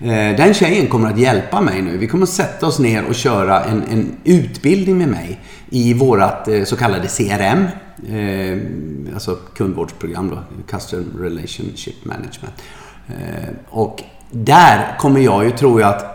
Eh, 0.00 0.36
den 0.36 0.54
tjejen 0.54 0.86
kommer 0.86 1.10
att 1.10 1.18
hjälpa 1.18 1.60
mig 1.60 1.82
nu. 1.82 1.96
Vi 1.98 2.06
kommer 2.06 2.22
att 2.22 2.30
sätta 2.30 2.66
oss 2.66 2.78
ner 2.78 3.04
och 3.04 3.14
köra 3.14 3.64
en, 3.64 3.82
en 3.82 4.16
utbildning 4.24 4.98
med 4.98 5.08
mig 5.08 5.40
i 5.70 5.94
vårt 5.94 6.48
eh, 6.48 6.64
så 6.64 6.76
kallade 6.76 7.08
CRM. 7.08 7.66
Eh, 8.08 8.58
alltså 9.14 9.34
kundvårdsprogram 9.34 10.30
då, 10.30 10.38
Custom 10.70 11.04
Relationship 11.20 12.04
Management. 12.04 12.62
Och 13.68 14.02
där 14.30 14.98
kommer 14.98 15.20
jag 15.20 15.44
ju, 15.44 15.50
tror 15.50 15.80
jag 15.80 15.94
att 15.94 16.10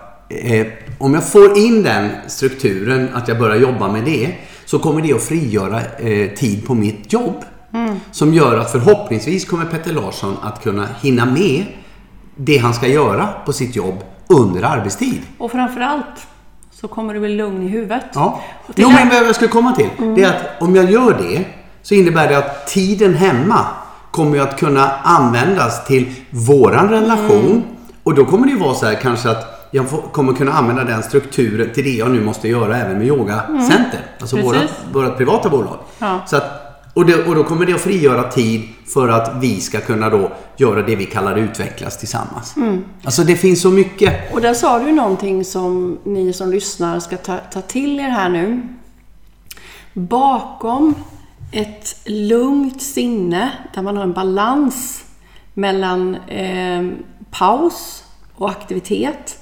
om 0.97 1.13
jag 1.13 1.29
får 1.29 1.57
in 1.57 1.83
den 1.83 2.09
strukturen, 2.27 3.09
att 3.13 3.27
jag 3.27 3.39
börjar 3.39 3.55
jobba 3.55 3.91
med 3.91 4.03
det, 4.03 4.35
så 4.65 4.79
kommer 4.79 5.01
det 5.01 5.13
att 5.13 5.23
frigöra 5.23 5.81
tid 6.35 6.65
på 6.65 6.75
mitt 6.75 7.13
jobb. 7.13 7.43
Som 8.11 8.33
gör 8.33 8.57
att 8.57 8.71
förhoppningsvis 8.71 9.45
kommer 9.45 9.65
Petter 9.65 9.93
Larsson 9.93 10.37
att 10.41 10.63
kunna 10.63 10.87
hinna 11.01 11.25
med 11.25 11.65
det 12.35 12.57
han 12.57 12.73
ska 12.73 12.87
göra 12.87 13.27
på 13.45 13.53
sitt 13.53 13.75
jobb 13.75 14.03
under 14.27 14.63
arbetstid. 14.63 15.21
Och 15.37 15.51
framförallt 15.51 16.27
så 16.71 16.87
kommer 16.87 17.13
du 17.13 17.19
bli 17.19 17.35
lugn 17.35 17.63
i 17.63 17.67
huvudet. 17.67 18.05
Ja. 18.13 18.41
Jo, 18.75 18.89
men 18.89 19.09
vad 19.09 19.17
jag 19.17 19.35
skulle 19.35 19.51
komma 19.51 19.71
till, 19.75 19.89
det 20.15 20.23
är 20.23 20.29
att 20.29 20.61
om 20.61 20.75
jag 20.75 20.91
gör 20.91 21.17
det 21.29 21.45
så 21.81 21.93
innebär 21.93 22.27
det 22.27 22.37
att 22.37 22.67
tiden 22.67 23.13
hemma 23.13 23.65
kommer 24.11 24.39
att 24.39 24.59
kunna 24.59 24.91
användas 25.03 25.85
till 25.85 26.13
våran 26.29 26.89
relation. 26.89 27.63
Och 28.03 28.15
då 28.15 28.25
kommer 28.25 28.45
det 28.45 28.51
ju 28.51 28.59
vara 28.59 28.73
så 28.73 28.85
här 28.85 28.95
kanske 28.95 29.29
att 29.29 29.69
jag 29.71 29.89
får, 29.89 30.01
kommer 30.01 30.33
kunna 30.33 30.51
använda 30.51 30.83
den 30.83 31.03
strukturen 31.03 31.69
till 31.73 31.83
det 31.83 31.89
jag 31.89 32.11
nu 32.11 32.21
måste 32.21 32.47
göra 32.47 32.77
även 32.77 32.97
med 32.97 33.07
Yoga 33.07 33.41
Center. 33.47 33.99
Alltså 34.19 34.37
vårat 34.93 35.17
privata 35.17 35.49
bolag. 35.49 35.77
Ja. 35.99 36.19
Så 36.27 36.37
att, 36.37 36.68
och, 36.93 37.05
det, 37.05 37.27
och 37.27 37.35
då 37.35 37.43
kommer 37.43 37.65
det 37.65 37.73
att 37.73 37.81
frigöra 37.81 38.31
tid 38.31 38.69
för 38.93 39.07
att 39.07 39.31
vi 39.41 39.61
ska 39.61 39.79
kunna 39.79 40.09
då 40.09 40.31
göra 40.57 40.81
det 40.81 40.95
vi 40.95 41.05
kallar 41.05 41.37
utvecklas 41.37 41.97
tillsammans. 41.97 42.55
Alltså 43.03 43.23
det 43.23 43.35
finns 43.35 43.61
så 43.61 43.71
mycket. 43.71 44.33
Och 44.33 44.41
där 44.41 44.53
sa 44.53 44.79
du 44.79 44.91
någonting 44.91 45.45
som 45.45 45.99
ni 46.03 46.33
som 46.33 46.51
lyssnar 46.51 46.99
ska 46.99 47.17
ta, 47.17 47.37
ta 47.37 47.61
till 47.61 47.99
er 47.99 48.09
här 48.09 48.29
nu. 48.29 48.61
Bakom 49.93 50.95
ett 51.51 51.95
lugnt 52.05 52.81
sinne 52.81 53.51
där 53.75 53.81
man 53.81 53.97
har 53.97 54.03
en 54.03 54.13
balans 54.13 55.03
mellan 55.53 56.15
eh, 56.15 56.87
paus 57.31 58.03
och 58.35 58.49
aktivitet. 58.49 59.37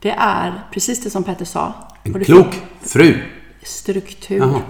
Det 0.00 0.10
är 0.18 0.62
precis 0.72 1.04
det 1.04 1.10
som 1.10 1.24
Petter 1.24 1.44
sa. 1.44 1.72
En 2.02 2.24
klok 2.24 2.62
fru. 2.80 3.22
struktur. 3.62 4.38
Jaha. 4.38 4.60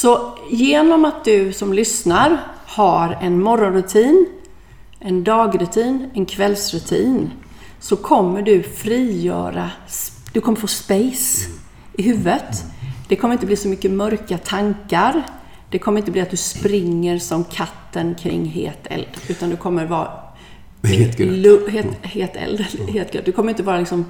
Så 0.00 0.38
genom 0.50 1.04
att 1.04 1.24
du 1.24 1.52
som 1.52 1.72
lyssnar 1.72 2.40
har 2.66 3.18
en 3.20 3.42
morgonrutin, 3.42 4.26
en 5.00 5.24
dagrutin, 5.24 6.10
en 6.14 6.26
kvällsrutin 6.26 7.30
så 7.80 7.96
kommer 7.96 8.42
du 8.42 8.62
frigöra, 8.62 9.70
du 10.32 10.40
kommer 10.40 10.58
få 10.58 10.66
space 10.66 11.48
i 11.92 12.02
huvudet. 12.02 12.64
Det 13.08 13.16
kommer 13.16 13.34
inte 13.34 13.46
bli 13.46 13.56
så 13.56 13.68
mycket 13.68 13.90
mörka 13.90 14.38
tankar. 14.38 15.22
Det 15.70 15.78
kommer 15.78 15.98
inte 15.98 16.10
bli 16.10 16.20
att 16.20 16.30
du 16.30 16.36
springer 16.36 17.18
som 17.18 17.44
katten 17.44 18.14
kring 18.14 18.44
het 18.44 18.86
eld, 18.90 19.08
utan 19.28 19.50
du 19.50 19.56
kommer 19.56 19.86
vara 19.86 20.10
Het 20.82 21.18
het, 21.66 21.86
het 22.00 22.36
eld, 22.36 22.60
het. 22.88 23.24
Du 23.24 23.32
kommer 23.32 23.50
inte 23.50 23.62
vara 23.62 23.78
liksom 23.78 24.04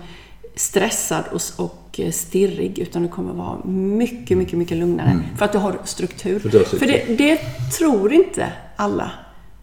stressad 0.60 1.24
och, 1.32 1.64
och 1.64 2.00
eh, 2.00 2.10
stirrig, 2.10 2.78
utan 2.78 3.02
du 3.02 3.08
kommer 3.08 3.32
vara 3.32 3.64
mycket, 3.64 4.38
mycket, 4.38 4.58
mycket 4.58 4.76
lugnare. 4.76 5.20
För 5.38 5.44
att 5.44 5.52
du 5.52 5.58
har 5.58 5.78
struktur. 5.84 6.54
Mm. 6.54 6.64
För 6.64 6.86
det, 6.86 7.18
det 7.18 7.36
tror 7.78 8.12
inte 8.12 8.52
alla. 8.76 9.10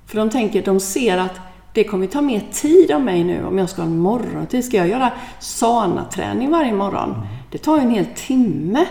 För 0.05 0.17
de 0.17 0.29
tänker, 0.29 0.63
de 0.63 0.79
ser 0.79 1.17
att 1.17 1.39
det 1.73 1.83
kommer 1.83 2.07
ta 2.07 2.21
mer 2.21 2.43
tid 2.51 2.91
av 2.91 3.01
mig 3.01 3.23
nu 3.23 3.45
om 3.45 3.57
jag 3.57 3.69
ska 3.69 3.81
ha 3.81 3.89
en 3.89 3.97
morgontid. 3.97 4.65
Ska 4.65 4.77
jag 4.77 4.87
göra 4.87 5.11
sana-träning 5.39 6.51
varje 6.51 6.73
morgon? 6.73 7.09
Mm. 7.09 7.27
Det 7.51 7.57
tar 7.57 7.77
ju 7.77 7.83
en 7.83 7.91
hel 7.91 8.05
timme. 8.15 8.85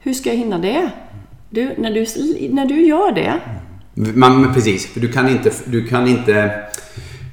Hur 0.00 0.14
ska 0.14 0.28
jag 0.28 0.36
hinna 0.36 0.58
det? 0.58 0.90
Du, 1.50 1.74
när, 1.78 1.90
du, 1.90 2.06
när 2.54 2.66
du 2.66 2.86
gör 2.86 3.12
det, 3.12 3.40
Man, 3.94 4.42
men 4.42 4.54
precis, 4.54 4.86
för 4.86 5.00
du 5.00 5.12
kan 5.12 5.28
inte... 5.28 5.52
Du, 5.64 5.86
kan 5.86 6.08
inte, 6.08 6.52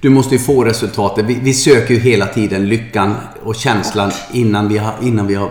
du 0.02 0.10
måste 0.10 0.36
ju 0.36 0.40
få 0.40 0.64
resultatet. 0.64 1.26
Vi, 1.26 1.40
vi 1.44 1.54
söker 1.54 1.94
ju 1.94 2.00
hela 2.00 2.26
tiden 2.26 2.70
lyckan 2.70 3.16
och 3.44 3.56
känslan 3.56 4.12
innan 4.32 4.68
vi 4.68 4.78
har, 4.78 4.94
innan 5.02 5.28
vi 5.28 5.36
har 5.36 5.50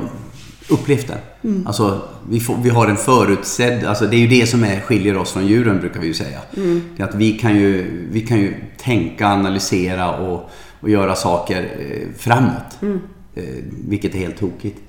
upplevt 0.69 1.09
den. 1.09 1.19
Mm. 1.45 1.67
Alltså, 1.67 2.01
vi, 2.29 2.41
får, 2.41 2.57
vi 2.63 2.71
har 2.71 2.87
en 2.87 2.97
förutsedd... 2.97 3.85
Alltså, 3.85 4.07
det 4.07 4.17
är 4.17 4.21
ju 4.21 4.27
det 4.27 4.47
som 4.47 4.65
är, 4.65 4.81
skiljer 4.81 5.17
oss 5.17 5.33
från 5.33 5.47
djuren, 5.47 5.81
brukar 5.81 6.01
vi 6.01 6.07
ju 6.07 6.15
säga. 6.15 6.39
Mm. 6.57 6.83
Det 6.97 7.03
är 7.03 7.07
att 7.07 7.15
vi 7.15 7.33
kan 7.33 7.57
ju, 7.57 7.91
vi 8.13 8.21
kan 8.21 8.39
ju 8.39 8.55
tänka, 8.77 9.27
analysera 9.27 10.17
och, 10.17 10.51
och 10.81 10.91
göra 10.91 11.15
saker 11.15 11.63
eh, 11.63 12.09
framåt. 12.19 12.83
Mm. 12.83 13.01
Eh, 13.35 13.43
vilket 13.89 14.15
är 14.15 14.19
helt 14.19 14.39
tokigt. 14.39 14.81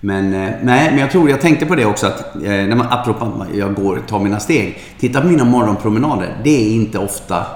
Men, 0.00 0.34
eh, 0.34 0.50
nej, 0.62 0.90
men 0.90 0.98
jag 0.98 1.10
tror, 1.10 1.30
jag 1.30 1.40
tänkte 1.40 1.66
på 1.66 1.74
det 1.74 1.84
också 1.84 2.06
att, 2.06 2.34
när 2.42 2.74
man, 2.74 2.86
apropå 2.90 3.46
jag 3.54 3.74
går, 3.74 4.02
tar 4.08 4.20
mina 4.20 4.40
steg. 4.40 4.78
Titta 4.98 5.20
på 5.20 5.26
mina 5.26 5.44
morgonpromenader. 5.44 6.36
Det 6.44 6.50
är 6.50 6.74
inte 6.74 6.98
ofta 6.98 7.46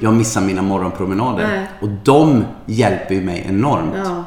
jag 0.00 0.14
missar 0.14 0.40
mina 0.40 0.62
morgonpromenader. 0.62 1.46
Nej. 1.46 1.66
Och 1.80 1.88
de 2.04 2.44
hjälper 2.66 3.14
ju 3.14 3.20
mig 3.24 3.44
enormt. 3.48 3.94
Ja. 4.04 4.24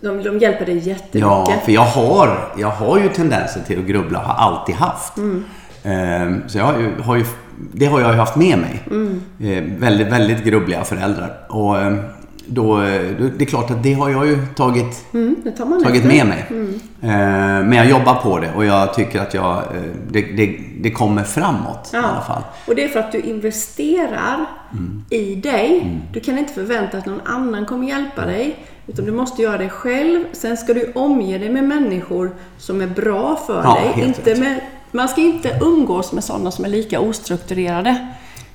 De, 0.00 0.22
de 0.22 0.38
hjälper 0.38 0.66
dig 0.66 0.76
jättemycket. 0.78 1.20
Ja, 1.20 1.46
för 1.64 1.72
jag 1.72 1.84
har, 1.84 2.48
jag 2.58 2.68
har 2.70 2.98
ju 2.98 3.08
tendenser 3.08 3.60
till 3.66 3.78
att 3.78 3.84
grubbla, 3.86 4.18
har 4.18 4.34
alltid 4.34 4.74
haft. 4.74 5.16
Mm. 5.16 5.44
Ehm, 5.82 6.42
Så 6.48 6.58
jag 6.58 6.64
har 6.64 6.78
ju, 6.78 7.00
har 7.02 7.16
ju, 7.16 7.24
det 7.72 7.86
har 7.86 8.00
jag 8.00 8.10
ju 8.12 8.16
haft 8.18 8.36
med 8.36 8.58
mig. 8.58 8.82
Mm. 8.90 9.20
Ehm, 9.42 9.80
Väldigt, 9.80 10.06
väldigt 10.12 10.44
grubbliga 10.44 10.84
föräldrar. 10.84 11.32
Och 11.48 11.78
ehm, 11.80 12.00
då, 12.46 12.80
eh, 12.82 13.00
det 13.38 13.44
är 13.44 13.46
klart 13.46 13.70
att 13.70 13.82
det 13.82 13.92
har 13.92 14.10
jag 14.10 14.26
ju 14.26 14.38
tagit, 14.56 15.04
Mm, 15.14 15.36
tagit 15.84 16.04
med 16.04 16.26
mig. 16.26 16.46
Ehm, 16.50 17.68
Men 17.68 17.72
jag 17.72 17.86
jobbar 17.90 18.14
på 18.14 18.38
det 18.38 18.52
och 18.56 18.64
jag 18.64 18.94
tycker 18.94 19.20
att 19.20 19.34
jag, 19.34 19.56
eh, 19.58 19.82
det, 20.10 20.20
det, 20.22 20.58
det 20.80 20.90
kommer 20.90 21.22
framåt 21.24 21.90
i 21.92 21.96
alla 21.96 22.20
fall. 22.26 22.42
Och 22.66 22.74
det 22.74 22.84
är 22.84 22.88
för 22.88 23.00
att 23.00 23.12
du 23.12 23.20
investerar 23.20 24.46
Mm. 24.72 25.04
i 25.10 25.34
dig. 25.34 26.00
Du 26.12 26.20
kan 26.20 26.38
inte 26.38 26.52
förvänta 26.52 26.98
att 26.98 27.06
någon 27.06 27.20
annan 27.24 27.66
kommer 27.66 27.88
hjälpa 27.88 28.26
dig. 28.26 28.56
Utan 28.86 29.04
du 29.04 29.12
måste 29.12 29.42
göra 29.42 29.58
det 29.58 29.68
själv. 29.68 30.24
Sen 30.32 30.56
ska 30.56 30.74
du 30.74 30.92
omge 30.94 31.38
dig 31.38 31.50
med 31.50 31.64
människor 31.64 32.30
som 32.58 32.80
är 32.80 32.86
bra 32.86 33.36
för 33.46 33.60
Ja, 33.64 33.78
dig. 33.94 34.04
Inte 34.06 34.30
rätt. 34.30 34.38
med, 34.38 34.60
man 34.92 35.08
ska 35.08 35.20
inte 35.20 35.58
umgås 35.60 36.12
med 36.12 36.24
sådana 36.24 36.50
som 36.50 36.64
är 36.64 36.68
lika 36.68 37.00
ostrukturerade. 37.00 38.06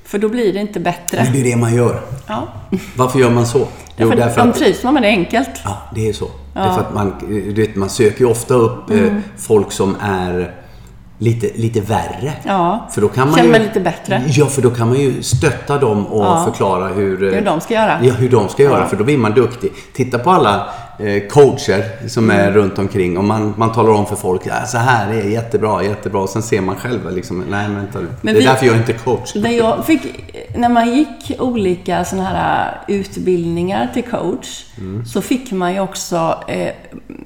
För 0.09 0.19
då 0.19 0.29
blir 0.29 0.53
det 0.53 0.59
inte 0.59 0.79
bättre. 0.79 1.23
Men 1.23 1.33
det 1.33 1.39
är 1.39 1.43
det 1.43 1.55
man 1.55 1.75
gör. 1.75 2.01
Ja. 2.27 2.47
Varför 2.95 3.19
gör 3.19 3.29
man 3.29 3.47
så? 3.47 3.67
Jo, 3.97 4.09
Därför, 4.09 4.41
de 4.41 4.53
trivs 4.53 4.83
man 4.83 4.93
med 4.93 5.03
det 5.03 5.07
enkelt. 5.07 5.49
Ja, 5.63 5.77
det 5.95 6.09
är 6.09 6.13
så. 6.13 6.27
Därför 6.53 6.81
att 6.81 6.93
man, 6.93 7.13
du 7.29 7.53
vet, 7.53 7.75
man 7.75 7.89
söker 7.89 8.19
ju 8.19 8.25
ofta 8.25 8.53
upp 8.53 8.89
eh, 8.89 9.13
folk 9.37 9.71
som 9.71 9.95
är 10.01 10.55
lite, 11.21 11.49
lite 11.55 11.81
värre. 11.81 12.33
Ja. 12.43 12.87
För 12.91 13.01
då 13.01 13.07
kan 13.07 13.27
man 13.27 13.35
Känner 13.37 13.45
ju, 13.47 13.51
mig 13.51 13.67
lite 13.67 13.79
bättre. 13.79 14.23
Ja, 14.27 14.45
för 14.45 14.61
då 14.61 14.69
kan 14.69 14.87
man 14.87 14.97
ju 14.99 15.23
stötta 15.23 15.77
dem 15.77 16.05
och 16.07 16.23
Ja. 16.25 16.45
förklara 16.45 16.87
hur, 16.87 17.23
eh, 17.27 17.33
Hur 17.33 17.45
de 17.45 17.61
ska 17.61 17.73
göra. 17.73 17.99
Ja, 18.03 18.13
hur 18.13 18.29
de 18.29 18.49
ska 18.49 18.63
göra. 18.63 18.79
Ja. 18.79 18.87
För 18.87 18.95
då 18.97 19.03
blir 19.03 19.17
man 19.17 19.33
duktig. 19.33 19.71
Titta 19.93 20.19
på 20.19 20.29
alla 20.31 20.69
eh, 20.99 21.27
coacher 21.27 22.07
som 22.07 22.29
Mm. 22.29 22.47
är 22.47 22.51
runt 22.51 22.79
omkring 22.79 23.17
och 23.17 23.23
man, 23.23 23.53
man 23.57 23.71
talar 23.71 23.91
om 23.91 24.05
för 24.05 24.15
folk 24.15 24.41
ja, 24.45 24.65
så 24.65 24.77
här 24.77 25.09
är 25.13 25.23
jättebra, 25.29 25.83
jättebra. 25.83 26.21
Och 26.21 26.29
sen 26.29 26.41
ser 26.41 26.61
man 26.61 26.75
själv 26.75 27.11
liksom, 27.15 27.43
nej 27.49 27.67
men 27.67 27.75
vänta. 27.75 27.99
Men 27.99 28.07
Det 28.21 28.31
är 28.31 28.33
vi- 28.35 28.45
därför 28.45 28.65
jag 28.65 28.75
inte 28.77 28.91
är 28.91 28.97
coach. 28.97 29.35
När, 29.35 29.49
jag 29.51 29.85
fick, 29.85 30.01
när 30.55 30.69
man 30.69 30.89
gick 30.95 31.31
olika 31.39 32.05
såna 32.05 32.23
här 32.23 32.81
utbildningar 32.87 33.89
till 33.93 34.03
coach 34.03 34.65
så 35.13 35.21
fick 35.21 35.51
man 35.51 35.73
ju 35.73 35.79
också 35.79 36.43
eh, 36.47 36.71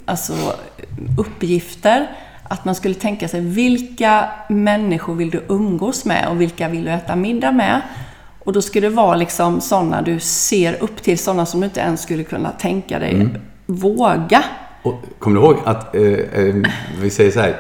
alltså, 0.06 0.34
uppgifter 1.18 2.08
att 2.44 2.66
man 2.66 2.76
skulle 2.76 2.96
tänka 2.96 3.28
sig 3.28 3.42
vilka 3.42 4.30
människor 4.50 5.16
vill 5.16 5.30
du 5.30 5.44
umgås 5.48 6.06
med 6.06 6.28
och 6.28 6.42
vilka 6.42 6.70
vill 6.70 6.86
du 6.86 6.92
äta 6.92 7.16
middag 7.16 7.52
med? 7.52 7.82
Och 8.40 8.54
då 8.54 8.62
skulle 8.62 8.90
det 8.90 8.96
vara 8.96 9.16
liksom 9.16 9.62
sådana 9.62 10.02
du 10.02 10.20
ser 10.20 10.84
upp 10.84 11.04
till, 11.04 11.20
sådana 11.20 11.46
som 11.46 11.60
du 11.60 11.66
inte 11.66 11.80
ens 11.80 12.02
skulle 12.02 12.24
kunna 12.24 12.52
tänka 12.52 13.00
dig 13.00 13.28
våga. 13.66 14.44
Och, 14.82 14.94
kommer 15.20 15.40
du 15.40 15.46
ihåg 15.46 15.58
att, 15.66 15.96
eh, 15.96 16.04
eh, 16.04 16.56
vi 17.02 17.10
säger 17.10 17.32
så 17.32 17.40
här, 17.40 17.56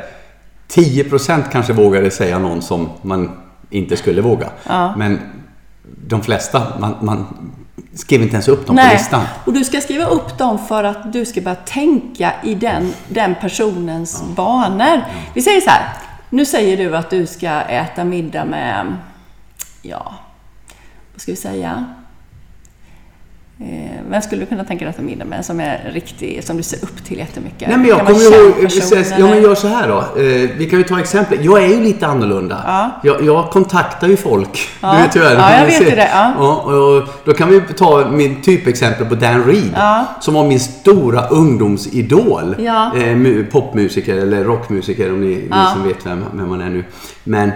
10% 0.67 1.43
kanske 1.51 1.73
vågade 1.73 2.11
säga 2.11 2.39
någon 2.39 2.61
som 2.61 2.89
man 3.01 3.31
inte 3.69 3.97
skulle 3.97 4.21
våga. 4.21 4.49
Ja. 4.67 4.93
Men 4.97 5.19
de 6.07 6.21
flesta, 6.21 6.63
man, 6.79 6.95
man 7.01 7.25
skrev 7.93 8.21
inte 8.21 8.33
ens 8.33 8.47
upp 8.47 8.67
dem 8.67 8.75
på 8.75 8.81
Nej, 8.81 8.97
listan. 8.97 9.23
och 9.45 9.53
du 9.53 9.63
ska 9.63 9.81
skriva 9.81 10.05
upp 10.05 10.37
dem 10.37 10.67
för 10.67 10.83
att 10.83 11.13
du 11.13 11.25
ska 11.25 11.41
börja 11.41 11.55
tänka 11.55 12.33
i 12.43 12.55
den, 12.55 12.93
den 13.07 13.35
personens 13.41 14.23
banor. 14.35 15.01
Vi 15.33 15.41
säger 15.41 15.61
så 15.61 15.69
här, 15.69 15.93
nu 16.29 16.45
säger 16.45 16.77
du 16.77 16.97
att 16.97 17.09
du 17.09 17.25
ska 17.25 17.49
äta 17.61 18.03
middag 18.03 18.45
med, 18.45 18.97
ja, 19.81 20.13
vad 21.13 21.21
ska 21.21 21.31
vi 21.31 21.35
säga? 21.35 21.85
Eh, 23.59 23.65
vem 24.09 24.21
skulle 24.21 24.41
du 24.41 24.45
kunna 24.45 24.63
tänka 24.63 24.85
dig 24.85 24.89
att 24.89 24.95
äta 24.95 25.03
middag 25.03 25.25
med 25.25 25.45
som 25.45 25.59
är 25.59 25.91
riktig, 25.93 26.43
som 26.43 26.57
du 26.57 26.63
ser 26.63 26.83
upp 26.83 27.03
till 27.05 27.17
jättemycket? 27.17 27.67
Nej 27.67 27.77
men 27.77 27.87
jag 27.87 27.99
kommer 27.99 28.11
ihåg, 28.59 28.71
säger- 28.71 29.19
ja 29.19 29.27
men 29.27 29.41
gör 29.41 29.55
så 29.55 29.67
här 29.67 29.87
då. 29.87 29.97
Eh, 29.97 30.49
vi 30.57 30.67
kan 30.69 30.79
ju 30.79 30.85
ta 30.85 30.99
exempel. 30.99 31.45
Jag 31.45 31.63
är 31.63 31.67
ju 31.67 31.81
lite 31.83 32.07
annorlunda. 32.07 32.63
Ja. 32.65 32.89
Jag, 33.03 33.23
jag 33.25 33.49
kontaktar 33.49 34.07
ju 34.07 34.17
folk. 34.17 34.69
Ja. 34.81 34.93
Du 34.95 35.01
vet 35.01 35.15
ju 35.15 35.19
Ja, 35.19 35.57
jag 35.59 35.65
vet 35.65 35.81
ju 35.81 35.95
det, 35.95 36.09
ja. 36.13 36.33
och, 36.37 36.73
och 36.97 37.03
då 37.25 37.33
kan 37.33 37.49
vi 37.49 37.61
ta 37.77 38.09
min 38.11 38.41
typexempel 38.41 39.05
på 39.07 39.15
Dan 39.15 39.43
Reed. 39.43 39.73
Ja. 39.75 40.05
Som 40.21 40.33
var 40.33 40.43
min 40.47 40.59
stora 40.59 41.27
ungdomsidol. 41.27 42.55
Ja. 42.59 42.91
Eh, 42.95 42.99
mu- 43.01 43.45
popmusiker 43.51 44.15
eller 44.17 44.43
rockmusiker 44.43 45.11
om 45.13 45.21
ni, 45.21 45.47
Ja. 45.49 45.63
ni 45.63 45.73
som 45.73 45.87
vet 45.87 46.05
vem, 46.05 46.25
vem 46.33 46.49
man 46.49 46.61
är 46.61 46.69
nu. 46.69 46.83
Men 47.23 47.49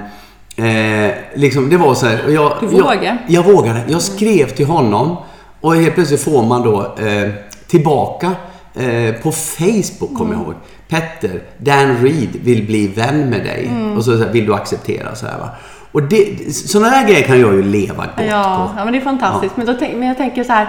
eh, 0.55 1.13
liksom 1.35 1.69
det 1.69 1.77
var 1.77 1.93
så 1.93 2.05
här. 2.05 2.19
Jag, 2.27 2.53
Du 2.59 2.65
jag, 2.77 2.83
vågade? 2.83 3.17
jag 3.27 3.43
vågade. 3.43 3.81
Jag 3.87 4.01
skrev 4.01 4.47
till 4.49 4.65
honom 4.65 5.17
och 5.61 5.75
helt 5.75 5.95
plötsligt 5.95 6.21
får 6.23 6.43
man 6.45 6.61
då 6.63 6.81
eh, 6.81 7.29
tillbaka 7.67 8.31
eh, 8.75 9.13
på 9.23 9.31
Facebook, 9.31 10.17
kommer 10.17 10.33
jag 10.33 10.43
ihåg. 10.43 10.53
Petter, 10.89 11.41
Dan 11.57 11.97
Reed 11.97 12.29
vill 12.43 12.65
bli 12.65 12.87
vän 12.87 13.29
med 13.29 13.39
dig. 13.43 13.71
Och 13.97 14.03
så, 14.05 14.17
så 14.17 14.23
här, 14.23 14.31
vill 14.31 14.45
du 14.45 14.53
acceptera 14.53 15.15
så 15.15 15.25
här 15.25 15.37
va. 15.37 15.49
Och 15.91 16.03
det, 16.03 16.55
sådana 16.55 16.89
där 16.89 17.07
grejer 17.07 17.21
kan 17.27 17.39
jag 17.39 17.53
ju 17.53 17.63
leva 17.63 18.05
gott 18.05 18.25
Ja, 18.29 18.69
på. 18.73 18.79
ja 18.79 18.83
men 18.85 18.93
det 18.93 18.99
är 18.99 19.03
fantastiskt. 19.03 19.57
Men, 19.57 19.65
då 19.65 19.73
tänk, 19.79 19.95
men 19.95 20.07
jag 20.07 20.17
tänker 20.17 20.43
så 20.43 20.51
här. 20.53 20.67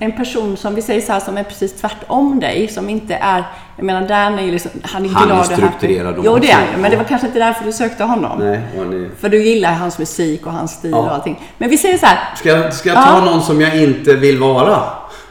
En 0.00 0.12
person 0.12 0.56
som 0.56 0.74
vi 0.74 0.82
säger 0.82 1.00
så 1.00 1.12
här 1.12 1.20
som 1.20 1.36
är 1.36 1.42
precis 1.42 1.72
tvärtom 1.80 2.40
dig, 2.40 2.68
som 2.68 2.88
inte 2.88 3.14
är... 3.14 3.44
Jag 3.76 3.84
menar 3.86 4.08
Dan 4.08 4.38
är 4.38 4.42
ju 4.42 4.50
liksom... 4.50 4.70
Han 4.82 5.04
är 5.04 5.08
Han 5.08 5.22
är 5.22 5.26
glad 5.26 5.38
happy. 5.38 5.54
strukturerad 5.54 6.18
och 6.18 6.24
Jo, 6.24 6.38
det 6.38 6.50
är 6.50 6.54
han 6.54 6.80
Men 6.80 6.90
det 6.90 6.96
var 6.96 7.04
kanske 7.04 7.26
inte 7.26 7.38
därför 7.38 7.64
du 7.64 7.72
sökte 7.72 8.04
honom. 8.04 8.38
Nej, 8.38 8.60
ni... 8.90 9.08
För 9.20 9.28
du 9.28 9.42
gillar 9.44 9.72
hans 9.72 9.98
musik 9.98 10.46
och 10.46 10.52
hans 10.52 10.70
stil 10.72 10.90
Ja. 10.90 10.98
och 10.98 11.12
allting. 11.14 11.40
Men 11.58 11.70
vi 11.70 11.78
säger 11.78 11.98
så 11.98 12.06
här. 12.06 12.18
Ska, 12.36 12.70
ska 12.70 12.88
jag 12.88 13.04
ta 13.04 13.18
Ja. 13.18 13.24
någon 13.24 13.42
som 13.42 13.60
jag 13.60 13.76
inte 13.82 14.14
vill 14.14 14.38
vara? 14.38 14.76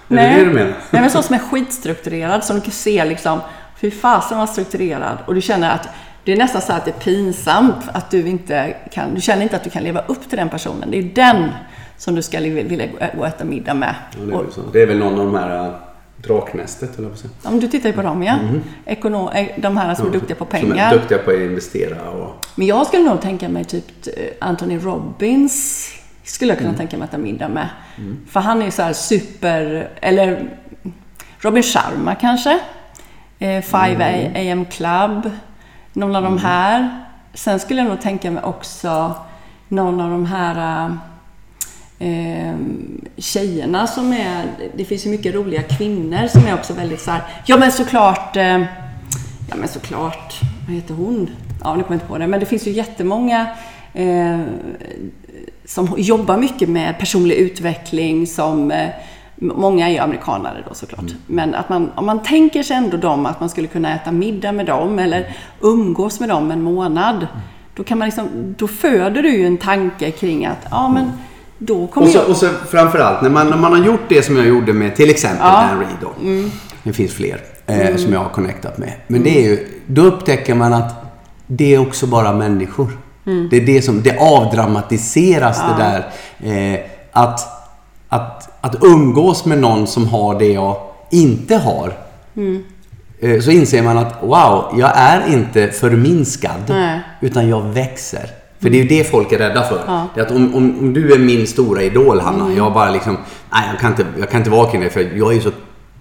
Är 0.10 0.15
det 0.15 0.21
det 0.38 0.45
du 0.45 0.52
menar? 0.54 0.73
Nej, 0.89 1.02
men 1.02 1.10
sån 1.10 1.23
som 1.23 1.36
är 1.36 1.39
skitstrukturerad, 1.39 2.43
som 2.43 2.56
du 2.56 2.62
kan 2.62 2.71
se 2.71 3.06
liksom, 3.06 3.39
fy 3.82 3.91
fasen 3.91 4.38
vad 4.38 4.49
strukturerad. 4.49 5.17
Och 5.26 5.36
du 5.36 5.41
känner 5.41 5.69
att 5.76 5.88
det 6.23 6.32
är 6.32 6.38
nästan 6.38 6.62
så 6.62 6.73
att 6.73 6.86
det 6.86 6.91
är 6.91 6.99
pinsamt 6.99 7.76
att 7.93 8.12
du 8.12 8.28
inte 8.28 8.76
kan, 8.91 9.13
du 9.15 9.21
känner 9.21 9.43
inte 9.43 9.56
att 9.56 9.63
du 9.63 9.69
kan 9.69 9.84
leva 9.84 10.02
upp 10.08 10.30
till 10.30 10.38
den 10.38 10.49
personen. 10.49 10.91
Det 10.91 10.97
är 10.97 11.04
den 11.04 11.49
som 11.97 12.15
du 12.15 12.21
ska 12.21 12.39
vilja 12.39 12.88
gå 12.88 13.19
och 13.19 13.27
äta 13.27 13.45
middag 13.45 13.73
med. 13.73 13.95
Ja, 14.12 14.25
det, 14.25 14.34
är 14.34 14.38
Och, 14.38 14.73
det 14.73 14.82
är 14.82 14.88
väl 14.88 14.97
någon 14.99 15.19
av 15.19 15.25
de 15.25 15.36
här 15.36 15.67
äh, 15.67 15.73
Draknästet, 16.27 16.99
eller 16.99 17.10
ja, 17.43 17.49
men 17.49 17.60
du 17.60 17.67
tittar 17.67 17.89
ju 17.89 17.95
på 17.95 18.01
dem 18.01 18.23
ja. 18.23 18.38
Ekonom, 18.86 19.29
eh, 19.29 19.47
de 19.58 19.77
här 19.77 19.95
som 19.95 20.08
är 20.08 20.12
duktiga 20.12 20.36
på 20.36 20.45
Som 20.45 20.56
är 20.56 20.62
pengar. 20.62 20.93
duktiga 20.93 21.17
på 21.17 21.32
att 21.32 21.38
investera 21.38 22.10
och... 22.12 22.45
Men 22.56 22.67
jag 22.67 22.88
skulle 22.88 23.03
nog 23.03 23.21
tänka 23.21 23.49
mig 23.49 23.65
typ 23.65 23.86
eh, 24.08 24.47
Anthony 24.47 24.77
Robbins 24.77 25.89
skulle 26.23 26.51
jag 26.51 26.60
kunna 26.60 26.73
tänka 26.73 26.97
mig 26.97 27.03
att 27.03 27.10
äta 27.10 27.17
middag 27.17 27.49
med. 27.49 27.69
För 28.29 28.39
han 28.39 28.62
är 28.62 28.65
ju 28.65 28.71
så 28.71 28.82
här 28.82 28.93
super, 28.93 29.89
eller 30.01 30.49
Robin 31.39 31.63
Sharma 31.63 32.15
kanske. 32.15 32.60
Eh, 33.39 33.62
5 33.62 34.01
AM 34.36 34.65
Club. 34.65 35.32
Någon 35.93 36.15
av 36.15 36.23
de 36.23 36.38
här. 36.38 37.06
Sen 37.34 37.60
skulle 37.60 37.82
jag 37.82 37.89
nog 37.89 38.01
tänka 38.01 38.32
mig 38.32 38.43
också 38.43 39.15
någon 39.67 40.01
av 40.01 40.10
de 40.10 40.25
här 40.25 40.97
eh, 42.03 42.55
tjejerna 43.17 43.87
som 43.87 44.13
är, 44.13 44.45
det 44.75 44.85
finns 44.85 45.05
ju 45.05 45.09
mycket 45.09 45.35
roliga 45.35 45.61
kvinnor 45.61 46.27
som 46.27 46.45
är 46.45 46.53
också 46.53 46.73
väldigt 46.73 47.01
så 47.01 47.11
här, 47.11 47.21
ja 47.45 47.57
men 47.57 47.71
såklart, 47.71 48.37
eh, 48.37 48.61
ja 49.49 49.55
men 49.55 49.67
såklart, 49.67 50.39
vad 50.67 50.75
heter 50.75 50.93
hon? 50.93 51.29
Ja, 51.63 51.75
nu 51.75 51.83
kommer 51.83 51.95
jag 51.95 51.95
inte 51.95 52.07
på 52.07 52.17
det, 52.17 52.27
men 52.27 52.39
det 52.39 52.45
finns 52.45 52.67
ju 52.67 52.71
jättemånga 52.71 53.47
eh, 53.93 54.39
som 55.65 55.93
jobbar 55.97 56.37
mycket 56.37 56.69
med 56.69 56.99
personlig 56.99 57.35
utveckling 57.35 58.27
som 58.27 58.71
eh, 58.71 58.89
Många 59.35 59.87
är 59.87 59.91
ju 59.91 59.97
amerikanare 59.97 60.63
då 60.69 60.73
såklart. 60.73 61.05
Men 61.27 61.55
att 61.55 61.69
man, 61.69 61.91
om 61.95 62.05
man 62.05 62.23
tänker 62.23 62.63
sig 62.63 62.77
ändå 62.77 62.97
dem, 62.97 63.25
att 63.25 63.39
man 63.39 63.49
skulle 63.49 63.67
kunna 63.67 63.95
äta 63.95 64.11
middag 64.11 64.51
med 64.51 64.65
dem 64.65 64.99
eller 64.99 65.35
umgås 65.61 66.19
med 66.19 66.29
dem 66.29 66.51
en 66.51 66.61
månad. 66.61 67.27
Då, 67.75 67.83
kan 67.83 67.97
man 67.97 68.07
liksom, 68.07 68.29
då 68.57 68.67
föder 68.67 69.23
du 69.23 69.37
ju 69.37 69.45
en 69.47 69.57
tanke 69.57 70.11
kring 70.11 70.45
att, 70.45 70.67
ja 70.71 70.89
men 70.89 71.11
då 71.65 71.88
kommer 71.88 72.08
Och 72.08 72.13
så, 72.13 72.17
jag... 72.19 72.30
och 72.30 72.38
så 72.38 72.49
framförallt, 72.69 73.21
när 73.21 73.30
man, 73.30 73.49
när 73.49 73.58
man 73.58 73.71
har 73.71 73.86
gjort 73.86 74.02
det 74.10 74.23
som 74.23 74.38
jag 74.38 74.47
gjorde 74.47 74.73
med 74.73 74.95
till 74.95 75.10
exempel 75.10 75.39
Ja. 75.47 75.67
Dan 75.69 75.80
Reed 75.80 75.97
då. 76.02 76.12
Det 76.84 76.93
finns 76.93 77.13
fler 77.13 77.41
eh, 77.65 77.95
som 77.95 78.13
jag 78.13 78.19
har 78.19 78.30
connectat 78.30 78.78
med. 78.78 78.93
Men 79.08 79.23
det 79.23 79.30
är 79.39 79.49
ju, 79.49 79.67
då 79.88 80.02
upptäcker 80.02 80.56
man 80.56 80.73
att 80.73 80.93
det 81.47 81.76
är 81.76 81.80
också 81.80 82.08
bara 82.08 82.34
människor. 82.34 82.97
Det 83.49 83.58
är 83.58 83.65
det 83.65 83.82
som, 83.82 84.02
det 84.02 84.17
avdramatiseras 84.19 85.58
det 85.62 85.84
där. 85.84 86.10
Eh, 86.73 86.80
att, 87.12 87.39
att, 88.10 88.49
att 88.62 88.84
umgås 88.84 89.45
med 89.45 89.58
någon 89.58 89.88
som 89.88 90.08
har 90.08 90.39
det 90.39 90.47
jag 90.54 90.78
inte 91.12 91.56
har. 91.58 91.93
eh, 93.19 93.39
så 93.41 93.52
inser 93.52 93.82
man 93.82 93.97
att 93.97 94.13
wow, 94.21 94.76
jag 94.80 94.91
är 94.95 95.34
inte 95.34 95.67
förminskad. 95.67 96.62
Nej. 96.69 96.99
Utan 97.21 97.49
jag 97.49 97.62
växer. 97.62 98.30
För 98.63 98.69
det 98.69 98.78
är 98.80 98.84
ju 98.84 98.88
det 98.88 99.04
folk 99.12 99.32
är 99.32 99.38
rädda 99.38 99.63
för. 99.63 99.82
Ja. 99.88 100.08
Det 100.15 100.21
är 100.21 100.26
att 100.26 100.32
om, 100.32 100.56
om, 100.56 100.80
om 100.80 100.93
du 100.93 101.13
är 101.13 101.17
min 101.19 101.47
stora 101.47 101.82
idol 101.84 102.19
Hanna, 102.19 102.54
jag 102.54 102.73
bara 102.73 102.91
liksom, 102.91 103.17
nej 103.52 103.63
jag 103.71 103.80
kan 103.80 103.91
inte, 103.91 104.06
jag 104.19 104.30
kan 104.30 104.41
inte 104.41 104.49
vara 104.49 104.71
kring 104.71 104.82
dig 104.82 104.89
för 104.89 105.10
jag 105.17 105.30
är 105.32 105.36
ju 105.36 105.41
så 105.41 105.52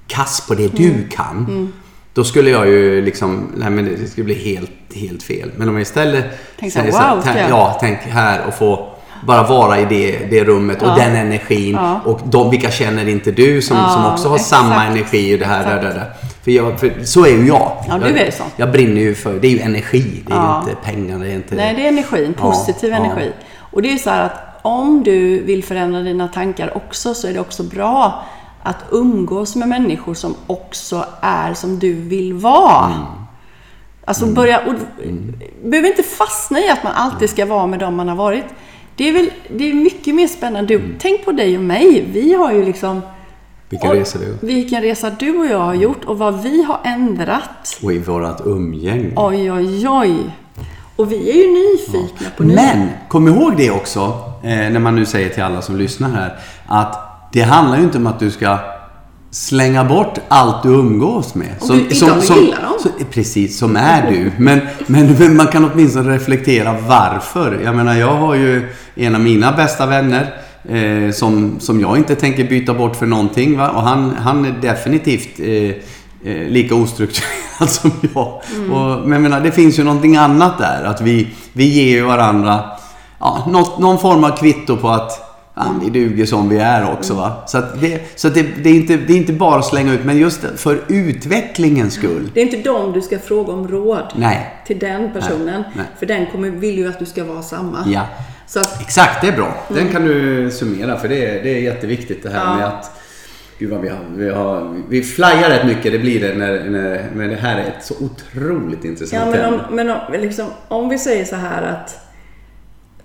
kass 0.07 0.47
på 0.49 0.55
det 0.55 0.69
du 0.77 1.09
kan. 1.11 1.73
Då 2.15 2.25
skulle 2.25 2.51
jag 2.51 2.69
ju 2.69 3.03
liksom, 3.05 3.47
nej 3.57 3.71
men 3.71 3.85
det 3.85 4.07
skulle 4.11 4.25
bli 4.25 4.35
helt, 4.55 4.71
helt 4.95 5.23
fel. 5.23 5.51
Men 5.57 5.69
om 5.69 5.75
jag 5.75 5.83
istället 5.83 6.25
Tänk 6.61 6.73
säger 6.73 6.93
så 6.93 6.99
här, 6.99 7.15
wow, 7.15 7.23
tänk- 7.25 7.51
ja, 7.51 7.77
tänk 7.81 7.99
här 7.99 8.41
och 8.49 8.55
få 8.55 8.89
bara 9.27 9.43
vara 9.43 9.81
i 9.81 9.85
det, 9.85 10.19
det 10.31 10.45
rummet 10.45 10.83
och 10.83 10.89
Ja. 10.89 10.95
den 10.97 11.17
energin. 11.17 11.75
Ja. 11.75 12.01
Och 12.05 12.21
de, 12.25 12.51
vilka 12.51 12.71
känner 12.71 13.09
inte 13.09 13.31
du 13.31 13.63
som, 13.63 13.77
Ja, 13.77 13.89
som 13.89 14.07
också 14.13 14.29
har 14.29 14.37
exakt. 14.37 14.51
samma 14.51 14.85
energi 14.85 15.35
och 15.35 15.39
det 15.39 15.45
här, 15.47 15.65
där, 15.65 15.83
där, 15.83 15.95
där. 15.95 16.13
För, 16.45 16.51
jag, 16.51 16.81
för 16.81 17.05
så 17.05 17.27
är 17.27 17.31
ju 17.31 17.47
jag. 17.47 17.85
Ja, 17.89 17.99
du 17.99 18.19
är 18.19 18.31
så. 18.31 18.43
Jag 18.57 18.73
brinner 18.73 19.01
ju 19.01 19.15
för, 19.15 19.41
det 19.41 19.47
är 19.47 19.51
ju 19.51 19.61
energi. 19.61 20.23
Det 20.27 20.33
är 20.33 20.37
Ja. 20.37 20.63
ju 20.65 20.71
inte 20.71 20.83
pengar. 20.83 21.19
Det 21.19 21.31
är 21.31 21.35
inte... 21.35 21.55
Nej, 21.55 21.75
det 21.75 21.85
är 21.85 21.89
energin. 21.89 22.35
Positiv 22.35 22.91
ja. 22.91 22.97
energi. 22.97 23.33
Och 23.59 23.83
det 23.83 23.89
är 23.89 23.93
ju 23.93 23.99
så 23.99 24.11
här 24.11 24.25
att 24.25 24.61
om 24.63 25.03
du 25.03 25.43
vill 25.43 25.65
förändra 25.65 26.01
dina 26.01 26.29
tankar 26.29 26.77
också 26.77 27.15
så 27.15 27.29
är 27.29 27.33
det 27.33 27.41
också 27.41 27.63
bra 27.63 28.25
att 28.63 28.77
umgås 28.91 29.57
med 29.57 29.69
människor 29.69 30.15
som 30.15 30.35
också 30.47 31.05
är 31.21 31.55
som 31.55 31.79
du 31.79 31.93
vill 31.93 32.33
vara. 32.33 32.87
Mm. 32.87 33.07
Alltså 34.05 34.27
börja... 34.27 34.59
Och, 34.59 34.75
behöver 35.65 35.89
inte 35.89 36.03
fastna 36.03 36.61
i 36.61 36.69
att 36.69 36.85
man 36.85 36.93
alltid 36.93 37.31
ska 37.31 37.47
vara 37.47 37.67
med 37.67 37.79
dem 37.79 37.95
man 37.95 38.09
har 38.09 38.17
varit. 38.17 38.45
Det 38.97 39.09
är, 39.09 39.13
väl, 39.13 39.31
det 39.51 39.71
är 39.71 39.75
mycket 39.75 40.15
mer 40.15 40.29
spännande. 40.29 40.75
Du, 40.75 40.95
Tänk 40.99 41.25
på 41.25 41.33
dig 41.33 41.57
och 41.57 41.65
mig. 41.65 42.05
Vi 42.13 42.35
har 42.35 42.53
ju 42.53 42.65
liksom... 42.65 43.03
Vilken 43.73 43.91
och- 43.91 43.97
resa 43.97 44.19
är. 44.19 44.47
Vilken 44.47 44.83
resa 44.83 45.11
du 45.19 45.39
och 45.39 45.47
jag 45.47 45.59
har 45.59 45.75
gjort 45.75 46.05
och 46.05 46.19
vad 46.19 46.43
vi 46.43 46.63
har 46.63 46.81
ändrat. 46.85 47.79
Och 47.83 47.93
i 47.93 47.99
vårat 47.99 48.43
umgänge. 48.45 49.11
Oj, 49.17 49.53
oj, 49.53 49.89
oj. 49.89 50.17
Och 50.97 51.13
vi 51.13 51.31
är 51.31 51.35
ju 51.35 51.53
nyfikna 51.53 52.27
på 52.37 52.43
nya... 52.43 52.57
Men 52.57 52.89
kom 53.09 53.29
ihåg 53.29 53.57
det 53.57 53.71
också, 53.71 54.01
eh, 54.43 54.49
när 54.51 54.79
man 54.79 54.97
nu 54.97 55.07
säger 55.07 55.29
till 55.29 55.43
alla 55.43 55.63
som 55.63 55.77
lyssnar 55.77 56.11
här, 56.11 56.39
att 56.67 56.99
det 57.33 57.41
handlar 57.43 57.77
ju 57.77 57.83
inte 57.83 57.99
om 57.99 58.07
att 58.07 58.19
du 58.19 58.31
ska 58.31 58.59
slänga 59.31 59.85
bort 59.85 60.19
allt 60.29 60.63
du 60.63 60.69
umgås 60.69 61.35
med. 61.35 61.49
Om 61.61 61.69
du 61.69 61.81
inte 61.81 62.07
har 62.07 62.41
gillar 62.41 62.63
dem. 62.63 62.73
som- 62.81 62.91
Precis, 63.11 63.59
som 63.59 63.77
är 63.77 64.11
du. 64.11 64.33
Men, 64.37 64.61
men, 64.87 65.13
men 65.19 65.37
man 65.37 65.47
kan 65.47 65.71
åtminstone 65.73 66.15
reflektera 66.15 66.77
varför. 66.89 67.61
Jag 67.65 67.77
menar, 67.77 67.95
jag 67.95 68.15
har 68.15 68.35
ju 68.35 68.69
en 68.95 69.15
av 69.15 69.21
mina 69.21 69.53
bästa 69.53 69.87
vänner 69.87 70.35
eh, 70.69 71.11
som, 71.13 71.61
som 71.61 71.81
jag 71.81 71.97
inte 71.97 72.15
tänker 72.15 72.45
byta 72.45 72.75
bort 72.75 72.97
för 72.97 73.07
någonting. 73.07 73.59
Va? 73.59 73.71
Och 73.71 73.83
han, 73.83 74.11
han 74.11 74.45
är 74.45 74.53
definitivt 74.61 75.41
eh, 75.41 76.33
eh, 76.33 76.49
lika 76.49 76.75
ostrukturerad 76.75 77.69
som 77.71 77.91
jag. 78.15 78.43
Mm. 78.57 78.73
Och, 78.73 79.01
men 79.01 79.13
jag 79.13 79.23
menar, 79.23 79.41
det 79.41 79.53
finns 79.53 79.79
ju 79.79 79.85
någonting 79.85 80.17
annat 80.17 80.59
där. 80.59 80.85
Att 80.85 81.01
vi, 81.01 81.29
vi 81.53 81.65
ger 81.65 81.97
ju 81.97 82.03
varandra 82.03 82.61
ja, 83.19 83.47
något, 83.49 83.79
någon 83.79 83.99
form 83.99 84.25
av 84.25 84.37
kvitto 84.37 84.77
på 84.77 84.89
att 84.89 85.33
ja, 85.55 85.65
vi 85.83 85.91
duger 85.91 86.27
som 86.27 86.49
vi 86.49 86.59
är 86.59 86.93
också. 86.93 87.15
Va? 87.15 87.33
Så, 87.47 87.59
att 87.59 87.81
det, 87.81 88.19
så 88.21 88.29
att 88.29 88.35
det, 88.35 88.43
det, 88.43 88.71
är 88.71 88.75
inte, 88.75 88.97
det 88.97 89.13
är 89.13 89.17
inte 89.17 89.33
bara 89.33 89.59
att 89.59 89.67
slänga 89.67 89.93
ut, 89.93 90.05
men 90.05 90.19
just 90.19 90.41
för 90.57 90.81
utvecklingens 90.89 91.95
skull. 91.95 92.31
Det 92.35 92.41
är 92.41 92.45
inte 92.45 92.71
dem 92.71 92.93
du 92.93 93.01
ska 93.01 93.19
fråga 93.19 93.53
om 93.53 93.69
råd 93.69 94.13
Nej. 94.17 94.63
till 94.67 94.79
den 94.79 95.13
personen. 95.13 95.63
Nej, 95.63 95.73
nej. 95.77 95.87
För 95.99 96.07
den 96.07 96.27
kommer, 96.27 96.51
vill 96.51 96.79
ju 96.79 96.89
att 96.89 96.99
du 96.99 97.07
ska 97.07 97.25
vara 97.25 97.43
samma. 97.43 97.79
Ja. 97.87 98.03
Att, 98.55 98.81
Exakt, 98.81 99.21
det 99.21 99.29
är 99.29 99.37
bra. 99.37 99.67
Den 99.69 99.89
kan 99.93 100.05
du 100.05 100.51
summera 100.51 100.99
för 100.99 101.09
det 101.09 101.27
är, 101.27 101.43
det 101.43 101.51
är 101.51 101.61
jätteviktigt 101.61 102.23
det 102.23 102.31
här 102.31 102.45
Ja. 102.45 102.57
med 102.57 102.67
att 102.67 102.99
Gud 103.59 103.71
vad 103.71 103.81
vi 103.81 103.89
har, 103.89 103.99
vi 104.17 104.31
har, 104.31 104.83
vi 104.89 105.03
flyar 105.03 105.51
rätt 105.51 105.67
mycket, 105.67 105.93
det 105.93 105.99
blir 105.99 106.21
det 106.21 106.35
när, 106.35 106.65
när, 106.65 107.11
men 107.15 107.29
det 107.29 107.37
här 107.37 107.59
är 107.59 107.65
ett 107.65 107.85
så 107.85 107.95
otroligt 108.01 108.85
intressant 108.85 109.37
ja, 109.37 109.43
men 109.43 109.55
om, 109.55 109.61
men 109.77 109.91
om, 109.91 109.99
liksom, 110.13 110.47
om 110.69 110.89
vi 110.89 110.99
säger 110.99 111.25
så 111.25 111.37
här 111.37 111.63
att 111.63 111.99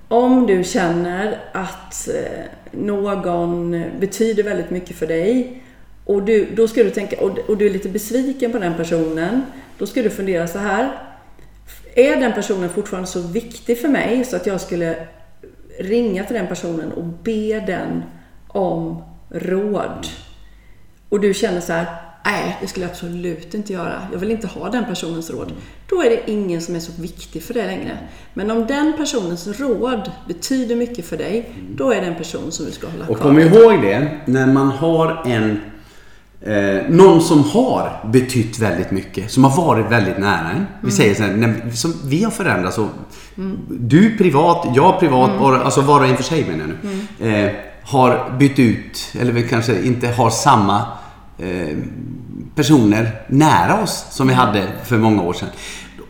om 0.08 0.48
du 0.48 0.64
känner 0.64 1.40
att 1.54 2.08
eh, 2.08 2.44
någon 2.72 3.84
betyder 4.00 4.44
väldigt 4.44 4.70
mycket 4.70 4.96
för 4.96 5.08
dig 5.08 5.64
och 6.06 6.24
du, 6.24 6.48
då 6.56 6.68
ska 6.68 6.84
du 6.84 6.90
tänka, 6.90 7.22
och, 7.22 7.40
och 7.50 7.58
du 7.58 7.66
är 7.66 7.70
lite 7.70 7.90
besviken 7.90 8.52
på 8.52 8.60
den 8.60 8.74
personen, 8.74 9.42
då 9.78 9.86
ska 9.86 10.02
du 10.02 10.10
fundera 10.10 10.48
så 10.48 10.60
här. 10.60 10.92
Är 11.96 12.16
den 12.16 12.34
personen 12.34 12.70
fortfarande 12.70 13.08
så 13.08 13.22
viktig 13.22 13.82
för 13.82 13.88
mig 13.88 14.26
så 14.26 14.36
att 14.36 14.48
jag 14.48 14.62
skulle 14.62 14.96
ringa 15.80 16.24
till 16.24 16.36
den 16.36 16.48
personen 16.48 16.92
och 16.92 17.04
be 17.04 17.60
den 17.60 18.04
om 18.48 19.04
råd? 19.30 20.08
Och 21.10 21.20
du 21.20 21.34
känner 21.34 21.62
så 21.62 21.74
här, 21.74 21.86
nej 22.26 22.58
det 22.62 22.68
skulle 22.68 22.86
jag 22.86 22.92
absolut 22.92 23.54
inte 23.54 23.74
göra. 23.74 24.08
Jag 24.12 24.20
vill 24.20 24.32
inte 24.32 24.48
ha 24.48 24.70
den 24.70 24.86
personens 24.86 25.30
råd. 25.32 25.54
Då 25.90 26.04
är 26.04 26.10
det 26.10 26.32
ingen 26.32 26.62
som 26.62 26.76
är 26.76 26.80
så 26.80 27.02
viktig 27.02 27.44
för 27.44 27.54
dig 27.54 27.66
längre. 27.66 27.98
Men 28.34 28.52
om 28.52 28.68
den 28.68 28.94
personens 28.98 29.60
råd 29.60 30.12
betyder 30.28 30.76
mycket 30.76 31.06
för 31.06 31.18
dig, 31.18 31.50
då 31.76 31.92
är 31.92 32.02
det 32.02 32.08
en 32.08 32.16
person 32.16 32.52
som 32.52 32.66
du 32.66 32.72
ska 32.72 32.88
hålla 32.88 33.08
Och 33.08 33.18
kvar. 33.18 33.30
kom 33.30 33.40
ihåg 33.40 33.82
det, 33.82 34.12
när 34.26 34.48
man 34.48 34.68
har 34.68 35.24
en 35.26 35.60
Eh, 36.42 36.90
någon 36.90 37.22
som 37.22 37.44
har 37.44 38.10
betytt 38.14 38.60
väldigt 38.60 38.92
mycket, 38.92 39.32
som 39.32 39.44
har 39.44 39.58
varit 39.58 39.92
väldigt 39.92 40.18
nära 40.18 40.52
en. 40.52 40.66
Vi 40.82 40.92
säger 40.92 41.16
så 41.16 41.24
här, 41.24 41.34
när, 41.34 41.72
som 41.72 41.94
vi 42.06 42.24
har 42.24 42.32
förändrats 42.32 42.78
och 42.78 42.88
du 43.70 44.18
privat, 44.18 44.68
jag 44.76 45.00
privat, 45.00 45.40
bara, 45.40 45.64
alltså 45.64 45.82
var 45.82 46.00
och 46.00 46.08
en 46.08 46.16
för 46.16 46.24
sig 46.24 46.46
menar 46.46 46.60
jag 46.60 46.92
nu. 47.20 47.46
Eh, 47.46 47.52
har 47.84 48.38
bytt 48.40 48.60
ut, 48.60 49.14
eller 49.20 49.32
vi 49.32 49.44
kanske 49.44 49.82
inte 49.82 50.08
har 50.08 50.30
samma 50.30 50.82
eh, 51.40 51.78
personer 52.56 53.22
nära 53.28 53.84
oss 53.84 54.06
som 54.10 54.28
vi 54.28 54.34
hade 54.34 54.64
för 54.84 54.98
många 54.98 55.22
år 55.22 55.34
sedan. 55.34 55.50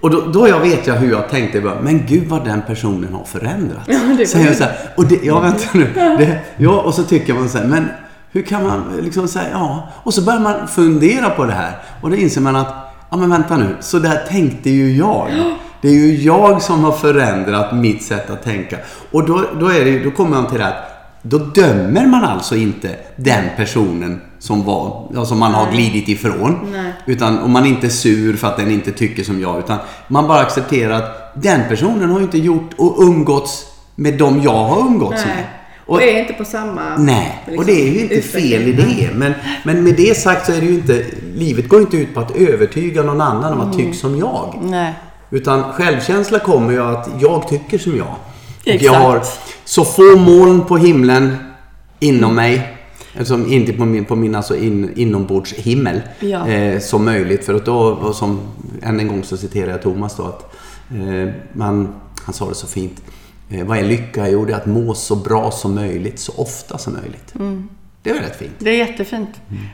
Och 0.01 0.09
då, 0.09 0.21
då 0.21 0.47
jag 0.47 0.59
vet 0.59 0.87
jag 0.87 0.95
hur 0.95 1.11
jag 1.11 1.29
tänkte, 1.29 1.61
bara, 1.61 1.81
men 1.81 2.05
gud 2.05 2.27
vad 2.27 2.45
den 2.45 2.61
personen 2.67 3.13
har 3.13 3.23
förändrats. 3.23 3.87
Ja, 4.19 4.25
Säger 4.27 4.47
jag 4.47 4.55
så 4.55 4.63
här, 4.63 4.77
och 4.97 5.05
det, 5.05 5.19
ja 5.23 5.39
vänta 5.39 5.65
nu. 5.73 5.93
Det, 5.95 6.39
ja, 6.57 6.81
och 6.81 6.93
så 6.93 7.03
tycker 7.03 7.33
man 7.33 7.49
så 7.49 7.57
här, 7.57 7.65
men 7.65 7.87
hur 8.31 8.41
kan 8.41 8.63
man 8.63 8.83
liksom 9.01 9.27
säga 9.27 9.49
ja? 9.51 9.89
Och 10.03 10.13
så 10.13 10.21
börjar 10.21 10.39
man 10.39 10.67
fundera 10.67 11.29
på 11.29 11.45
det 11.45 11.53
här. 11.53 11.71
Och 12.01 12.09
då 12.09 12.15
inser 12.15 12.41
man 12.41 12.55
att, 12.55 12.75
ja 13.09 13.17
men 13.17 13.29
vänta 13.29 13.57
nu, 13.57 13.75
så 13.79 13.99
där 13.99 14.25
tänkte 14.29 14.69
ju 14.69 14.95
jag. 14.97 15.29
Det 15.81 15.87
är 15.87 15.93
ju 15.93 16.15
jag 16.15 16.61
som 16.61 16.83
har 16.83 16.91
förändrat 16.91 17.75
mitt 17.75 18.03
sätt 18.03 18.29
att 18.29 18.43
tänka. 18.43 18.77
Och 19.11 19.25
då, 19.25 19.43
då, 19.59 19.67
är 19.67 19.85
det, 19.85 19.99
då 20.03 20.11
kommer 20.11 20.31
man 20.31 20.47
till 20.47 20.57
det 20.57 20.63
här 20.63 20.71
att 20.71 20.93
då 21.21 21.37
dömer 21.37 22.05
man 22.07 22.23
alltså 22.23 22.55
inte 22.55 22.95
den 23.15 23.43
personen 23.57 24.21
som, 24.39 24.63
var, 24.63 25.09
som 25.25 25.39
man 25.39 25.51
har 25.53 25.71
glidit 25.71 26.07
ifrån. 26.09 26.57
Nej. 26.71 26.93
Utan 27.05 27.39
om 27.39 27.51
man 27.51 27.65
inte 27.65 27.87
är 27.87 27.89
sur 27.89 28.35
för 28.37 28.47
att 28.47 28.57
den 28.57 28.71
inte 28.71 28.91
tycker 28.91 29.23
som 29.23 29.41
jag. 29.41 29.59
Utan 29.59 29.77
man 30.07 30.27
bara 30.27 30.39
accepterar 30.39 30.93
att 30.93 31.31
den 31.41 31.61
personen 31.69 32.09
har 32.09 32.21
inte 32.21 32.37
gjort 32.37 32.69
och 32.77 32.95
umgåtts 33.03 33.65
med 33.95 34.17
dem 34.17 34.41
jag 34.43 34.51
har 34.65 34.79
umgåtts 34.81 35.25
med. 35.25 35.35
Nej. 35.35 35.45
Och 35.85 36.01
är 36.01 36.19
inte 36.19 36.33
på 36.33 36.45
samma... 36.45 36.97
Nej, 36.97 37.43
och 37.45 37.51
liksom, 37.51 37.65
det 37.65 37.81
är 37.81 37.91
ju 37.93 38.01
inte 38.01 38.21
fel 38.21 38.61
i 38.61 38.71
det. 38.73 39.09
Men, 39.15 39.33
men 39.63 39.83
med 39.83 39.95
det 39.95 40.17
sagt 40.17 40.45
så 40.45 40.51
är 40.51 40.59
det 40.59 40.65
ju 40.65 40.73
inte... 40.73 41.05
Livet 41.35 41.69
går 41.69 41.81
inte 41.81 41.97
ut 41.97 42.13
på 42.13 42.19
att 42.19 42.35
övertyga 42.35 43.03
någon 43.03 43.21
annan 43.21 43.53
om 43.53 43.59
att 43.61 43.75
Mm. 43.75 43.77
tycka 43.77 43.93
som 43.93 44.17
jag. 44.19 44.59
Nej. 44.61 44.93
Utan 45.29 45.63
självkänsla 45.73 46.39
kommer 46.39 46.71
ju 46.71 46.81
att 46.81 47.09
jag 47.19 47.47
tycker 47.47 47.77
som 47.77 47.97
jag. 47.97 48.15
Exakt. 48.65 48.83
jag 48.83 48.93
har 48.93 49.23
så 49.65 49.85
få 49.85 50.17
moln 50.17 50.65
på 50.65 50.77
himlen 50.77 51.35
inom 51.99 52.35
mig. 52.35 52.77
Alltså 53.19 53.45
inte 53.47 53.73
på 53.73 53.85
min, 53.85 54.05
på 54.05 54.15
min 54.15 54.35
alltså 54.35 54.55
in, 54.55 54.91
inombordshimmel. 54.95 56.01
Ja. 56.19 56.47
Eh, 56.47 56.79
som 56.79 57.05
möjligt. 57.05 57.45
För 57.45 57.53
att 57.53 57.65
då, 57.65 58.13
som, 58.13 58.39
än 58.81 58.99
en 58.99 59.07
gång 59.07 59.23
så 59.23 59.37
citerar 59.37 59.71
jag 59.71 59.81
Thomas 59.81 60.17
då 60.17 60.23
att 60.23 60.55
eh, 60.91 61.33
man, 61.53 61.95
han 62.25 62.33
sa 62.33 62.49
det 62.49 62.55
så 62.55 62.67
fint. 62.67 63.01
Eh, 63.49 63.65
vad 63.65 63.77
är 63.77 63.83
lycka? 63.83 64.29
Jo, 64.29 64.45
det 64.45 64.53
är 64.53 64.57
att 64.57 64.65
må 64.65 64.93
så 64.93 65.15
bra 65.15 65.51
som 65.51 65.75
möjligt, 65.75 66.19
så 66.19 66.31
ofta 66.35 66.77
som 66.77 66.93
möjligt. 66.93 67.35
Mm. 67.35 67.69
Det 68.13 68.19
är 68.19 68.21
rätt 68.21 68.39
fint? 68.39 68.51
Det 68.59 68.69
är 68.69 68.77
jättefint. 68.77 69.29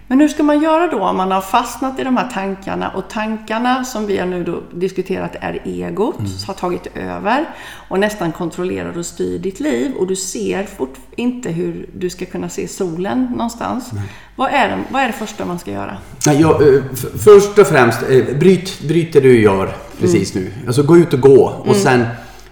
Men 0.08 0.20
hur 0.20 0.28
ska 0.28 0.44
man 0.44 0.62
göra 0.62 0.88
då 0.88 1.00
om 1.00 1.18
man 1.18 1.32
har 1.32 1.42
fastnat 1.42 2.00
i 2.00 2.04
de 2.04 2.18
här 2.18 2.30
tankarna 2.34 2.90
och 2.90 3.10
tankarna 3.10 3.84
som 3.84 4.06
vi 4.06 4.18
har 4.18 4.26
nu 4.26 4.44
då 4.44 4.62
diskuterat 4.74 5.36
är 5.40 5.60
egot, 5.66 6.16
har 6.48 6.54
tagit 6.54 6.88
över 6.96 7.46
och 7.90 8.00
nästan 8.00 8.32
kontrollerar 8.32 8.98
och 8.98 9.06
styr 9.06 9.40
ditt 9.40 9.60
liv 9.60 9.92
och 9.94 10.08
du 10.08 10.16
ser 10.16 10.64
fort 10.64 10.94
inte 11.16 11.50
hur 11.50 11.90
du 11.96 12.10
ska 12.10 12.26
kunna 12.26 12.50
se 12.50 12.68
solen 12.68 13.28
någonstans. 13.32 13.92
Vad 14.36 14.50
är, 14.52 14.70
det, 14.70 14.84
vad 14.90 15.02
är 15.02 15.08
det 15.08 15.14
första 15.14 15.46
man 15.46 15.60
ska 15.60 15.72
göra? 15.72 15.98
Nej, 16.26 16.42
jag, 16.42 16.76
eh, 16.76 16.84
först 17.24 17.60
och 17.60 17.68
främst, 17.68 18.00
eh, 18.10 18.38
bryt, 18.40 18.82
bryt 18.88 19.14
det 19.14 19.20
du 19.20 19.42
gör 19.42 19.76
precis 20.00 20.36
nu. 20.36 20.52
Alltså 20.68 20.84
gå 20.84 20.98
ut 20.98 21.14
och 21.14 21.22
gå 21.22 21.64
och 21.66 21.76
sen 21.76 22.06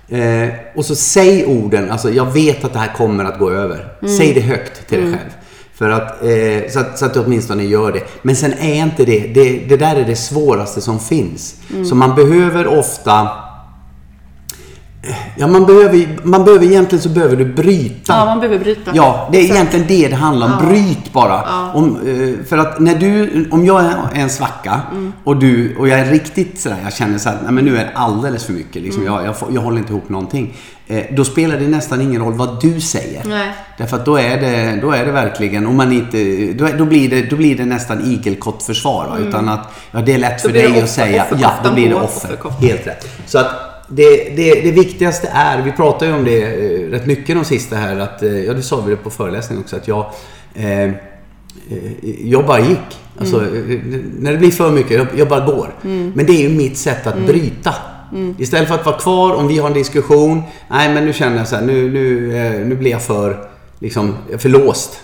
eh, 0.10 0.50
och 0.76 0.86
så 0.86 0.96
säg 0.96 1.46
orden, 1.46 1.91
alltså 1.91 2.10
jag 2.12 2.34
vet 2.34 2.63
att 2.65 2.74
det 2.74 2.80
här 2.80 2.94
kommer 2.94 3.26
att 3.26 3.39
gå 3.39 3.50
över. 3.50 3.88
Säg 4.17 4.34
det 4.34 4.41
högt 4.41 4.88
till 4.88 5.02
dig 5.02 5.13
själv. 5.13 5.30
För 5.82 5.89
att, 5.89 6.24
eh, 6.24 6.72
så, 6.72 6.80
att, 6.80 7.00
så 7.00 7.06
att 7.06 7.13
du 7.13 7.20
åtminstone 7.20 7.63
gör 7.63 7.91
det. 7.91 8.04
Men 8.22 8.36
sen 8.36 8.54
är 8.54 8.84
inte 8.84 9.06
det, 9.06 9.20
det, 9.20 9.60
det 9.70 9.78
där 9.78 9.96
är 9.96 10.06
det 10.06 10.15
svåraste 10.15 10.82
som 10.82 11.00
finns. 11.00 11.56
Så 11.89 11.96
man 11.96 12.15
behöver 12.15 12.67
ofta 12.80 13.30
Ja, 15.42 15.48
man 15.48 15.66
behöver, 15.66 16.08
man 16.24 16.44
behöver 16.46 16.66
egentligen 16.66 17.02
så 17.02 17.10
behöver 17.10 17.36
du 17.36 17.46
bryta. 17.46 18.14
Ja, 18.14 18.26
man 18.26 18.40
behöver 18.40 18.60
bryta. 18.60 18.92
Ja, 18.94 19.30
det 19.32 19.38
är 19.38 19.42
Exakt. 19.42 19.56
egentligen 19.60 19.86
det 19.88 20.08
det 20.08 20.16
handlar 20.16 20.48
om. 20.48 20.54
Ja. 20.62 20.68
Bryt 20.70 21.14
bara. 21.14 21.44
Ja. 21.46 21.72
Om, 21.74 21.96
eh, 21.96 22.46
för 22.48 22.58
att 22.58 22.80
när 22.80 22.96
du, 22.96 23.48
om 23.52 23.66
jag 23.66 23.82
är 23.86 23.96
en 24.14 24.30
svacka 24.30 24.82
Mm. 24.92 25.14
och 25.24 25.38
du, 25.38 25.76
och 25.78 25.88
jag 25.88 26.00
är 26.00 26.06
riktigt 26.06 26.60
sådär, 26.60 26.78
jag 26.84 26.94
känner 26.94 27.18
så 27.18 27.30
här, 27.30 27.38
nej 27.44 27.52
men 27.52 27.66
nu 27.66 27.78
är 27.78 27.84
det 27.84 27.92
alldeles 27.96 28.44
för 28.46 28.54
mycket. 28.54 28.76
Mm. 28.76 28.86
Liksom, 28.86 29.06
jag, 29.06 29.26
jag, 29.26 29.38
får- 29.40 29.50
jag 29.54 29.62
håller 29.62 29.78
inte 29.78 29.92
ihop 29.94 30.10
någonting. 30.10 30.54
Eh, 30.88 31.04
då 31.12 31.24
spelar 31.24 31.58
det 31.58 31.68
nästan 31.68 32.02
ingen 32.02 32.22
roll 32.22 32.34
vad 32.34 32.62
du 32.62 32.82
säger. 32.82 33.24
Nej. 33.26 33.52
Därför 33.78 33.98
att 33.98 34.06
då 34.06 34.18
är 34.18 34.42
det, 34.42 34.80
då 34.82 34.92
är 34.92 35.06
det 35.06 35.12
verkligen, 35.12 35.68
om 35.68 35.78
man 35.78 35.92
inte, 35.92 36.18
då, 36.54 36.68
då, 36.78 36.86
blir, 36.86 37.10
det, 37.10 37.22
då 37.30 37.36
blir 37.36 37.58
det 37.58 37.66
nästan 37.66 38.02
igelkottförsvar. 38.12 39.08
va? 39.08 39.18
Utan 39.28 39.50
att, 39.50 39.74
ja 39.92 40.00
det 40.02 40.14
är 40.14 40.18
lätt 40.18 40.46
Mm. 40.46 40.54
Då 40.56 40.62
för 40.62 40.72
dig 40.74 40.84
att 40.84 40.90
säga, 40.90 41.26
ja 41.42 41.52
då 41.64 41.72
blir 41.74 41.90
det 41.90 41.96
offer. 41.96 42.38
Helt 42.62 42.88
rätt. 42.88 43.08
Så 43.26 43.38
att 43.38 43.48
det, 43.92 44.36
det, 44.36 44.62
det 44.62 44.72
viktigaste 44.72 45.30
är, 45.34 45.62
vi 45.62 45.72
pratar 45.72 46.06
ju 46.06 46.14
om 46.14 46.24
det 46.24 46.42
eh, 46.44 46.90
rätt 46.90 47.06
mycket 47.06 47.36
de 47.36 47.46
sista 47.46 47.76
här, 47.76 48.00
att, 48.00 48.24
eh, 48.24 48.40
ja 48.40 48.54
det 48.54 48.62
sa 48.62 48.82
vi 48.82 48.92
det 48.92 48.98
på 48.98 49.10
föreläsningen 49.10 49.64
också, 49.64 49.76
att 49.76 49.88
jag, 49.88 50.06
eh, 50.56 50.84
eh, 50.84 50.92
jag 52.24 52.46
bara 52.46 52.60
gick. 52.60 52.80
Alltså, 53.20 53.42
eh, 53.42 53.78
När 54.20 54.32
det 54.32 54.38
blir 54.38 54.52
för 54.52 54.72
mycket, 54.72 54.92
jag, 54.92 55.08
jag 55.18 55.28
bara 55.30 55.46
går. 55.46 55.76
Men 56.16 56.26
det 56.26 56.32
är 56.34 56.42
ju 56.42 56.50
mitt 56.50 56.78
sätt 56.78 57.08
att 57.08 57.18
bryta. 57.26 57.74
Istället 58.38 58.68
för 58.68 58.76
att 58.76 58.86
vara 58.86 58.98
kvar, 58.98 59.34
om 59.36 59.48
vi 59.48 59.58
har 59.58 59.68
en 59.68 59.74
diskussion, 59.74 60.42
nej 60.70 60.94
men 60.94 61.06
nu 61.06 61.14
känner 61.14 61.38
jag 61.38 61.48
så 61.48 61.56
här, 61.56 61.64
nu, 61.64 61.90
nu, 61.92 62.66
nu 62.66 62.76
blir 62.76 62.92
jag 62.92 63.02
för, 63.02 63.38
liksom, 63.80 64.16
för 64.38 64.50
låst. 64.50 65.00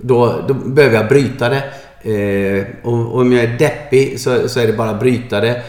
Då, 0.00 0.44
då 0.48 0.54
behöver 0.54 0.96
jag 0.96 1.08
bryta 1.08 1.48
det. 1.48 1.62
Eh, 2.04 2.64
och, 2.82 3.16
om 3.16 3.32
jag 3.32 3.44
är 3.44 3.58
deppig 3.58 4.20
så, 4.20 4.48
så 4.48 4.60
är 4.60 4.66
det 4.66 4.72
bara 4.72 4.90
att 4.90 5.00
bryta 5.00 5.40
det. 5.40 5.62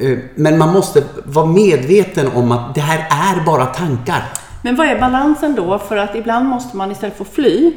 Eh, 0.00 0.18
men 0.34 0.58
man 0.58 0.72
måste 0.72 1.02
vara 1.24 1.46
medveten 1.46 2.26
om 2.34 2.52
att 2.52 2.74
det 2.74 2.80
här 2.80 2.98
är 3.10 3.44
bara 3.44 3.66
tankar. 3.66 4.24
Men 4.62 4.76
vad 4.76 4.86
är 4.86 5.00
balansen 5.00 5.54
då? 5.54 5.78
För 5.78 5.96
att 5.96 6.16
ibland 6.16 6.48
måste 6.48 6.76
man 6.76 6.92
istället 6.92 7.16
för 7.16 7.24
att 7.24 7.30
fly, 7.30 7.72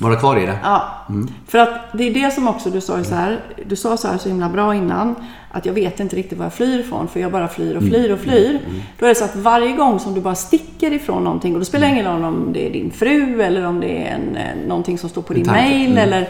Vara 0.00 0.16
kvar 0.16 0.36
i 0.36 0.46
det. 0.46 0.58
Ja, 0.62 1.06
för 1.46 1.58
att 1.58 1.70
det 1.92 2.04
är 2.04 2.14
det 2.14 2.30
som 2.30 2.48
också 2.48 2.70
du 2.70 2.80
sa 2.80 3.04
så 3.04 3.14
här. 3.14 3.40
Du 3.66 3.76
sa 3.76 3.96
så 3.96 4.08
här 4.08 4.18
så 4.18 4.28
himla 4.28 4.48
bra 4.48 4.74
innan. 4.74 5.14
Att 5.50 5.66
jag 5.66 5.72
vet 5.72 6.00
inte 6.00 6.16
riktigt 6.16 6.38
var 6.38 6.44
jag 6.44 6.54
flyr 6.54 6.78
ifrån 6.78 7.08
för 7.08 7.20
jag 7.20 7.32
bara 7.32 7.48
flyr 7.48 7.76
och 7.76 7.82
flyr 7.82 8.12
och 8.12 8.18
flyr. 8.18 8.58
Då 8.98 9.06
är 9.06 9.08
det 9.08 9.14
så 9.14 9.24
att 9.24 9.36
varje 9.36 9.72
gång 9.72 9.98
som 9.98 10.14
du 10.14 10.20
bara 10.20 10.34
sticker 10.34 10.92
ifrån 10.92 11.24
någonting 11.24 11.52
och 11.52 11.58
då 11.58 11.64
spelar 11.64 11.86
det 11.86 11.92
ingen 11.92 12.12
roll 12.12 12.24
om 12.24 12.52
det 12.52 12.66
är 12.66 12.70
din 12.72 12.90
fru 12.90 13.42
eller 13.42 13.66
om 13.66 13.80
det 13.80 14.06
är 14.06 14.14
en, 14.14 14.58
någonting 14.68 14.98
som 14.98 15.08
står 15.08 15.22
på 15.22 15.32
din 15.32 15.44
tanke. 15.44 15.62
mail 15.62 15.98
eller 15.98 16.28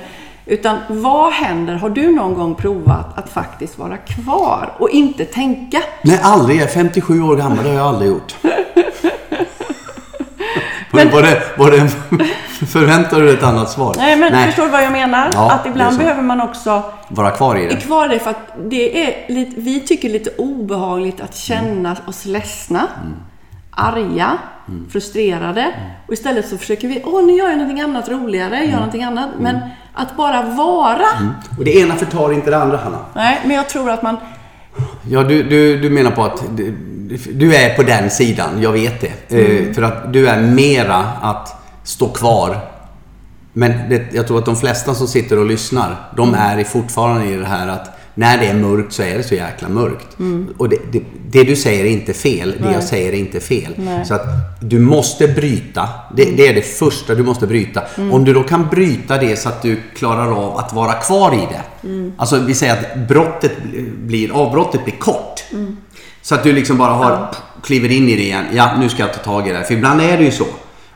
utan 0.51 0.79
vad 0.89 1.33
händer? 1.33 1.75
Har 1.75 1.91
du 1.91 2.13
någon 2.17 2.35
gång 2.35 2.55
provat 2.55 3.19
att 3.19 3.31
faktiskt 3.31 3.79
vara 3.79 3.97
kvar 3.97 4.73
och 4.79 4.91
inte 4.91 5.25
tänka? 5.25 5.83
Nej, 6.03 6.21
aldrig. 6.23 6.57
Jag 6.57 6.65
är 6.65 6.69
57 6.73 7.23
år 7.23 7.37
gammal. 7.37 7.59
Det 7.65 7.69
har 7.69 7.77
jag 7.77 7.87
aldrig 7.87 8.11
gjort. 8.11 8.35
Men- 10.93 11.11
var 11.11 11.23
det, 11.23 11.43
var 11.59 11.71
det, 11.71 11.89
förväntar 12.67 13.21
du 13.21 13.31
ett 13.31 13.43
annat 13.43 13.71
svar? 13.71 13.95
Nej, 13.99 14.17
men 14.17 14.47
förstår 14.47 14.63
du 14.65 14.69
vad 14.71 14.83
jag 14.85 14.93
menar? 14.93 15.31
Ja, 15.35 15.51
att 15.51 15.67
ibland 15.67 15.99
behöver 15.99 16.23
man 16.23 16.41
också 16.41 16.83
Vara 17.09 17.31
kvar 17.31 17.57
i 17.57 17.65
är 17.65 17.69
det. 17.71 17.77
kvar 17.77 18.09
det 18.09 18.19
för 18.19 18.31
att 18.31 18.53
det 18.71 19.05
är 19.05 19.33
lite, 19.35 19.61
vi 19.61 19.81
tycker 19.81 20.09
lite 20.09 20.31
obehagligt 20.39 21.21
att 21.21 21.37
känna 21.37 21.97
oss 22.07 22.25
ledsna, 22.25 22.87
arga, 23.81 24.38
frustrerade. 24.93 25.75
Och 26.07 26.12
istället 26.12 26.49
så 26.49 26.59
försöker 26.59 26.88
vi, 26.88 27.03
åh 27.05 27.27
nu 27.27 27.33
gör 27.33 27.49
jag 27.49 27.59
någonting 27.59 27.81
annat 27.81 28.09
roligare, 28.09 28.64
gör 28.64 28.77
någonting 28.77 29.03
annat. 29.03 29.29
Men 29.38 29.59
att 29.95 30.16
bara 30.16 30.43
vara. 30.43 31.07
Och 31.59 31.64
det 31.64 31.79
ena 31.79 31.95
förtar 31.95 32.33
inte 32.33 32.51
det 32.51 32.59
andra, 32.59 32.77
Hanna. 32.77 32.99
Nej, 33.14 33.40
men 33.45 33.57
jag 33.57 33.69
tror 33.69 33.90
att 33.90 34.03
man, 34.03 34.16
Ja, 35.11 35.23
du, 35.23 35.43
du, 35.43 35.81
du 35.81 35.90
menar 35.90 36.11
på 36.11 36.25
att 36.25 36.43
du, 36.57 36.71
du 37.33 37.55
är 37.57 37.75
på 37.77 37.83
den 37.83 38.11
sidan, 38.11 38.62
jag 38.62 38.73
vet 38.73 39.01
det. 39.01 39.38
Eh, 39.38 39.75
för 39.75 39.83
att 39.83 40.12
du 40.12 40.29
är 40.29 40.40
mera 40.40 40.97
att 41.23 41.62
stå 41.85 42.09
kvar. 42.09 42.57
Men 43.53 43.88
det, 43.88 44.14
jag 44.14 44.27
tror 44.27 44.38
att 44.38 44.45
de 44.45 44.57
flesta 44.57 44.95
som 44.95 45.07
sitter 45.07 45.38
och 45.38 45.47
lyssnar, 45.47 45.97
de 46.16 46.35
är 46.35 46.64
fortfarande 46.64 47.27
i 47.27 47.37
det 47.37 47.47
här 47.47 47.69
att 47.69 48.00
när 48.14 48.38
det 48.38 48.46
är 48.46 48.55
mörkt 48.55 48.92
så 48.92 49.03
är 49.03 49.16
det 49.16 49.23
så 49.23 49.35
jäkla 49.35 49.68
mörkt. 49.68 50.16
Och 50.59 50.68
det, 50.68 50.79
det, 50.92 51.03
det 51.31 51.44
du 51.44 51.57
säger 51.57 51.85
är 51.85 51.88
inte 51.88 52.12
fel, 52.12 52.55
det 52.62 52.73
jag 52.73 52.85
säger 52.85 53.12
är 53.12 53.16
inte 53.16 53.40
fel. 53.40 53.75
Nej. 53.77 54.05
Så 54.05 54.14
att 54.14 54.27
du 54.61 54.79
måste 54.79 55.29
bryta. 55.29 55.88
Det, 56.16 56.25
det 56.25 56.49
är 56.49 56.55
det 56.55 56.62
första 56.62 57.14
du 57.14 57.23
måste 57.23 57.46
bryta. 57.46 57.83
Om 58.12 58.25
du 58.25 58.33
då 58.33 58.42
kan 58.42 58.68
bryta 58.68 59.18
det 59.18 59.37
så 59.37 59.49
att 59.49 59.62
du 59.62 59.81
klarar 59.96 60.44
av 60.44 60.57
att 60.59 60.73
vara 60.73 60.92
kvar 60.92 61.35
i 61.35 61.49
det. 61.51 61.88
Alltså 62.16 62.38
vi 62.38 62.55
säger 62.55 62.73
att 62.73 63.09
brottet 63.09 63.53
blir, 63.99 64.33
avbrottet 64.33 64.85
blir 64.85 64.96
kort. 64.96 65.44
Så 66.23 66.35
att 66.35 66.42
du 66.42 66.53
liksom 66.53 66.79
bara 66.79 66.92
har, 66.92 67.29
kliver 67.62 67.90
in 67.90 68.09
i 68.09 68.16
det 68.16 68.23
igen. 68.23 68.44
Ja, 68.53 68.70
nu 68.81 68.88
ska 68.88 69.03
jag 69.03 69.14
ta 69.14 69.20
tag 69.20 69.49
i 69.49 69.51
det 69.51 69.57
här. 69.57 69.64
För 69.64 69.75
ibland 69.75 70.01
är 70.01 70.18
det 70.18 70.25
ju 70.25 70.31
så. 70.31 70.46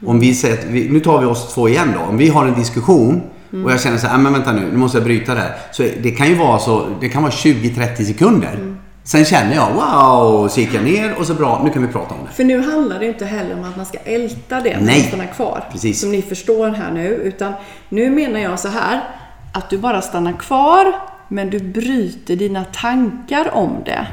Om 0.06 0.20
vi 0.20 0.34
säger 0.34 0.58
att 0.58 0.64
vi, 0.64 0.88
nu 0.88 1.00
tar 1.00 1.20
vi 1.20 1.26
oss 1.26 1.54
två 1.54 1.68
igen 1.68 1.94
då. 1.94 2.00
Om 2.00 2.16
vi 2.16 2.28
har 2.28 2.46
en 2.46 2.54
diskussion 2.54 3.22
och 3.64 3.72
jag 3.72 3.80
känner 3.80 3.98
så 3.98 4.06
här, 4.06 4.14
"Ah, 4.14 4.18
men 4.18 4.32
vänta 4.32 4.52
nu, 4.52 4.60
nu 4.72 4.76
måste 4.78 4.98
jag 4.98 5.04
bryta 5.04 5.34
det 5.34 5.40
här. 5.40 5.52
Så 5.72 5.82
det 6.02 6.10
kan 6.10 6.26
ju 6.28 6.34
vara 6.34 6.58
så, 6.58 6.86
det 7.00 7.08
kan 7.08 7.22
vara 7.22 7.32
20-30 7.32 8.04
sekunder. 8.04 8.74
Sen 9.06 9.24
känner 9.24 9.54
jag, 9.54 9.68
wow, 9.74 10.48
så 10.48 10.60
gick 10.60 10.74
jag 10.74 10.84
ner 10.84 11.14
och 11.18 11.26
så 11.26 11.34
bra, 11.34 11.60
nu 11.64 11.70
kan 11.70 11.82
vi 11.86 11.88
prata 11.92 12.14
om 12.14 12.20
det. 12.28 12.32
för 12.36 12.44
nu 12.44 12.70
handlar 12.72 12.98
det 12.98 13.06
inte 13.06 13.24
heller 13.26 13.54
om 13.54 13.64
att 13.64 13.76
man 13.76 13.86
ska 13.86 13.98
älta 13.98 14.60
det 14.60 14.80
Nej. 14.80 14.98
man 14.98 15.08
stannar 15.08 15.26
kvar. 15.34 15.64
Precis. 15.72 16.00
Som 16.00 16.10
ni 16.10 16.22
förstår 16.22 16.68
här 16.68 16.90
nu. 16.90 17.06
Utan 17.08 17.52
nu 17.88 18.10
menar 18.10 18.40
jag 18.40 18.58
så 18.60 18.68
här, 18.68 19.00
att 19.52 19.70
du 19.70 19.78
bara 19.78 20.02
stannar 20.02 20.32
kvar, 20.32 20.92
men 21.28 21.50
du 21.50 21.58
bryter 21.60 22.36
dina 22.36 22.64
tankar 22.64 23.54
om 23.54 23.76
det. 23.84 24.06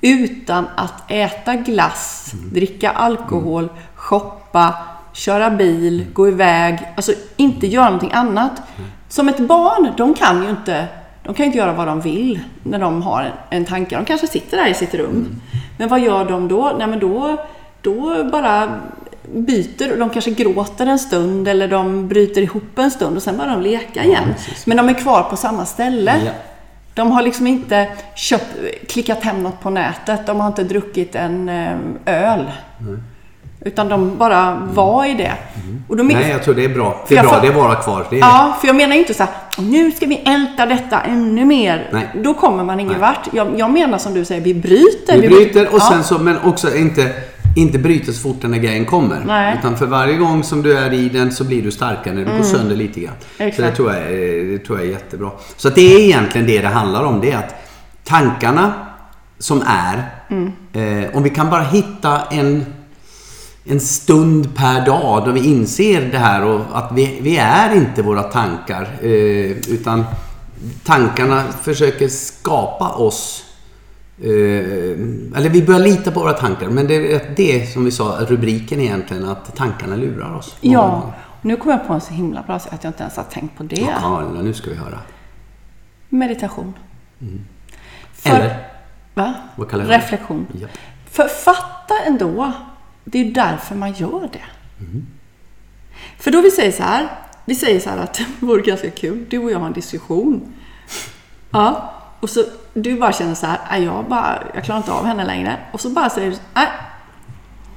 Utan 0.00 0.64
att 0.76 1.10
äta 1.10 1.54
glass, 1.54 2.32
dricka 2.52 2.90
alkohol, 2.90 3.68
shoppa, 3.94 4.74
köra 5.16 5.50
bil, 5.50 6.06
gå 6.12 6.28
iväg. 6.28 6.78
Alltså 6.96 7.12
inte 7.36 7.66
göra 7.66 7.84
någonting 7.84 8.12
annat. 8.12 8.62
Som 9.08 9.28
ett 9.28 9.38
barn, 9.38 9.92
de 9.96 10.14
kan 10.14 10.42
ju 10.42 10.50
inte, 10.50 10.86
de 11.22 11.34
kan 11.34 11.46
inte 11.46 11.58
göra 11.58 11.72
vad 11.72 11.86
de 11.86 12.00
vill 12.00 12.40
när 12.62 12.78
de 12.78 13.02
har 13.02 13.34
en, 13.50 13.64
tanke. 13.64 13.96
De 13.96 14.04
kanske 14.04 14.26
sitter 14.26 14.56
där 14.56 14.66
i 14.66 14.74
sitt 14.74 14.94
rum. 14.94 15.40
Men 15.78 15.88
vad 15.88 16.00
gör 16.00 16.24
de 16.24 16.48
då? 16.48 16.74
Nej 16.78 16.86
men 16.86 16.98
då, 16.98 17.36
då 17.80 18.24
bara 18.24 18.80
byter. 19.34 19.98
De 19.98 20.10
kanske 20.10 20.30
gråter 20.30 20.86
en 20.86 20.98
stund 20.98 21.48
eller 21.48 21.68
de 21.68 22.08
bryter 22.08 22.42
ihop 22.42 22.78
en 22.78 22.90
stund 22.90 23.16
och 23.16 23.22
sen 23.22 23.36
börjar 23.36 23.52
de 23.52 23.62
leka 23.62 24.04
igen. 24.04 24.34
Men 24.64 24.76
de 24.76 24.88
är 24.88 24.94
kvar 24.94 25.22
på 25.22 25.36
samma 25.36 25.66
ställe. 25.66 26.20
Ja. 26.24 26.32
De 26.94 27.10
har 27.10 27.22
liksom 27.22 27.46
inte 27.46 27.88
köpt, 28.14 28.56
klickat 28.88 29.22
hem 29.22 29.42
något 29.42 29.60
på 29.60 29.70
nätet. 29.70 30.26
De 30.26 30.40
har 30.40 30.46
inte 30.46 30.64
druckit 30.64 31.14
en 31.14 31.48
eh, 31.48 31.76
öl. 32.06 32.50
Utan 33.66 33.88
de 33.88 34.16
bara 34.18 34.54
var 34.72 35.04
i 35.06 35.14
det. 35.14 35.32
Och 35.88 35.96
då 35.96 36.04
men- 36.04 36.16
Nej, 36.16 36.30
jag 36.30 36.42
tror 36.44 36.54
det 36.54 36.64
är 36.64 36.68
bra. 36.68 37.04
Det 37.08 37.16
är 37.16 37.22
bra, 37.22 37.38
det 37.40 37.46
är 37.48 37.52
vara 37.52 37.74
kvar. 37.74 38.06
Det 38.10 38.16
är 38.16 38.20
Ja, 38.20 38.56
för 38.60 38.66
jag 38.66 38.76
menar 38.76 38.96
inte 38.96 39.14
så 39.14 39.22
här, 39.22 39.32
nu 39.58 39.92
ska 39.92 40.06
vi 40.06 40.16
älta 40.16 40.66
detta 40.66 41.00
ännu 41.00 41.44
mer. 41.44 41.88
Nej. 41.92 42.08
Då 42.24 42.34
kommer 42.34 42.64
man 42.64 42.80
ingen 42.80 42.92
Nej. 42.92 43.00
vart. 43.00 43.28
Jag, 43.32 43.58
jag 43.58 43.70
menar 43.70 43.98
som 43.98 44.14
du 44.14 44.24
säger, 44.24 44.40
vi 44.40 44.54
bryter. 44.54 45.20
Vi 45.20 45.28
bryter 45.28 45.66
och 45.68 45.80
ja. 45.80 45.88
sen 45.92 46.04
så, 46.04 46.18
men 46.18 46.38
också 46.44 46.76
inte, 46.76 47.12
inte 47.56 47.78
bryter 47.78 48.12
så 48.12 48.20
fort 48.20 48.36
den 48.42 48.52
här 48.52 48.60
grejen 48.60 48.84
kommer. 48.84 49.22
Nej. 49.26 49.46
Mm. 49.46 49.58
Utan 49.58 49.76
för 49.76 49.86
varje 49.86 50.16
gång 50.16 50.42
som 50.42 50.62
du 50.62 50.78
är 50.78 50.92
i 50.92 51.08
den 51.08 51.32
så 51.32 51.44
blir 51.44 51.62
du 51.62 51.70
starkare 51.70 52.14
när 52.14 52.24
du 52.24 52.36
går 52.36 52.44
sönder 52.44 52.76
lite 52.76 53.00
grann. 53.00 53.14
Så 53.20 53.42
det 53.42 53.44
Exakt. 53.44 53.76
tror, 53.76 53.92
jag, 53.92 54.02
är- 54.02 54.52
det 54.52 54.58
tror 54.58 54.78
jag 54.78 54.86
är 54.88 54.92
jättebra. 54.92 55.30
Så 55.56 55.68
det 55.68 55.94
är 55.94 56.00
egentligen 56.00 56.46
det 56.46 56.60
det 56.60 56.68
handlar 56.68 57.04
om. 57.04 57.20
Det 57.20 57.30
är 57.32 57.36
att 57.36 57.54
tankarna 58.04 58.72
som 59.38 59.62
är, 59.66 60.02
Mm. 60.30 60.52
eh, 61.04 61.16
om 61.16 61.22
vi 61.22 61.30
kan 61.30 61.50
bara 61.50 61.62
hitta 61.62 62.20
en 62.30 62.64
en 63.68 63.80
stund 63.80 64.56
per 64.56 64.86
dag 64.86 65.24
då 65.24 65.30
vi 65.30 65.44
inser 65.44 66.12
det 66.12 66.18
här 66.18 66.44
och 66.44 66.60
att 66.72 66.92
vi, 66.92 67.18
vi 67.22 67.36
är 67.36 67.74
inte 67.74 68.02
våra 68.02 68.22
tankar. 68.22 68.88
Eh, 69.00 69.10
utan 69.50 70.04
tankarna 70.84 71.42
försöker 71.42 72.08
skapa 72.08 72.88
oss. 72.88 73.44
Eh, 74.18 74.28
eller 75.36 75.48
vi 75.48 75.62
börjar 75.62 75.80
lita 75.80 76.10
på 76.10 76.20
våra 76.20 76.32
tankar. 76.32 76.68
Men 76.68 76.86
det 76.86 77.12
är 77.12 77.34
det 77.36 77.72
som 77.72 77.84
vi 77.84 77.90
sa, 77.90 78.18
rubriken 78.28 78.80
egentligen, 78.80 79.28
att 79.28 79.56
tankarna 79.56 79.96
lurar 79.96 80.34
oss. 80.34 80.56
Ja, 80.60 81.14
nu 81.42 81.56
kommer 81.56 81.76
jag 81.76 81.86
på 81.86 81.92
en 81.92 82.00
så 82.00 82.14
himla 82.14 82.42
bra 82.42 82.58
sak 82.58 82.72
att 82.72 82.84
jag 82.84 82.90
inte 82.90 83.02
ens 83.02 83.16
har 83.16 83.24
tänkt 83.24 83.56
på 83.56 83.62
det. 83.62 83.80
Ja, 83.80 84.22
nu 84.42 84.54
ska 84.54 84.70
vi 84.70 84.76
höra. 84.76 84.98
Meditation. 86.08 86.74
För, 88.12 88.30
Eller? 88.30 88.68
Va? 89.14 89.34
Jag 89.56 89.68
det? 89.68 89.98
Reflektion. 89.98 90.46
Japp. 90.52 90.70
För 91.10 91.28
fatta 91.28 91.94
ändå, 92.06 92.52
det 93.10 93.18
är 93.18 93.24
därför 93.34 93.74
man 93.74 93.92
gör 93.92 94.28
det. 94.32 94.44
Mm. 94.84 95.06
För 96.18 96.30
då 96.30 96.40
vi 96.40 96.50
säger 96.50 96.72
så 96.72 96.82
här, 96.82 97.08
vi 97.44 97.54
säger 97.54 97.80
så 97.80 97.90
här 97.90 97.98
att 97.98 98.14
det 98.40 98.46
vore 98.46 98.62
ganska 98.62 98.90
kul, 98.90 99.26
du 99.30 99.38
och 99.38 99.50
jag 99.50 99.58
har 99.58 99.66
en 99.66 99.72
diskussion. 99.72 100.52
Ja, 101.50 101.92
och 102.20 102.30
så 102.30 102.44
du 102.74 102.98
bara 102.98 103.12
känner 103.12 103.34
så 103.34 103.46
här, 103.46 103.58
"Nej, 103.70 103.84
jag, 103.84 104.04
bara, 104.08 104.42
jag 104.54 104.64
klarar 104.64 104.78
inte 104.78 104.92
av 104.92 105.04
henne 105.06 105.24
längre. 105.24 105.56
Och 105.72 105.80
så 105.80 105.90
bara 105.90 106.10
säger 106.10 106.30
du, 106.30 106.36
nej, 106.54 106.68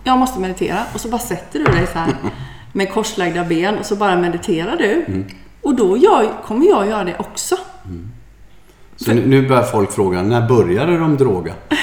jag 0.03 0.17
måste 0.17 0.39
meditera. 0.39 0.83
Och 0.93 1.01
så 1.01 1.09
bara 1.09 1.21
sätter 1.21 1.59
du 1.59 1.65
dig 1.65 1.87
så 1.87 1.99
här 1.99 2.13
med 2.73 2.93
korslagda 2.93 3.43
ben 3.43 3.77
och 3.77 3.85
så 3.85 3.95
bara 3.95 4.15
mediterar 4.15 4.77
du. 4.77 5.05
Mm. 5.07 5.25
Och 5.61 5.75
då 5.75 5.97
gör, 5.97 6.43
kommer 6.45 6.65
jag 6.67 6.87
göra 6.87 7.03
det 7.03 7.15
också. 7.19 7.55
Så 8.95 9.13
nu, 9.13 9.27
nu 9.27 9.47
börjar 9.47 9.63
folk 9.63 9.91
fråga, 9.91 10.21
när 10.21 10.47
började 10.47 10.97
de 10.97 11.17
droga? 11.17 11.53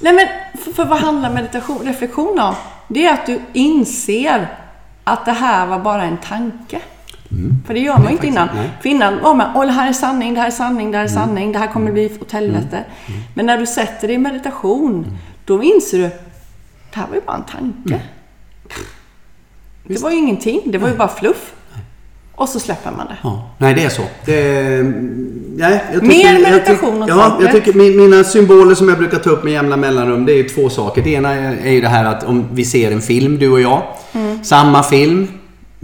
Nej 0.00 0.12
men 0.12 0.26
för, 0.60 0.72
för 0.72 0.84
vad 0.84 0.98
handlar 0.98 1.30
meditation, 1.30 1.78
reflektion 1.84 2.38
om? 2.38 2.54
Det 2.88 3.06
är 3.06 3.12
att 3.12 3.26
du 3.26 3.40
inser 3.52 4.48
att 5.04 5.24
det 5.24 5.32
här 5.32 5.66
var 5.66 5.78
bara 5.78 6.02
en 6.02 6.18
tanke. 6.18 6.80
För 7.66 7.74
det 7.74 7.80
gör 7.80 7.98
man 7.98 8.06
ju 8.06 8.12
inte 8.12 8.26
innan. 8.26 8.48
nej. 8.54 8.70
För 8.82 8.88
innan 8.88 9.20
var 9.20 9.34
man, 9.34 9.56
åh 9.56 9.66
det 9.66 9.72
här 9.72 9.88
är 9.88 9.92
sanning, 9.92 10.34
det 10.34 10.40
här 10.40 10.46
är 10.46 10.50
sanning, 10.50 10.90
det 10.90 10.98
här 10.98 11.04
är 11.04 11.08
sanning, 11.08 11.52
det 11.52 11.58
här 11.58 11.66
kommer 11.66 11.92
bli 11.92 12.18
åt 12.20 12.32
helvete. 12.32 12.84
Men 13.34 13.46
när 13.46 13.58
du 13.58 13.66
sätter 13.66 14.08
dig 14.08 14.14
i 14.16 14.18
meditation, 14.18 15.18
då 15.44 15.62
inser 15.62 15.98
du, 15.98 16.02
det 16.02 16.96
här 17.00 17.06
var 17.06 17.14
ju 17.14 17.20
bara 17.20 17.36
en 17.36 17.44
tanke. 17.44 18.00
Det 19.86 20.02
var 20.02 20.10
ju 20.10 20.16
ingenting, 20.16 20.60
det 20.64 20.78
var 20.78 20.88
ju 20.88 20.96
bara 20.96 21.08
fluff. 21.08 21.54
Och 22.36 22.48
så 22.48 22.60
släpper 22.60 22.90
man 22.90 23.06
det. 23.06 23.16
Ja, 23.22 23.50
nej 23.58 23.74
det 23.74 23.84
är 23.84 23.88
så. 23.88 24.02
Det, 24.24 24.34
nej, 25.56 25.84
jag 25.92 26.02
Mer 26.02 26.32
jag 26.32 26.42
meditation 26.42 27.02
och 27.02 27.08
ja, 27.08 27.38
jag 27.40 27.52
tycker 27.52 27.72
min, 27.72 27.96
Mina 27.96 28.24
symboler 28.24 28.74
som 28.74 28.88
jag 28.88 28.98
brukar 28.98 29.18
ta 29.18 29.30
upp 29.30 29.44
med 29.44 29.52
jämna 29.52 29.76
mellanrum, 29.76 30.26
det 30.26 30.32
är 30.32 30.36
ju 30.36 30.48
två 30.48 30.70
saker. 30.70 31.02
Det 31.02 31.10
ena 31.10 31.34
är, 31.34 31.66
är 31.66 31.72
ju 31.72 31.80
det 31.80 31.88
här 31.88 32.04
att 32.04 32.24
om 32.24 32.48
vi 32.52 32.64
ser 32.64 32.90
en 32.90 33.00
film, 33.00 33.38
du 33.38 33.50
och 33.50 33.60
jag. 33.60 33.82
Mm. 34.12 34.44
Samma 34.44 34.82
film. 34.82 35.28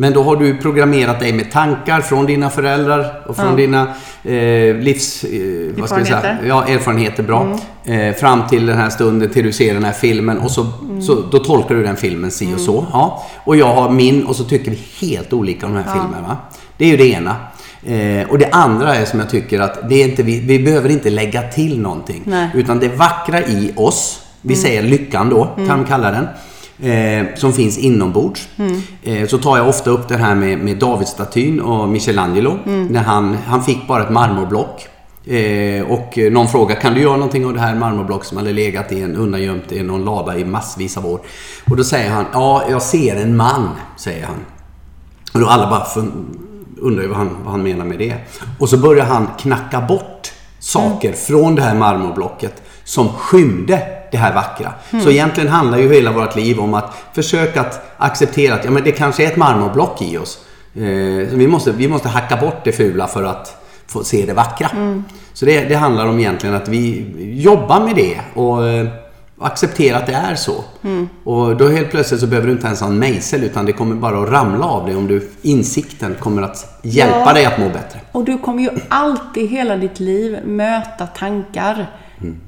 Men 0.00 0.12
då 0.12 0.22
har 0.22 0.36
du 0.36 0.56
programmerat 0.56 1.20
dig 1.20 1.32
med 1.32 1.50
tankar 1.50 2.00
från 2.00 2.26
dina 2.26 2.50
föräldrar 2.50 3.22
och 3.26 3.36
från 3.36 3.46
Ja. 3.50 3.56
dina 3.56 3.82
eh, 4.24 4.74
livs... 4.76 5.24
Eh, 5.24 5.30
vad 5.78 5.88
ska 5.88 5.98
jag 5.98 6.06
säga? 6.06 6.18
Erfarenheter. 6.18 6.30
Mm. 6.32 6.48
Ja, 6.48 6.68
erfarenheter. 6.68 7.22
Bra. 7.22 7.58
Eh, 7.84 8.14
fram 8.14 8.48
till 8.48 8.66
den 8.66 8.78
här 8.78 8.90
stunden 8.90 9.30
till 9.30 9.44
du 9.44 9.52
ser 9.52 9.74
den 9.74 9.84
här 9.84 9.92
filmen 9.92 10.38
och 10.38 10.50
så, 10.50 10.66
Mm. 10.82 11.02
så 11.02 11.14
då 11.14 11.38
tolkar 11.38 11.74
du 11.74 11.82
den 11.82 11.96
filmen 11.96 12.30
si 12.30 12.54
och 12.56 12.60
så. 12.60 12.86
Ja. 12.92 13.26
Och 13.44 13.56
jag 13.56 13.74
har 13.74 13.90
min 13.90 14.24
och 14.26 14.36
så 14.36 14.44
tycker 14.44 14.70
vi 14.70 14.78
helt 15.06 15.32
olika 15.32 15.66
om 15.66 15.74
de 15.74 15.82
här 15.84 15.92
filmerna. 15.92 16.36
Det 16.76 16.84
är 16.84 16.88
ju 16.88 16.96
det 16.96 17.08
ena. 17.08 17.36
Eh, 17.86 18.30
och 18.30 18.38
det 18.38 18.48
andra 18.52 18.94
är 18.94 19.04
som 19.04 19.20
jag 19.20 19.30
tycker 19.30 19.60
att 19.60 19.88
det 19.88 20.02
är 20.02 20.08
inte, 20.08 20.22
vi, 20.22 20.40
vi 20.40 20.58
behöver 20.58 20.88
inte 20.88 21.10
lägga 21.10 21.42
till 21.42 21.80
någonting. 21.80 22.22
Nej. 22.24 22.48
Utan 22.54 22.78
det 22.78 22.88
vackra 22.88 23.40
i 23.40 23.72
oss, 23.76 24.20
vi 24.42 24.56
säger 24.56 24.82
lyckan 24.82 25.30
då, 25.30 25.48
kan 25.68 25.80
vi 25.80 25.86
kalla 25.88 26.10
den. 26.10 26.26
Eh, 26.82 27.26
som 27.34 27.52
finns 27.52 27.78
inombords. 27.78 28.48
Eh, 29.02 29.26
så 29.26 29.38
tar 29.38 29.56
jag 29.56 29.68
ofta 29.68 29.90
upp 29.90 30.08
det 30.08 30.16
här 30.16 30.34
med, 30.34 30.58
med 30.58 30.76
Davidstatyn 30.76 31.60
och 31.60 31.88
Michelangelo. 31.88 32.58
När 32.64 33.02
han, 33.02 33.34
han 33.46 33.62
fick 33.62 33.86
bara 33.86 34.02
ett 34.02 34.10
marmorblock. 34.10 34.88
Eh, 35.26 35.82
och 35.82 36.18
någon 36.32 36.48
fråga, 36.48 36.74
kan 36.74 36.94
du 36.94 37.00
göra 37.00 37.16
någonting 37.16 37.46
av 37.46 37.54
det 37.54 37.60
här 37.60 37.74
marmorblock 37.74 38.24
som 38.24 38.36
hade 38.36 38.52
legat 38.52 38.92
i 38.92 39.02
en 39.02 39.16
undangömt 39.16 39.72
i 39.72 39.82
någon 39.82 40.04
lada 40.04 40.38
i 40.38 40.44
massvis 40.44 40.96
av 40.96 41.06
år? 41.06 41.20
Och 41.70 41.76
då 41.76 41.84
säger 41.84 42.10
han, 42.10 42.24
ja 42.32 42.64
jag 42.70 42.82
ser 42.82 43.16
en 43.16 43.36
man, 43.36 43.68
säger 43.96 44.26
han. 44.26 44.36
Och 45.32 45.40
då 45.40 45.46
alla 45.46 45.70
bara 45.70 45.86
undrar 46.78 47.02
ju 47.02 47.08
vad 47.08 47.18
han, 47.18 47.36
vad 47.42 47.52
han 47.52 47.62
menar 47.62 47.84
med 47.84 47.98
det. 47.98 48.14
Och 48.58 48.68
så 48.68 48.78
börjar 48.78 49.04
han 49.04 49.28
knacka 49.38 49.80
bort 49.80 50.32
saker 50.58 51.12
från 51.12 51.54
det 51.54 51.62
här 51.62 51.74
marmorblocket 51.74 52.62
som 52.84 53.08
skymde 53.08 53.99
det 54.10 54.16
här 54.18 54.34
vackra. 54.34 54.72
Så 55.04 55.10
egentligen 55.10 55.48
handlar 55.50 55.78
ju 55.78 55.94
hela 55.94 56.12
vårt 56.12 56.36
liv 56.36 56.60
om 56.60 56.74
att 56.74 56.94
försöka 57.14 57.60
att 57.60 57.90
acceptera 57.96 58.54
att 58.54 58.64
ja, 58.64 58.70
men 58.70 58.84
det 58.84 58.92
kanske 58.92 59.22
är 59.22 59.26
ett 59.26 59.36
marmorblock 59.36 60.02
i 60.02 60.18
oss. 60.18 60.38
Eh, 60.74 60.82
vi, 61.36 61.46
måste, 61.46 61.72
vi 61.72 61.88
måste 61.88 62.08
hacka 62.08 62.36
bort 62.36 62.64
det 62.64 62.72
fula 62.72 63.06
för 63.06 63.24
att 63.24 63.56
få 63.86 64.04
se 64.04 64.26
det 64.26 64.32
vackra. 64.32 64.68
Så 65.32 65.44
det, 65.46 65.60
det 65.64 65.74
handlar 65.74 66.06
om 66.06 66.18
egentligen 66.18 66.54
att 66.56 66.68
vi 66.68 67.06
jobbar 67.40 67.80
med 67.80 67.96
det 67.96 68.20
och 68.34 68.68
eh, 68.68 68.86
acceptera 69.40 69.96
att 69.96 70.06
det 70.06 70.12
är 70.12 70.34
så. 70.34 70.64
Och 71.24 71.56
då 71.56 71.68
helt 71.68 71.90
plötsligt 71.90 72.20
så 72.20 72.26
behöver 72.26 72.46
du 72.46 72.52
inte 72.52 72.66
ens 72.66 72.80
ha 72.80 72.88
en 72.88 72.98
mejsel 72.98 73.44
utan 73.44 73.66
det 73.66 73.72
kommer 73.72 73.94
bara 73.94 74.22
att 74.22 74.28
ramla 74.30 74.66
av 74.66 74.86
dig 74.86 74.96
om 74.96 75.06
du 75.06 75.28
insikten 75.42 76.16
kommer 76.20 76.42
att 76.42 76.78
hjälpa 76.82 77.18
Ja. 77.26 77.32
dig 77.32 77.44
att 77.44 77.58
må 77.58 77.68
bättre. 77.68 78.00
Och 78.12 78.24
du 78.24 78.38
kommer 78.38 78.62
ju 78.62 78.70
alltid 78.88 79.50
hela 79.50 79.76
ditt 79.76 80.00
liv 80.00 80.38
möta 80.44 81.06
tankar. 81.06 81.90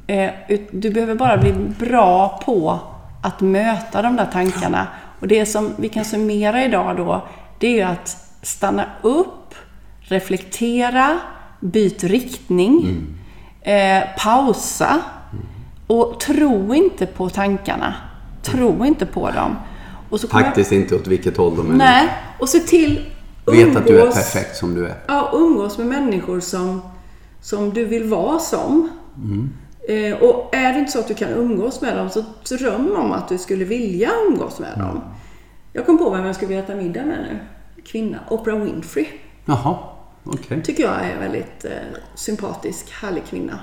Eh, 0.07 0.31
Du 0.71 0.91
behöver 0.91 1.15
bara 1.15 1.37
bli 1.37 1.53
bra 1.79 2.41
på 2.45 2.79
att 3.23 3.41
möta 3.41 4.03
de 4.03 4.17
där 4.17 4.27
tankarna. 4.33 4.87
Och 5.21 5.29
det 5.29 5.47
som 5.47 5.71
vi 5.77 5.89
kan 5.89 6.05
summera 6.05 6.65
idag 6.65 6.97
då, 6.97 7.27
det 7.59 7.67
är 7.67 7.73
ju 7.73 7.83
att 7.83 8.17
stanna 8.43 8.85
upp, 9.03 9.55
reflektera, 10.01 11.19
byt 11.61 12.05
riktning, 12.05 13.05
eh, 13.63 14.03
pausa 14.19 15.01
och 15.87 16.21
tro 16.21 16.75
inte 16.75 17.07
på 17.07 17.29
tankarna. 17.29 17.95
Tro 18.43 18.85
inte 18.85 19.07
på 19.07 19.31
dem. 19.31 19.57
Och 20.11 20.21
så 20.21 20.29
Faktiskt 20.29 20.73
inte 20.73 20.95
åt 20.95 21.07
vilket 21.07 21.37
håll 21.37 21.57
de 21.57 21.71
är. 21.71 21.75
Nej, 21.75 22.09
och 22.39 22.49
se 22.49 22.59
till 22.59 23.05
Vet 23.47 23.77
att 23.77 23.87
du 23.87 23.99
är 24.01 24.03
umgås- 24.07 24.15
perfekt 24.15 24.57
som 24.57 24.75
du 24.75 24.87
är. 24.87 24.95
Ja, 25.09 25.31
umgås 25.35 25.79
med 25.79 25.87
människor 25.87 26.41
som, 26.41 26.83
som 27.41 27.71
du 27.71 27.85
vill 27.85 28.05
vara 28.05 28.39
som. 28.39 28.91
Eh, 29.17 29.62
och 30.21 30.55
är 30.55 30.73
det 30.73 30.79
inte 30.79 30.93
så 30.93 30.99
att 30.99 31.09
du 31.09 31.15
kan 31.15 31.29
umgås 31.29 31.81
med 31.81 31.97
dem 31.97 32.11
så 32.45 32.55
dröm 32.57 32.97
om 32.97 33.13
att 33.13 33.29
du 33.29 33.39
skulle 33.39 33.65
vilja 33.65 34.11
umgås 34.29 34.59
med 34.59 34.79
dem. 34.79 35.01
Jag 35.73 35.87
kom 35.87 35.99
på 35.99 36.11
vem 36.11 36.25
jag 36.25 36.35
skulle 36.35 36.49
vilja 36.49 36.63
äta 36.65 36.75
middag 36.75 37.03
med 37.05 37.19
nu. 37.31 37.39
Kvinna. 37.85 38.19
Oprah 38.31 38.57
Winfrey. 38.59 39.07
Jaha, 39.45 39.77
okej. 40.25 40.63
Tycker 40.63 40.83
jag 40.83 40.93
är 40.93 41.13
en 41.15 41.21
väldigt 41.21 41.65
eh, 41.65 41.71
sympatisk, 42.15 42.91
härlig 43.03 43.23
kvinna. 43.31 43.59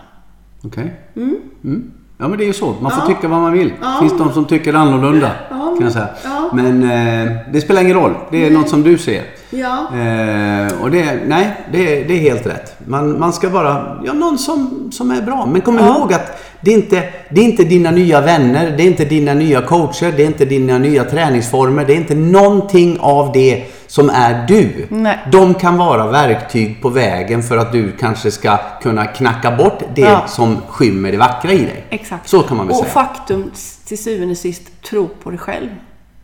Okej. 0.64 1.00
Mm. 1.16 1.92
Ja 2.18 2.28
men 2.28 2.38
det 2.38 2.44
är 2.44 2.48
ju 2.48 2.54
så. 2.54 2.66
Man 2.82 2.92
får 2.92 3.02
Ja. 3.02 3.08
tycka 3.08 3.28
vad 3.28 3.42
man 3.42 3.52
vill. 3.54 3.74
Ja. 3.82 3.98
finns 4.00 4.18
de 4.18 4.32
som 4.34 4.46
tycker 4.46 4.74
annorlunda. 4.74 5.32
Ja, 5.50 5.58
kan 5.78 5.82
jag 5.84 5.92
säga. 5.94 6.08
ja. 6.24 6.50
Men 6.54 6.84
eh, 6.84 7.32
det 7.54 7.62
spelar 7.62 7.82
ingen 7.82 7.94
roll. 7.98 8.16
Det 8.32 8.46
är 8.48 8.52
något 8.52 8.70
som 8.70 8.84
du 8.84 8.98
ser. 8.98 9.24
Ja. 9.50 9.88
Eh, 9.94 10.82
och 10.82 10.92
det, 10.92 11.20
nej, 11.28 11.52
det, 11.72 12.04
det 12.04 12.14
är 12.14 12.20
helt 12.20 12.46
rätt. 12.48 12.76
Man, 12.88 13.20
man 13.20 13.34
ska 13.34 13.50
vara 13.50 14.02
ja, 14.06 14.14
någon 14.14 14.38
som, 14.38 14.90
som 14.94 15.12
är 15.12 15.22
bra. 15.22 15.46
Men 15.46 15.62
kom 15.62 15.78
Ja. 15.78 15.86
ihåg 15.98 16.14
att 16.14 16.44
det 16.62 16.72
är, 16.72 16.76
inte, 16.76 17.04
det 17.30 17.42
är 17.42 17.46
inte 17.46 17.64
dina 17.64 17.92
nya 17.92 18.22
vänner, 18.22 18.74
det 18.78 18.84
är 18.84 18.88
inte 18.88 19.06
dina 19.06 19.34
nya 19.34 19.62
coacher, 19.62 20.14
det 20.18 20.24
är 20.24 20.28
inte 20.28 20.46
dina 20.46 20.78
nya 20.78 21.04
träningsformer. 21.04 21.86
Det 21.86 21.94
är 21.94 21.98
inte 21.98 22.16
någonting 22.16 22.98
av 23.00 23.32
det 23.32 23.64
som 23.88 24.10
är 24.10 24.48
du. 24.48 24.86
Nej. 24.90 25.20
De 25.32 25.54
kan 25.54 25.78
vara 25.78 26.08
verktyg 26.08 26.82
på 26.82 26.90
vägen 26.90 27.44
för 27.44 27.58
att 27.58 27.72
du 27.72 27.92
kanske 27.92 28.32
ska 28.32 28.58
kunna 28.82 29.06
knacka 29.06 29.52
bort 29.52 29.80
det 29.96 30.02
Ja. 30.02 30.24
som 30.28 30.58
skymmer 30.68 31.12
det 31.12 31.18
vackra 31.18 31.52
i 31.52 31.58
dig. 31.58 31.86
Exakt. 31.90 32.30
Så 32.30 32.42
kan 32.42 32.58
man 32.58 32.68
väl 32.68 32.74
och 32.76 32.80
säga. 32.82 32.92
faktum, 32.94 33.52
till 33.88 34.04
syvende 34.04 34.32
och 34.32 34.38
sist, 34.38 34.62
tro 34.90 35.08
på 35.24 35.30
dig 35.30 35.40
själv. 35.40 35.70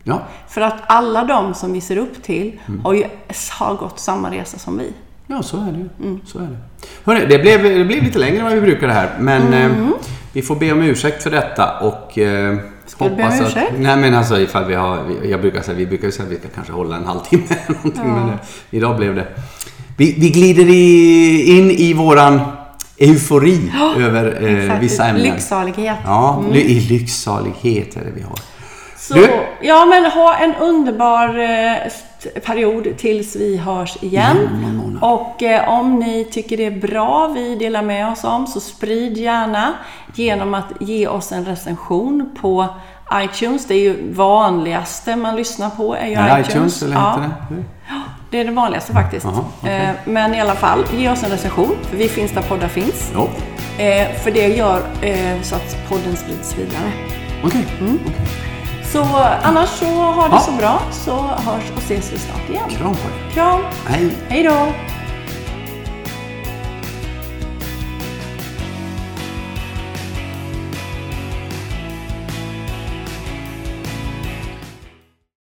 Ja. 0.08 0.22
För 0.48 0.60
att 0.60 0.74
alla 0.86 1.24
de 1.24 1.54
som 1.54 1.72
vi 1.72 1.80
ser 1.80 1.96
upp 1.96 2.22
till 2.22 2.52
Mm. 2.68 2.84
har 2.84 2.94
ju 2.94 3.04
har 3.58 3.74
gått 3.74 3.98
samma 4.00 4.30
resa 4.30 4.58
som 4.58 4.78
vi. 4.78 4.92
Ja, 5.26 5.42
så 5.42 5.56
är 5.56 5.72
det 5.72 5.78
ju. 6.08 6.18
Så 6.26 6.38
är 6.38 6.42
det. 6.42 6.56
Hörrni, 7.04 7.26
det, 7.26 7.38
blev, 7.38 7.62
det 7.62 7.84
blev 7.84 8.02
lite 8.04 8.18
längre 8.18 8.38
än 8.38 8.44
vad 8.44 8.52
vi 8.54 8.60
brukar 8.60 8.86
det 8.86 8.92
här. 8.92 9.10
Men 9.20 9.54
eh, 9.54 9.70
vi 10.32 10.42
får 10.42 10.56
be 10.56 10.72
om 10.72 10.82
ursäkt 10.82 11.22
för 11.22 11.30
detta 11.30 11.78
och 11.80 12.18
eh, 12.18 12.56
Ska 12.86 13.08
du 13.08 13.14
be 13.16 13.22
om 13.26 13.32
ursäkt? 13.46 13.72
Nej 13.78 13.96
men 13.96 14.14
alltså 14.14 14.40
ifall 14.40 14.64
vi 14.64 14.74
har... 14.74 14.98
Jag 15.30 15.40
brukar 15.40 15.62
säga, 15.62 15.76
vi 15.76 15.86
brukar 15.86 16.10
säga 16.10 16.24
att 16.26 16.32
vi 16.32 16.36
ska 16.38 16.48
kanske 16.48 16.72
hålla 16.72 16.96
en 16.96 17.04
halvtimme 17.04 17.44
eller 17.66 17.76
någonting. 17.76 18.04
Men 18.12 18.28
eh, 18.28 18.34
idag 18.70 18.96
blev 18.96 19.14
det... 19.14 19.26
Vi, 19.96 20.14
vi 20.18 20.30
glider 20.30 20.64
i, 20.68 21.58
in 21.58 21.70
i 21.70 21.92
våran 21.92 22.40
eufori 22.98 23.72
över 23.98 24.48
eh, 24.72 24.80
vissa 24.80 25.04
ämnen. 25.06 25.22
Lycksalighet. 25.22 25.96
Ja, 26.04 26.44
ly- 26.52 26.60
i 26.60 26.80
lycksalighet 26.80 27.96
är 27.96 28.00
det 28.04 28.10
vi 28.14 28.22
har. 28.22 28.38
Så, 29.08 29.14
Du- 29.14 29.30
ja, 29.60 29.84
men 29.84 30.04
ha 30.04 30.34
en 30.36 30.54
underbar 30.54 31.38
eh, 31.38 31.76
period 32.46 32.98
tills 32.98 33.36
vi 33.36 33.56
hörs 33.56 34.02
igen. 34.02 34.36
Ja, 34.62 34.68
månad. 34.82 35.02
Och 35.02 35.42
eh, 35.42 35.68
om 35.68 35.98
ni 35.98 36.24
tycker 36.24 36.56
det 36.56 36.64
är 36.66 36.70
bra 36.80 37.28
vi 37.34 37.54
delar 37.54 37.82
med 37.82 38.08
oss 38.12 38.24
om 38.24 38.46
så 38.46 38.60
sprid 38.60 39.16
gärna 39.16 39.72
genom 40.14 40.54
att 40.54 40.66
ge 40.80 41.08
oss 41.08 41.32
en 41.32 41.44
recension 41.44 42.30
på 42.40 42.66
iTunes. 43.14 43.66
Det 43.66 43.74
är 43.74 43.80
ju 43.80 44.12
vanligaste 44.12 45.16
man 45.16 45.36
lyssnar 45.36 45.70
på 45.70 45.94
är 45.96 46.06
ju 46.06 46.14
Är 46.14 46.26
iTunes. 46.40 46.48
iTunes 46.50 46.82
eller 46.82 46.94
ja, 46.96 47.10
heter 47.10 47.22
det? 47.56 47.64
det 48.30 48.40
är 48.40 48.44
det 48.44 48.50
vanligaste 48.52 48.92
faktiskt. 48.92 49.24
Jaha, 49.26 49.44
okej. 49.60 49.76
eh, 49.76 49.90
men 50.04 50.34
i 50.34 50.40
alla 50.40 50.54
fall, 50.54 50.84
ge 50.96 51.10
oss 51.10 51.22
en 51.24 51.30
recension 51.30 51.76
för 51.90 51.96
vi 51.96 52.08
finns 52.08 52.32
där 52.32 52.42
poddar 52.42 52.68
finns. 52.68 53.10
Ja, 53.14 53.28
Eh, 53.78 54.12
för 54.12 54.30
det 54.30 54.46
gör 54.48 54.80
så 55.42 55.54
att 55.54 55.88
podden 55.88 56.16
sprids 56.16 56.58
vidare. 56.58 56.92
okej. 57.44 57.64
Mm. 57.80 57.98
okej. 58.06 58.26
Så 58.96 59.02
annars 59.42 59.68
så 59.68 59.86
ha 59.86 60.28
det 60.28 60.34
Ja. 60.34 60.40
så 60.40 60.52
bra 60.52 60.78
så 60.90 61.12
hörs 61.16 61.70
och 61.76 61.78
ses 61.78 62.12
vi 62.12 62.18
snart 62.18 62.50
igen. 62.50 62.70
Kram 62.70 62.94
på 62.94 63.08
dig. 63.08 63.32
Kram! 63.34 63.60
Hej. 63.86 64.10
Hej 64.28 64.42
då! 64.42 64.56